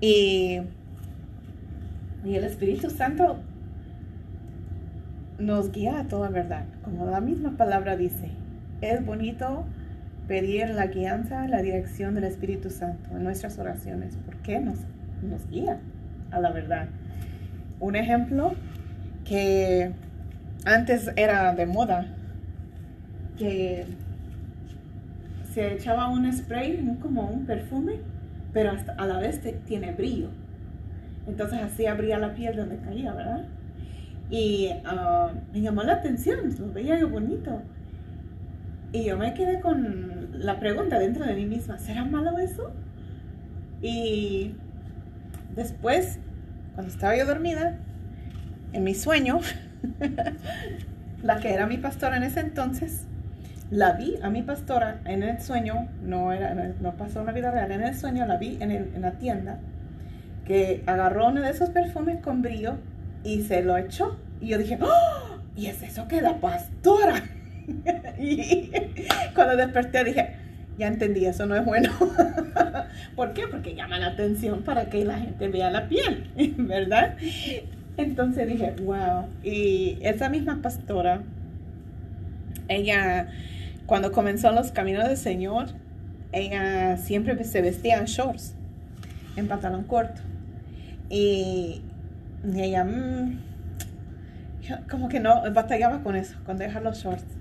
Y 0.00 0.60
y 2.24 2.36
el 2.36 2.44
Espíritu 2.44 2.88
Santo 2.90 3.36
nos 5.38 5.72
guía 5.72 5.98
a 5.98 6.04
toda 6.08 6.28
verdad, 6.28 6.64
como 6.84 7.06
la 7.06 7.20
misma 7.20 7.56
palabra 7.56 7.96
dice. 7.96 8.30
Es 8.80 9.04
bonito 9.04 9.64
pedir 10.28 10.70
la 10.70 10.86
guianza, 10.86 11.48
la 11.48 11.62
dirección 11.62 12.14
del 12.14 12.24
Espíritu 12.24 12.70
Santo 12.70 13.10
en 13.16 13.24
nuestras 13.24 13.58
oraciones, 13.58 14.16
porque 14.24 14.60
nos, 14.60 14.78
nos 15.22 15.48
guía 15.48 15.80
a 16.30 16.40
la 16.40 16.52
verdad. 16.52 16.88
Un 17.80 17.96
ejemplo 17.96 18.54
que 19.24 19.90
antes 20.64 21.10
era 21.16 21.54
de 21.54 21.66
moda, 21.66 22.06
que 23.36 23.84
se 25.52 25.74
echaba 25.74 26.08
un 26.08 26.30
spray, 26.32 26.96
como 27.00 27.28
un 27.28 27.46
perfume, 27.46 28.00
pero 28.52 28.70
hasta 28.70 28.92
a 28.92 29.06
la 29.06 29.18
vez 29.18 29.40
tiene 29.66 29.92
brillo. 29.92 30.28
Entonces 31.26 31.60
así 31.60 31.86
abría 31.86 32.18
la 32.18 32.34
piel 32.34 32.56
donde 32.56 32.78
caía, 32.78 33.12
¿verdad? 33.12 33.44
Y 34.30 34.70
ah, 34.84 35.30
me 35.52 35.60
llamó 35.60 35.82
la 35.82 35.94
atención, 35.94 36.54
lo 36.58 36.72
veía 36.72 36.98
yo 36.98 37.08
bonito. 37.08 37.62
Y 38.92 39.04
yo 39.04 39.16
me 39.16 39.32
quedé 39.34 39.60
con 39.60 40.28
la 40.38 40.58
pregunta 40.58 40.98
dentro 40.98 41.24
de 41.24 41.34
mí 41.34 41.46
misma, 41.46 41.78
¿será 41.78 42.04
malo 42.04 42.38
eso? 42.38 42.72
Y 43.80 44.54
después, 45.54 46.18
cuando 46.74 46.92
estaba 46.92 47.16
yo 47.16 47.26
dormida, 47.26 47.76
en 48.72 48.84
mi 48.84 48.94
sueño, 48.94 49.40
la 51.22 51.40
que 51.40 51.52
era 51.52 51.66
mi 51.66 51.78
pastora 51.78 52.16
en 52.16 52.22
ese 52.24 52.40
entonces, 52.40 53.06
la 53.72 53.92
vi 53.94 54.14
a 54.22 54.30
mi 54.30 54.42
pastora 54.42 55.00
en 55.04 55.24
el 55.24 55.40
sueño, 55.40 55.88
no, 56.02 56.32
era, 56.32 56.54
no 56.54 56.96
pasó 56.96 57.20
en 57.20 57.26
la 57.26 57.32
vida 57.32 57.50
real, 57.50 57.72
en 57.72 57.82
el 57.82 57.96
sueño 57.96 58.24
la 58.26 58.36
vi 58.36 58.58
en, 58.60 58.70
en 58.70 59.02
la 59.02 59.12
tienda 59.12 59.58
que 60.46 60.84
agarró 60.86 61.28
uno 61.28 61.40
de 61.40 61.50
esos 61.50 61.70
perfumes 61.70 62.20
con 62.20 62.42
brillo 62.42 62.76
y 63.24 63.42
se 63.42 63.62
lo 63.62 63.76
echó. 63.76 64.16
Y 64.40 64.48
yo 64.48 64.58
dije, 64.58 64.78
¡Oh! 64.80 65.38
¿y 65.56 65.66
es 65.66 65.82
eso 65.82 66.06
que 66.08 66.20
la 66.20 66.38
pastora? 66.40 67.22
y 68.18 68.70
cuando 69.34 69.56
desperté 69.56 70.04
dije, 70.04 70.36
ya 70.78 70.88
entendí, 70.88 71.26
eso 71.26 71.46
no 71.46 71.56
es 71.56 71.64
bueno. 71.64 71.90
¿Por 73.16 73.32
qué? 73.34 73.46
Porque 73.46 73.74
llama 73.74 73.98
la 73.98 74.08
atención 74.08 74.62
para 74.62 74.86
que 74.86 75.04
la 75.04 75.18
gente 75.18 75.48
vea 75.48 75.70
la 75.70 75.88
piel, 75.88 76.30
¿verdad? 76.56 77.16
Entonces 77.96 78.48
dije, 78.48 78.74
wow. 78.82 79.26
Y 79.42 79.98
esa 80.02 80.28
misma 80.28 80.60
pastora, 80.62 81.22
ella, 82.68 83.28
cuando 83.92 84.10
comenzó 84.10 84.50
los 84.52 84.72
caminos 84.72 85.06
del 85.06 85.18
Señor, 85.18 85.66
ella 86.32 86.96
siempre 86.96 87.44
se 87.44 87.60
vestía 87.60 87.98
en 87.98 88.06
shorts, 88.06 88.54
en 89.36 89.48
pantalón 89.48 89.84
corto. 89.84 90.22
Y, 91.10 91.82
ella, 92.54 92.84
mm, 92.86 93.38
como 94.90 95.10
que 95.10 95.20
no, 95.20 95.42
batallaba 95.52 96.02
con 96.02 96.16
eso, 96.16 96.38
con 96.46 96.56
dejar 96.56 96.80
los 96.80 97.04
shorts. 97.04 97.36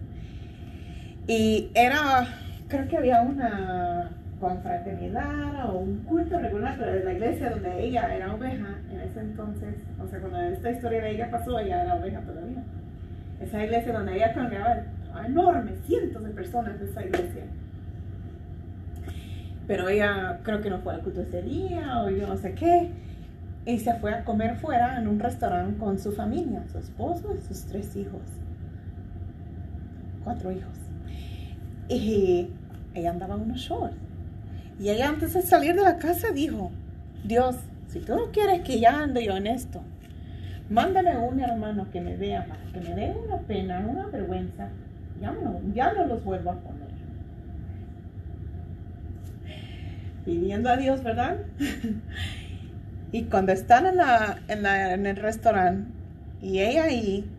Y 1.25 1.69
era, 1.73 2.27
creo 2.67 2.85
que 2.89 2.97
había 2.97 3.21
una 3.21 4.11
confraternidad 4.41 5.69
o 5.73 5.77
un 5.77 5.99
culto 5.99 6.37
regular 6.37 6.77
de 6.77 7.05
la 7.05 7.13
iglesia 7.13 7.51
donde 7.51 7.81
ella 7.81 8.13
era 8.13 8.33
oveja 8.33 8.75
en 8.91 8.99
ese 8.99 9.21
entonces. 9.21 9.75
O 10.03 10.05
sea, 10.05 10.19
cuando 10.19 10.41
esta 10.41 10.69
historia 10.69 11.01
de 11.01 11.11
ella 11.11 11.31
pasó, 11.31 11.57
ella 11.59 11.83
era 11.83 11.95
oveja 11.95 12.19
todavía. 12.19 12.61
Esa 13.39 13.63
iglesia 13.63 13.93
donde 13.93 14.17
ella 14.17 14.33
enorme, 15.25 15.71
cientos 15.85 16.23
de 16.23 16.29
personas 16.31 16.79
de 16.79 16.85
esa 16.85 17.05
iglesia. 17.05 17.43
Pero 19.67 19.89
ella 19.89 20.39
creo 20.43 20.61
que 20.61 20.69
no 20.69 20.79
fue 20.79 20.93
al 20.93 21.01
culto 21.01 21.21
ese 21.21 21.41
día 21.41 22.01
o 22.03 22.09
yo 22.09 22.27
no 22.27 22.37
sé 22.37 22.53
qué 22.53 22.89
y 23.65 23.77
se 23.79 23.93
fue 23.95 24.13
a 24.13 24.23
comer 24.23 24.57
fuera 24.57 24.97
en 24.97 25.07
un 25.07 25.19
restaurante 25.19 25.77
con 25.77 25.99
su 25.99 26.11
familia, 26.11 26.63
su 26.71 26.79
esposo 26.79 27.35
y 27.35 27.41
sus 27.41 27.65
tres 27.65 27.95
hijos. 27.95 28.21
Cuatro 30.23 30.51
hijos. 30.51 30.77
Y 31.87 32.49
ella 32.93 33.11
andaba 33.11 33.35
en 33.35 33.41
unos 33.41 33.59
shorts. 33.59 33.95
Y 34.79 34.89
ella 34.89 35.09
antes 35.09 35.33
de 35.33 35.41
salir 35.41 35.75
de 35.75 35.83
la 35.83 35.97
casa 35.97 36.31
dijo, 36.31 36.71
Dios, 37.23 37.57
si 37.87 37.99
tú 37.99 38.15
no 38.15 38.31
quieres 38.31 38.61
que 38.61 38.79
ya 38.79 39.01
ande 39.03 39.23
yo 39.23 39.37
en 39.37 39.45
esto, 39.45 39.83
mándame 40.69 41.15
un 41.17 41.39
hermano 41.39 41.89
que 41.91 42.01
me 42.01 42.15
vea 42.15 42.45
para 42.47 42.63
que 42.71 42.79
me 42.79 42.95
dé 42.95 43.15
una 43.27 43.37
pena, 43.39 43.85
una 43.87 44.07
vergüenza, 44.07 44.69
ya 45.21 45.31
no, 45.31 45.61
ya 45.73 45.93
no 45.93 46.05
los 46.07 46.23
vuelvo 46.23 46.51
a 46.51 46.55
poner. 46.55 46.89
Pidiendo 50.25 50.69
a 50.69 50.77
Dios, 50.77 51.03
¿verdad? 51.03 51.37
Y 53.13 53.23
cuando 53.23 53.51
están 53.51 53.85
en, 53.85 53.97
la, 53.97 54.39
en, 54.47 54.63
la, 54.63 54.93
en 54.93 55.05
el 55.05 55.17
restaurante 55.17 55.91
y 56.41 56.61
ella 56.61 56.85
ahí, 56.85 57.29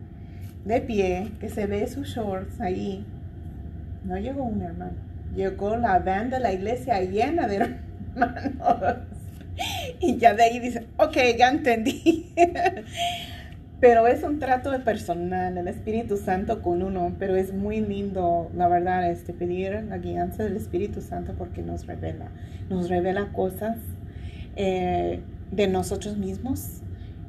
de 0.65 0.81
pie, 0.81 1.31
que 1.39 1.49
se 1.49 1.65
ve 1.65 1.87
sus 1.87 2.09
shorts 2.09 2.61
ahí, 2.61 3.03
no 4.03 4.15
llegó 4.17 4.43
un 4.43 4.61
hermano, 4.61 4.93
llegó 5.35 5.75
la 5.75 5.97
van 5.97 6.29
de 6.29 6.39
la 6.39 6.53
iglesia 6.53 7.01
llena 7.01 7.47
de 7.47 7.55
hermanos. 8.15 8.97
Y 9.99 10.17
ya 10.17 10.35
de 10.35 10.43
ahí 10.43 10.59
dice, 10.59 10.85
ok, 10.97 11.17
ya 11.37 11.49
entendí. 11.49 12.31
Pero 13.83 14.07
es 14.07 14.23
un 14.23 14.39
trato 14.39 14.71
personal, 14.85 15.57
el 15.57 15.67
Espíritu 15.67 16.15
Santo 16.15 16.61
con 16.61 16.83
uno, 16.83 17.13
pero 17.19 17.35
es 17.35 17.53
muy 17.53 17.81
lindo, 17.81 18.49
la 18.55 18.69
verdad, 18.69 19.11
este, 19.11 19.33
pedir 19.33 19.83
la 19.89 19.97
guianza 19.97 20.43
del 20.43 20.55
Espíritu 20.55 21.01
Santo 21.01 21.33
porque 21.37 21.61
nos 21.61 21.85
revela, 21.85 22.29
nos 22.69 22.87
revela 22.87 23.33
cosas. 23.33 23.75
Eh, 24.55 25.19
de 25.51 25.67
nosotros 25.67 26.17
mismos 26.17 26.81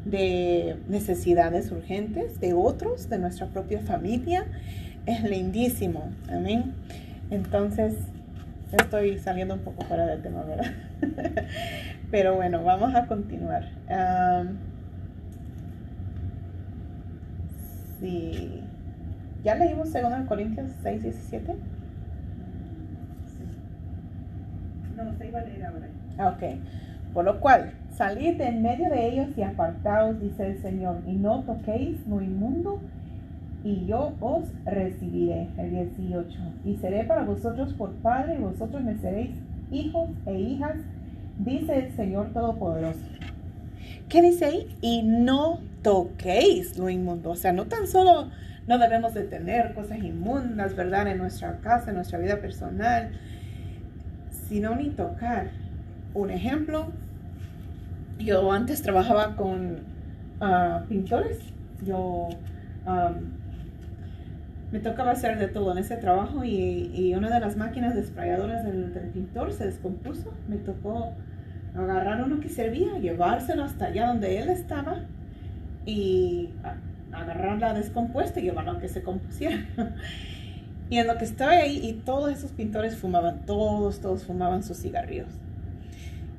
de 0.04 0.76
necesidades 0.88 1.72
urgentes 1.72 2.38
de 2.38 2.54
otros, 2.54 3.08
de 3.08 3.18
nuestra 3.18 3.48
propia 3.48 3.80
familia. 3.80 4.46
Es 5.06 5.24
lindísimo. 5.24 6.12
Amén. 6.30 6.72
Entonces, 7.30 7.94
estoy 8.70 9.18
saliendo 9.18 9.54
un 9.54 9.60
poco 9.60 9.82
fuera 9.82 10.06
del 10.06 10.22
tema, 10.22 10.44
¿verdad? 10.44 10.72
Pero 12.12 12.36
bueno, 12.36 12.62
vamos 12.62 12.94
a 12.94 13.06
continuar. 13.06 13.70
Sí. 18.04 18.60
¿Ya 19.42 19.54
leímos 19.54 19.92
2 19.92 20.02
Corintios 20.28 20.70
6, 20.82 21.02
17? 21.02 21.54
No, 24.96 25.14
se 25.18 25.26
iba 25.26 25.40
a 25.40 25.44
leer 25.44 25.64
ahora. 25.64 25.88
Ah, 26.18 26.28
ok. 26.28 26.42
Por 27.12 27.24
lo 27.24 27.40
cual, 27.40 27.72
salid 27.90 28.40
en 28.40 28.62
medio 28.62 28.90
de 28.90 29.06
ellos 29.06 29.28
y 29.36 29.42
apartaos, 29.42 30.20
dice 30.20 30.46
el 30.46 30.58
Señor, 30.62 31.02
y 31.06 31.12
no 31.12 31.42
toquéis 31.42 32.06
lo 32.06 32.20
inmundo, 32.20 32.80
y 33.64 33.86
yo 33.86 34.14
os 34.20 34.44
recibiré. 34.64 35.48
El 35.58 35.70
18. 35.70 36.38
Y 36.64 36.76
seré 36.76 37.04
para 37.04 37.24
vosotros 37.24 37.72
por 37.74 37.92
Padre, 37.96 38.36
y 38.36 38.42
vosotros 38.42 38.82
me 38.82 38.96
seréis 38.96 39.30
hijos 39.70 40.10
e 40.26 40.38
hijas, 40.38 40.76
dice 41.38 41.78
el 41.78 41.92
Señor 41.96 42.32
Todopoderoso. 42.32 43.00
¿Qué 44.08 44.22
dice 44.22 44.44
ahí? 44.44 44.76
Y 44.80 45.02
no 45.02 45.60
toquéis 45.84 46.76
lo 46.76 46.90
inmundo. 46.90 47.30
O 47.30 47.36
sea, 47.36 47.52
no 47.52 47.66
tan 47.66 47.86
solo 47.86 48.30
no 48.66 48.78
debemos 48.78 49.14
de 49.14 49.24
tener 49.24 49.74
cosas 49.74 49.98
inmundas, 49.98 50.74
¿verdad? 50.74 51.06
En 51.06 51.18
nuestra 51.18 51.58
casa, 51.58 51.90
en 51.90 51.96
nuestra 51.96 52.18
vida 52.18 52.40
personal, 52.40 53.12
sino 54.48 54.74
ni 54.74 54.90
tocar. 54.90 55.50
Un 56.14 56.30
ejemplo, 56.30 56.88
yo 58.18 58.50
antes 58.50 58.82
trabajaba 58.82 59.36
con 59.36 59.80
ah, 60.40 60.84
pintores. 60.88 61.38
Yo 61.84 62.30
me 64.72 64.80
tocaba 64.80 65.12
hacer 65.12 65.38
de 65.38 65.48
todo 65.48 65.72
en 65.72 65.78
ese 65.78 65.96
trabajo 65.96 66.42
y, 66.44 67.14
una 67.16 67.30
de 67.30 67.40
las 67.40 67.56
máquinas 67.56 67.94
desprayadoras 67.94 68.64
del, 68.64 69.10
pintor 69.12 69.52
se 69.52 69.66
descompuso. 69.66 70.32
Me 70.48 70.56
tocó 70.56 71.12
agarrar 71.76 72.22
uno 72.22 72.40
que 72.40 72.48
servía, 72.48 72.98
llevárselo 72.98 73.64
hasta 73.64 73.86
allá 73.86 74.08
donde 74.08 74.38
él 74.38 74.48
estaba 74.48 75.02
y 75.86 76.50
agarrar 77.12 77.58
la 77.58 77.74
descompuesta 77.74 78.40
y 78.40 78.44
llevarlo 78.44 78.72
a 78.72 78.80
que 78.80 78.88
se 78.88 79.02
compusiera. 79.02 79.64
y 80.90 80.98
en 80.98 81.06
lo 81.06 81.16
que 81.16 81.24
estaba 81.24 81.52
ahí, 81.52 81.80
y 81.82 81.92
todos 81.94 82.32
esos 82.32 82.52
pintores 82.52 82.96
fumaban, 82.96 83.46
todos, 83.46 84.00
todos 84.00 84.24
fumaban 84.24 84.62
sus 84.62 84.78
cigarrillos. 84.78 85.28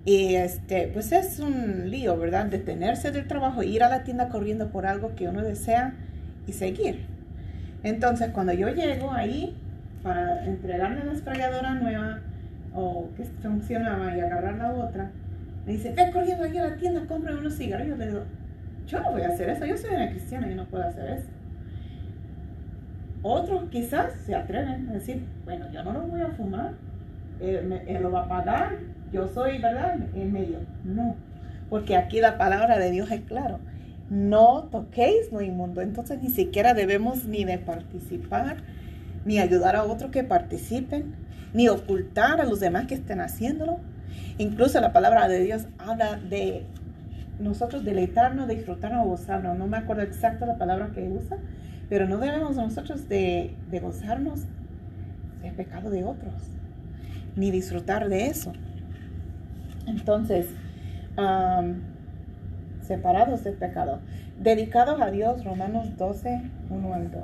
Y 0.05 0.35
este, 0.35 0.87
pues 0.93 1.11
es 1.11 1.39
un 1.39 1.89
lío, 1.89 2.15
¿verdad? 2.17 2.45
Detenerse 2.45 3.11
del 3.11 3.27
trabajo, 3.27 3.63
ir 3.63 3.83
a 3.83 3.89
la 3.89 4.03
tienda 4.03 4.29
corriendo 4.29 4.69
por 4.69 4.85
algo 4.85 5.15
que 5.15 5.27
uno 5.27 5.41
desea 5.41 5.95
y 6.45 6.53
seguir. 6.53 7.05
Entonces, 7.81 8.29
cuando 8.29 8.53
yo 8.53 8.69
llego 8.69 9.11
ahí 9.11 9.55
para 10.03 10.45
entregarle 10.45 11.03
la 11.03 11.13
esprayadora 11.13 11.73
nueva 11.73 12.19
o 12.75 13.09
que 13.17 13.23
funcionaba 13.23 14.15
y 14.15 14.19
agarrar 14.19 14.55
la 14.57 14.73
otra, 14.73 15.09
me 15.65 15.73
dice, 15.73 15.91
ve 15.93 16.11
corriendo 16.11 16.43
aquí 16.43 16.59
a 16.59 16.67
la 16.67 16.75
tienda, 16.75 17.07
compra 17.07 17.35
unos 17.35 17.57
cigarrillos. 17.57 17.97
Le 17.97 18.07
digo, 18.07 18.21
yo 18.87 18.99
no 18.99 19.11
voy 19.11 19.23
a 19.23 19.29
hacer 19.29 19.49
eso, 19.49 19.65
yo 19.65 19.77
soy 19.77 19.95
una 19.95 20.09
cristiana 20.09 20.51
y 20.51 20.55
no 20.55 20.65
puedo 20.65 20.83
hacer 20.83 21.09
eso. 21.09 21.27
Otros 23.21 23.69
quizás 23.69 24.13
se 24.25 24.35
atreven 24.35 24.89
a 24.89 24.93
decir, 24.93 25.25
bueno, 25.45 25.65
yo 25.71 25.83
no 25.83 25.93
lo 25.93 26.01
voy 26.01 26.21
a 26.21 26.29
fumar, 26.29 26.73
él, 27.39 27.99
lo 28.01 28.11
va 28.11 28.23
a 28.23 28.27
pagar, 28.27 28.77
yo 29.11 29.27
soy, 29.27 29.57
¿verdad?, 29.57 29.95
en 30.13 30.31
medio. 30.31 30.59
No, 30.83 31.15
porque 31.69 31.95
aquí 31.95 32.19
la 32.21 32.37
palabra 32.37 32.77
de 32.77 32.91
Dios 32.91 33.09
es 33.11 33.21
claro. 33.21 33.59
No 34.09 34.67
toquéis 34.71 35.31
lo 35.31 35.41
inmundo. 35.41 35.81
Entonces 35.81 36.21
ni 36.21 36.29
siquiera 36.29 36.75
debemos 36.75 37.25
ni 37.25 37.43
de 37.43 37.57
participar, 37.57 38.57
ni 39.25 39.39
ayudar 39.39 39.75
a 39.75 39.83
otros 39.83 40.11
que 40.11 40.23
participen, 40.23 41.15
ni 41.53 41.67
ocultar 41.67 42.39
a 42.39 42.45
los 42.45 42.59
demás 42.59 42.85
que 42.85 42.93
estén 42.93 43.19
haciéndolo. 43.21 43.79
Incluso 44.37 44.79
la 44.79 44.93
palabra 44.93 45.27
de 45.27 45.39
Dios 45.39 45.65
habla 45.79 46.17
de 46.17 46.65
nosotros 47.39 47.83
deleitarnos, 47.83 48.47
disfrutarnos, 48.47 49.05
gozarnos. 49.05 49.57
No 49.57 49.67
me 49.67 49.77
acuerdo 49.77 50.03
exacta 50.03 50.45
la 50.45 50.57
palabra 50.57 50.91
que 50.93 51.07
usa, 51.07 51.37
pero 51.89 52.07
no 52.07 52.17
debemos 52.17 52.55
nosotros 52.55 53.07
de, 53.09 53.55
gozarnos 53.81 54.41
del 55.41 55.53
pecado 55.53 55.89
de 55.89 56.03
otros, 56.03 56.33
ni 57.35 57.51
disfrutar 57.51 58.09
de 58.09 58.27
eso. 58.27 58.53
Entonces, 59.87 60.47
separados 62.81 63.43
del 63.43 63.55
pecado, 63.55 63.99
dedicados 64.39 65.01
a 65.01 65.11
Dios, 65.11 65.43
Romanos 65.43 65.95
12, 65.97 66.41
1 66.69 66.93
al 66.93 67.11
2. 67.11 67.23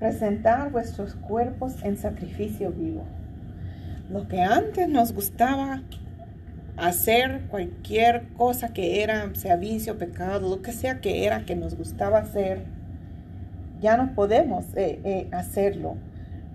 presentar 0.00 0.72
vuestros 0.72 1.14
cuerpos 1.14 1.84
en 1.84 1.96
sacrificio 1.96 2.72
vivo. 2.72 3.04
Lo 4.10 4.26
que 4.26 4.40
antes 4.40 4.88
nos 4.88 5.12
gustaba 5.12 5.82
hacer 6.76 7.42
cualquier 7.48 8.26
cosa 8.32 8.72
que 8.72 9.02
era, 9.02 9.32
sea 9.34 9.56
vicio, 9.56 9.98
pecado, 9.98 10.48
lo 10.48 10.62
que 10.62 10.72
sea 10.72 11.00
que 11.00 11.26
era 11.26 11.44
que 11.44 11.54
nos 11.54 11.76
gustaba 11.76 12.18
hacer, 12.18 12.64
ya 13.80 13.96
no 13.96 14.14
podemos 14.14 14.64
eh, 14.74 15.00
eh, 15.04 15.28
hacerlo. 15.30 15.96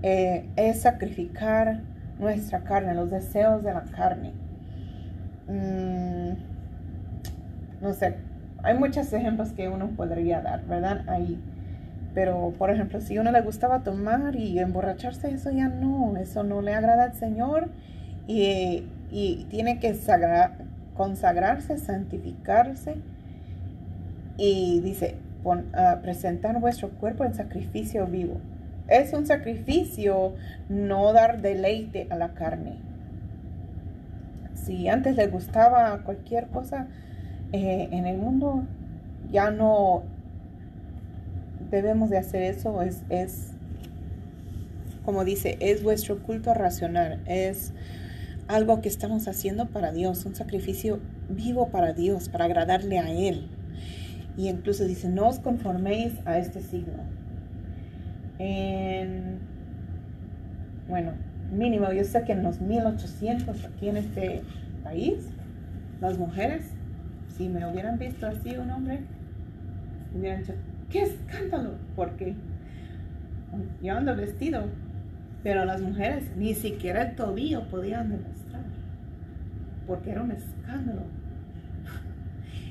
Eh, 0.02 0.50
es 0.56 0.82
sacrificar 0.82 1.82
nuestra 2.20 2.64
carne, 2.64 2.94
los 2.96 3.12
deseos 3.12 3.64
de 3.64 3.74
la 3.74 3.84
carne. 3.84 4.34
Mm, 5.48 6.34
no 7.82 7.94
sé, 7.94 8.16
hay 8.64 8.78
muchos 8.78 9.14
ejemplos 9.14 9.52
que 9.52 9.70
uno 9.70 9.90
podría 9.90 10.42
dar, 10.42 10.66
¿verdad? 10.66 11.08
Ahí. 11.08 11.40
Pero, 12.16 12.54
por 12.58 12.72
ejemplo, 12.72 13.02
si 13.02 13.18
uno 13.18 13.32
le 13.34 13.42
gustaba 13.42 13.84
tomar 13.84 14.38
y 14.38 14.58
emborracharse, 14.58 15.30
eso 15.32 15.52
ya 15.52 15.68
no, 15.68 16.16
eso 16.16 16.44
no 16.44 16.62
le 16.62 16.74
agrada 16.74 17.04
al 17.04 17.14
Señor 17.14 17.70
y, 18.26 18.86
tiene 19.50 19.80
que 19.80 19.94
consagrarse, 20.96 21.78
santificarse. 21.78 22.96
Y 24.38 24.80
dice, 24.80 25.18
ah, 25.74 26.00
presentar 26.02 26.60
vuestro 26.62 26.90
cuerpo 26.90 27.26
en 27.26 27.34
sacrificio 27.34 28.08
vivo. 28.08 28.38
Es 28.88 29.12
un 29.14 29.26
sacrificio 29.26 30.36
no 30.70 31.12
dar 31.12 31.42
deleite 31.42 32.08
a 32.10 32.16
la 32.16 32.30
carne. 32.30 32.78
Si 34.54 34.88
antes 34.88 35.18
le 35.18 35.28
gustaba 35.28 36.00
cualquier 36.04 36.48
cosa 36.48 36.88
eh, 37.52 37.90
en 37.92 38.06
el 38.06 38.18
mundo, 38.18 38.64
ya 39.32 39.52
no 39.52 40.04
debemos 41.70 42.10
de 42.10 42.18
hacer 42.18 42.44
eso, 42.44 42.82
es, 42.82 43.04
es, 43.10 43.52
como 45.04 45.24
dice, 45.24 45.58
es 45.60 45.84
vuestro 45.84 46.20
culto 46.20 46.54
racional, 46.54 47.22
es 47.26 47.74
algo 48.48 48.82
que 48.82 48.90
estamos 48.90 49.28
haciendo 49.28 49.68
para 49.68 49.92
Dios, 49.92 50.26
un 50.26 50.36
sacrificio 50.36 51.00
vivo 51.30 51.70
para 51.70 51.94
Dios, 51.94 52.30
para 52.30 52.46
agradarle 52.46 53.00
a 53.00 53.10
Él. 53.12 53.48
Y 54.38 54.50
incluso 54.50 54.86
dice, 54.86 55.10
no 55.10 55.28
os 55.28 55.40
conforméis 55.40 56.14
a 56.26 56.38
este 56.38 56.62
signo. 56.62 57.04
En, 58.38 59.40
bueno, 60.88 61.14
mínimo, 61.52 61.92
yo 61.92 62.04
sé 62.04 62.24
que 62.24 62.34
en 62.34 62.44
los 62.44 62.60
1800 62.62 63.66
aquí 63.66 63.90
en 63.90 63.98
este 63.98 64.42
país, 64.84 65.16
las 66.02 66.18
mujeres, 66.18 66.66
si 67.36 67.48
me 67.48 67.66
hubieran 67.66 67.98
visto 67.98 68.28
así 68.28 68.58
un 68.58 68.70
hombre, 68.70 69.00
hubieran 70.16 70.42
dicho, 70.42 70.54
¡Qué 70.96 71.02
escándalo! 71.02 71.72
Porque 71.94 72.36
yo 73.84 73.98
ando 73.98 74.16
vestido, 74.16 74.64
pero 75.44 75.66
las 75.66 75.82
mujeres 75.82 76.24
ni 76.38 76.54
siquiera 76.54 77.02
el 77.02 77.16
tobillo 77.18 77.68
podían 77.68 78.12
demostrar, 78.12 78.64
porque 79.88 80.12
era 80.12 80.22
un 80.22 80.32
escándalo. 80.32 81.02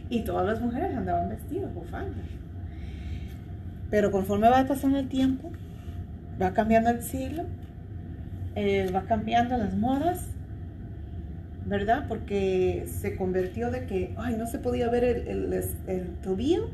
Y 0.08 0.20
todas 0.20 0.46
las 0.46 0.62
mujeres 0.62 0.96
andaban 0.96 1.28
vestidas, 1.28 1.74
bufandas. 1.74 2.24
Pero 3.90 4.10
conforme 4.10 4.48
va 4.48 4.64
pasando 4.66 5.00
el 5.00 5.08
tiempo, 5.08 5.52
va 6.40 6.54
cambiando 6.54 6.88
el 6.88 7.02
siglo, 7.02 7.44
eh, 8.54 8.90
va 8.90 9.02
cambiando 9.02 9.58
las 9.58 9.76
modas, 9.76 10.30
¿verdad? 11.66 12.06
Porque 12.08 12.86
se 12.86 13.16
convirtió 13.16 13.70
de 13.70 13.84
que, 13.84 14.14
ay, 14.16 14.36
no 14.38 14.46
se 14.46 14.58
podía 14.60 14.88
ver 14.88 15.04
el, 15.04 15.52
el, 15.52 15.64
el 15.88 16.06
tobillo, 16.22 16.70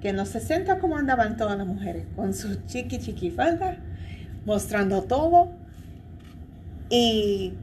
que 0.00 0.10
en 0.10 0.16
los 0.16 0.28
60 0.28 0.78
como 0.78 0.96
andaban 0.96 1.36
todas 1.36 1.56
las 1.58 1.66
mujeres, 1.66 2.06
con 2.16 2.34
su 2.34 2.66
chiqui 2.66 2.98
chiqui 2.98 3.30
falda, 3.30 3.76
mostrando 4.44 5.02
todo. 5.02 5.50
Y 6.88 7.54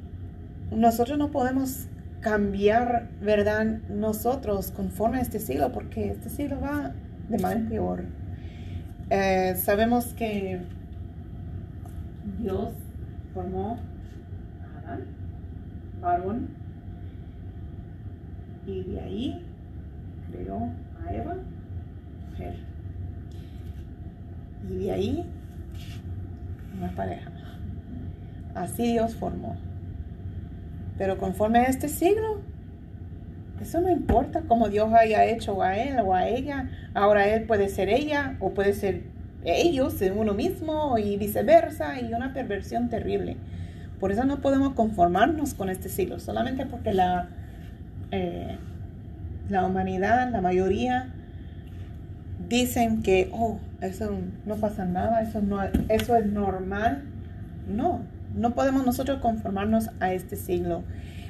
nosotros 0.72 1.18
no 1.18 1.32
podemos 1.32 1.88
cambiar, 2.22 3.10
¿verdad? 3.22 3.66
Nosotros 3.90 4.72
conforme 4.72 5.18
a 5.18 5.22
este 5.22 5.40
siglo, 5.40 5.72
porque 5.72 6.10
este 6.10 6.30
siglo 6.30 6.60
va 6.60 6.94
de 7.30 7.38
mal 7.38 7.58
en 7.58 7.70
peor. 7.70 8.06
Eh, 9.10 9.56
sabemos 9.58 10.14
que 10.14 10.62
Dios 12.40 12.74
formó 13.34 13.78
a 14.62 14.80
Adán, 14.80 15.06
varón, 16.02 16.48
y 18.66 18.84
de 18.84 19.00
ahí 19.02 19.46
creó 20.32 20.70
a 21.06 21.14
Eva, 21.14 21.36
Y 24.70 24.86
de 24.86 24.92
ahí 24.92 25.26
una 26.78 26.92
pareja. 26.92 27.32
Así 28.56 28.94
Dios 28.94 29.16
formó. 29.16 29.56
Pero 30.98 31.18
conforme 31.18 31.60
a 31.60 31.64
este 31.64 31.90
siglo, 31.90 32.42
eso 33.62 33.82
no 33.82 33.90
importa 33.90 34.44
cómo 34.48 34.70
Dios 34.70 34.94
haya 34.94 35.26
hecho 35.26 35.62
a 35.62 35.78
él 35.78 36.00
o 36.00 36.14
a 36.14 36.28
ella. 36.28 36.70
Ahora 36.94 37.28
él 37.28 37.44
puede 37.44 37.70
ser 37.70 37.90
ella 37.90 38.36
o 38.40 38.52
puede 38.52 38.74
ser 38.74 39.04
ellos, 39.46 40.02
uno 40.16 40.34
mismo 40.34 40.98
y 40.98 41.18
viceversa, 41.18 42.00
y 42.00 42.14
una 42.14 42.34
perversión 42.34 42.90
terrible. 42.90 43.38
Por 44.00 44.12
eso 44.12 44.26
no 44.26 44.42
podemos 44.42 44.74
conformarnos 44.74 45.54
con 45.54 45.70
este 45.70 45.90
siglo, 45.90 46.20
solamente 46.20 46.66
porque 46.66 46.94
la, 46.94 47.30
eh, 48.12 48.58
la 49.50 49.66
humanidad, 49.66 50.30
la 50.32 50.42
mayoría, 50.42 51.14
dicen 52.50 53.02
que, 53.02 53.30
oh, 53.32 53.60
eso 53.82 54.12
no 54.46 54.56
pasa 54.56 54.86
nada, 54.86 55.22
eso, 55.22 55.42
no, 55.42 55.62
eso 55.90 56.16
es 56.16 56.26
normal. 56.26 57.04
No, 57.68 58.02
no 58.36 58.54
podemos 58.54 58.86
nosotros 58.86 59.20
conformarnos 59.22 59.90
a 60.00 60.14
este 60.14 60.36
siglo. 60.36 60.84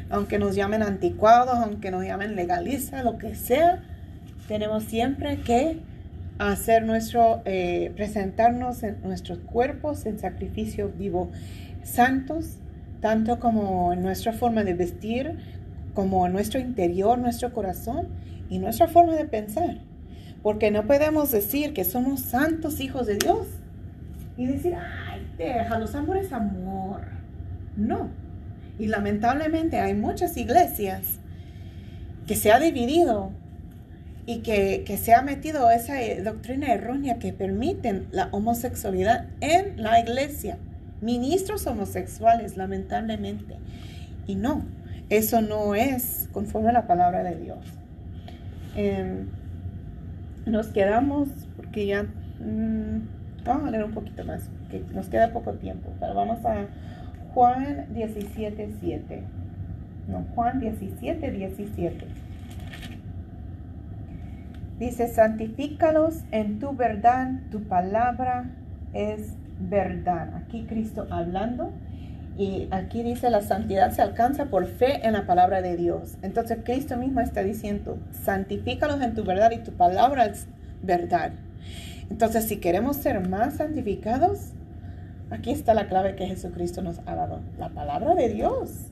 Aunque 0.09 0.39
nos 0.39 0.55
llamen 0.55 0.83
anticuados, 0.83 1.55
aunque 1.55 1.91
nos 1.91 2.03
llamen 2.03 2.35
legalistas, 2.35 3.03
lo 3.03 3.17
que 3.17 3.35
sea, 3.35 3.81
tenemos 4.47 4.83
siempre 4.83 5.39
que 5.41 5.79
hacer 6.39 6.83
nuestro, 6.83 7.41
eh, 7.45 7.91
presentarnos 7.95 8.83
en 8.83 9.01
nuestros 9.03 9.39
cuerpos 9.39 10.05
en 10.05 10.19
sacrificio 10.19 10.91
vivo, 10.97 11.31
santos, 11.83 12.57
tanto 13.01 13.39
como 13.39 13.93
en 13.93 14.01
nuestra 14.01 14.33
forma 14.33 14.63
de 14.63 14.73
vestir, 14.73 15.37
como 15.93 16.25
en 16.25 16.33
nuestro 16.33 16.59
interior, 16.59 17.17
nuestro 17.19 17.53
corazón 17.53 18.07
y 18.49 18.59
nuestra 18.59 18.87
forma 18.87 19.15
de 19.15 19.25
pensar. 19.25 19.77
Porque 20.43 20.69
no 20.69 20.85
podemos 20.85 21.31
decir 21.31 21.73
que 21.73 21.85
somos 21.85 22.19
santos 22.19 22.79
hijos 22.81 23.07
de 23.07 23.15
Dios 23.15 23.47
y 24.37 24.45
decir, 24.45 24.75
ay, 24.75 25.25
deja, 25.37 25.79
los 25.79 25.95
amores 25.95 26.31
amor. 26.33 27.01
No. 27.77 28.09
Y 28.77 28.87
lamentablemente 28.87 29.79
hay 29.79 29.93
muchas 29.93 30.35
iglesias 30.37 31.19
que 32.27 32.35
se 32.35 32.51
ha 32.51 32.59
dividido 32.59 33.31
y 34.25 34.39
que, 34.39 34.85
se 35.01 35.13
ha 35.13 35.21
metido 35.21 35.69
esa 35.69 36.01
eh, 36.01 36.21
doctrina 36.21 36.73
errónea 36.73 37.19
que 37.19 37.33
permiten 37.33 38.07
la 38.11 38.29
homosexualidad 38.31 39.27
en 39.41 39.81
la 39.81 39.99
iglesia. 39.99 40.57
Ministros 41.01 41.67
homosexuales, 41.67 42.55
lamentablemente. 42.55 43.55
Y 44.25 44.35
no, 44.35 44.63
eso 45.09 45.41
no 45.41 45.75
es 45.75 46.29
conforme 46.31 46.69
a 46.69 46.73
la 46.73 46.87
palabra 46.87 47.23
de 47.23 47.35
Dios. 47.35 47.65
Em, 48.75 49.27
nos 50.45 50.67
quedamos, 50.67 51.29
porque 51.55 51.87
ya 51.87 52.03
mm, 52.03 53.43
vamos 53.45 53.67
a 53.67 53.71
leer 53.71 53.83
un 53.83 53.91
poquito 53.91 54.23
más, 54.25 54.49
que 54.69 54.83
nos 54.93 55.07
queda 55.07 55.31
poco 55.31 55.53
tiempo, 55.53 55.89
pero 55.99 56.13
vamos 56.13 56.43
a 56.45 56.67
Juan 57.33 57.87
17, 57.93 58.75
7. 58.79 59.23
No, 60.07 60.25
Juan 60.35 60.59
17, 60.59 61.31
17. 61.31 62.05
Dice, 64.79 65.07
santifícalos 65.07 66.23
en 66.31 66.59
tu 66.59 66.75
verdad, 66.75 67.31
tu 67.51 67.63
palabra 67.63 68.45
es 68.93 69.35
verdad. 69.59 70.35
Aquí 70.35 70.65
Cristo 70.67 71.07
hablando. 71.09 71.71
Y 72.37 72.67
aquí 72.71 73.03
dice, 73.03 73.29
la 73.29 73.41
santidad 73.41 73.91
se 73.91 74.01
alcanza 74.01 74.45
por 74.45 74.65
fe 74.65 75.05
en 75.05 75.13
la 75.13 75.27
palabra 75.27 75.61
de 75.61 75.77
Dios. 75.77 76.17
Entonces 76.23 76.59
Cristo 76.63 76.97
mismo 76.97 77.21
está 77.21 77.43
diciendo, 77.43 77.99
santifícalos 78.23 79.01
en 79.01 79.13
tu 79.13 79.23
verdad 79.23 79.51
y 79.51 79.59
tu 79.59 79.71
palabra 79.73 80.25
es 80.25 80.47
verdad. 80.81 81.33
Entonces 82.09 82.45
si 82.45 82.57
queremos 82.57 82.97
ser 82.97 83.27
más 83.27 83.55
santificados, 83.55 84.51
aquí 85.29 85.51
está 85.51 85.75
la 85.75 85.87
clave 85.87 86.15
que 86.15 86.25
Jesucristo 86.25 86.81
nos 86.81 86.99
ha 87.05 87.15
dado. 87.15 87.41
La 87.59 87.69
palabra 87.69 88.15
de 88.15 88.29
Dios 88.29 88.87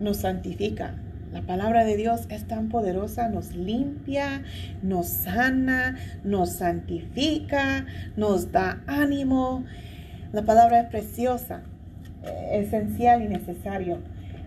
nos 0.00 0.18
santifica. 0.18 0.96
La 1.32 1.42
palabra 1.42 1.84
de 1.84 1.96
Dios 1.96 2.26
es 2.28 2.46
tan 2.46 2.68
poderosa, 2.68 3.28
nos 3.28 3.54
limpia, 3.54 4.42
nos 4.82 5.06
sana, 5.06 5.96
nos 6.24 6.50
santifica, 6.50 7.86
nos 8.16 8.52
da 8.52 8.82
ánimo. 8.86 9.64
La 10.32 10.42
palabra 10.42 10.80
es 10.80 10.88
preciosa, 10.88 11.62
esencial 12.50 13.22
y 13.22 13.28
necesario. 13.28 13.98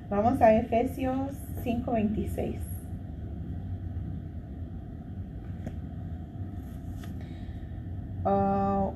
Vamos 0.10 0.42
a 0.42 0.54
Efesios 0.54 1.32
5:26. 1.64 2.76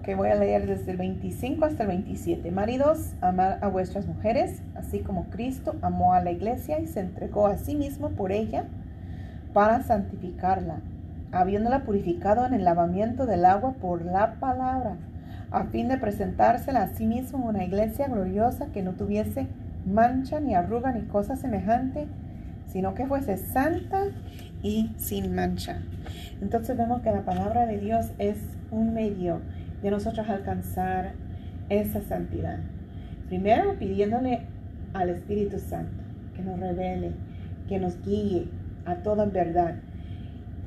que 0.03 0.15
voy 0.15 0.29
a 0.29 0.35
leer 0.35 0.65
desde 0.65 0.91
el 0.91 0.97
25 0.97 1.65
hasta 1.65 1.83
el 1.83 1.89
27. 1.89 2.49
Maridos, 2.49 3.13
amad 3.21 3.63
a 3.63 3.67
vuestras 3.67 4.07
mujeres, 4.07 4.63
así 4.75 5.01
como 5.01 5.25
Cristo 5.25 5.75
amó 5.83 6.13
a 6.13 6.21
la 6.21 6.31
iglesia 6.31 6.79
y 6.79 6.87
se 6.87 7.01
entregó 7.01 7.45
a 7.45 7.57
sí 7.57 7.75
mismo 7.75 8.09
por 8.09 8.31
ella 8.31 8.65
para 9.53 9.83
santificarla, 9.83 10.81
habiéndola 11.31 11.83
purificado 11.83 12.45
en 12.45 12.55
el 12.55 12.63
lavamiento 12.63 13.27
del 13.27 13.45
agua 13.45 13.73
por 13.73 14.03
la 14.03 14.35
palabra, 14.39 14.97
a 15.51 15.65
fin 15.65 15.87
de 15.87 15.97
presentársela 15.97 16.83
a 16.83 16.87
sí 16.89 17.05
mismo 17.05 17.45
una 17.45 17.63
iglesia 17.63 18.07
gloriosa 18.07 18.67
que 18.67 18.83
no 18.83 18.93
tuviese 18.93 19.47
mancha 19.85 20.39
ni 20.39 20.55
arruga 20.55 20.91
ni 20.91 21.01
cosa 21.01 21.35
semejante, 21.35 22.07
sino 22.67 22.93
que 22.93 23.07
fuese 23.07 23.37
santa 23.37 24.05
y 24.61 24.91
sin 24.97 25.33
mancha. 25.33 25.81
Entonces 26.41 26.77
vemos 26.77 27.01
que 27.01 27.11
la 27.11 27.25
palabra 27.25 27.65
de 27.65 27.79
Dios 27.79 28.11
es 28.19 28.37
un 28.71 28.93
medio 28.93 29.41
de 29.81 29.91
nosotros 29.91 30.29
alcanzar 30.29 31.13
esa 31.69 32.01
santidad. 32.01 32.59
Primero 33.27 33.77
pidiéndole 33.77 34.41
al 34.93 35.09
Espíritu 35.09 35.59
Santo 35.59 36.03
que 36.35 36.41
nos 36.43 36.59
revele, 36.59 37.11
que 37.67 37.79
nos 37.79 38.01
guíe 38.03 38.47
a 38.85 38.95
toda 38.95 39.25
verdad. 39.25 39.75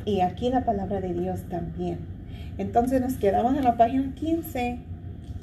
Y 0.05 0.21
aquí 0.21 0.51
la 0.51 0.65
palabra 0.65 1.01
de 1.01 1.15
Dios 1.15 1.43
también. 1.49 2.12
Entonces 2.59 3.01
nos 3.01 3.15
quedamos 3.15 3.57
en 3.57 3.65
la 3.65 3.77
página 3.77 4.15
15, 4.15 4.79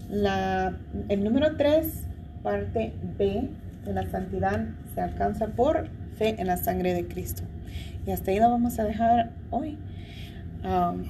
la, 0.09 0.77
el 1.07 1.23
número 1.23 1.55
3, 1.57 2.03
parte 2.43 2.93
B 3.17 3.49
de 3.85 3.93
la 3.93 4.09
santidad 4.09 4.65
se 4.93 5.01
alcanza 5.01 5.47
por 5.47 5.87
fe 6.17 6.35
en 6.39 6.47
la 6.47 6.57
sangre 6.57 6.93
de 6.93 7.07
Cristo. 7.07 7.43
Y 8.05 8.11
hasta 8.11 8.31
ahí 8.31 8.39
lo 8.39 8.49
vamos 8.49 8.79
a 8.79 8.83
dejar 8.83 9.31
hoy. 9.51 9.77
Um, 10.63 11.03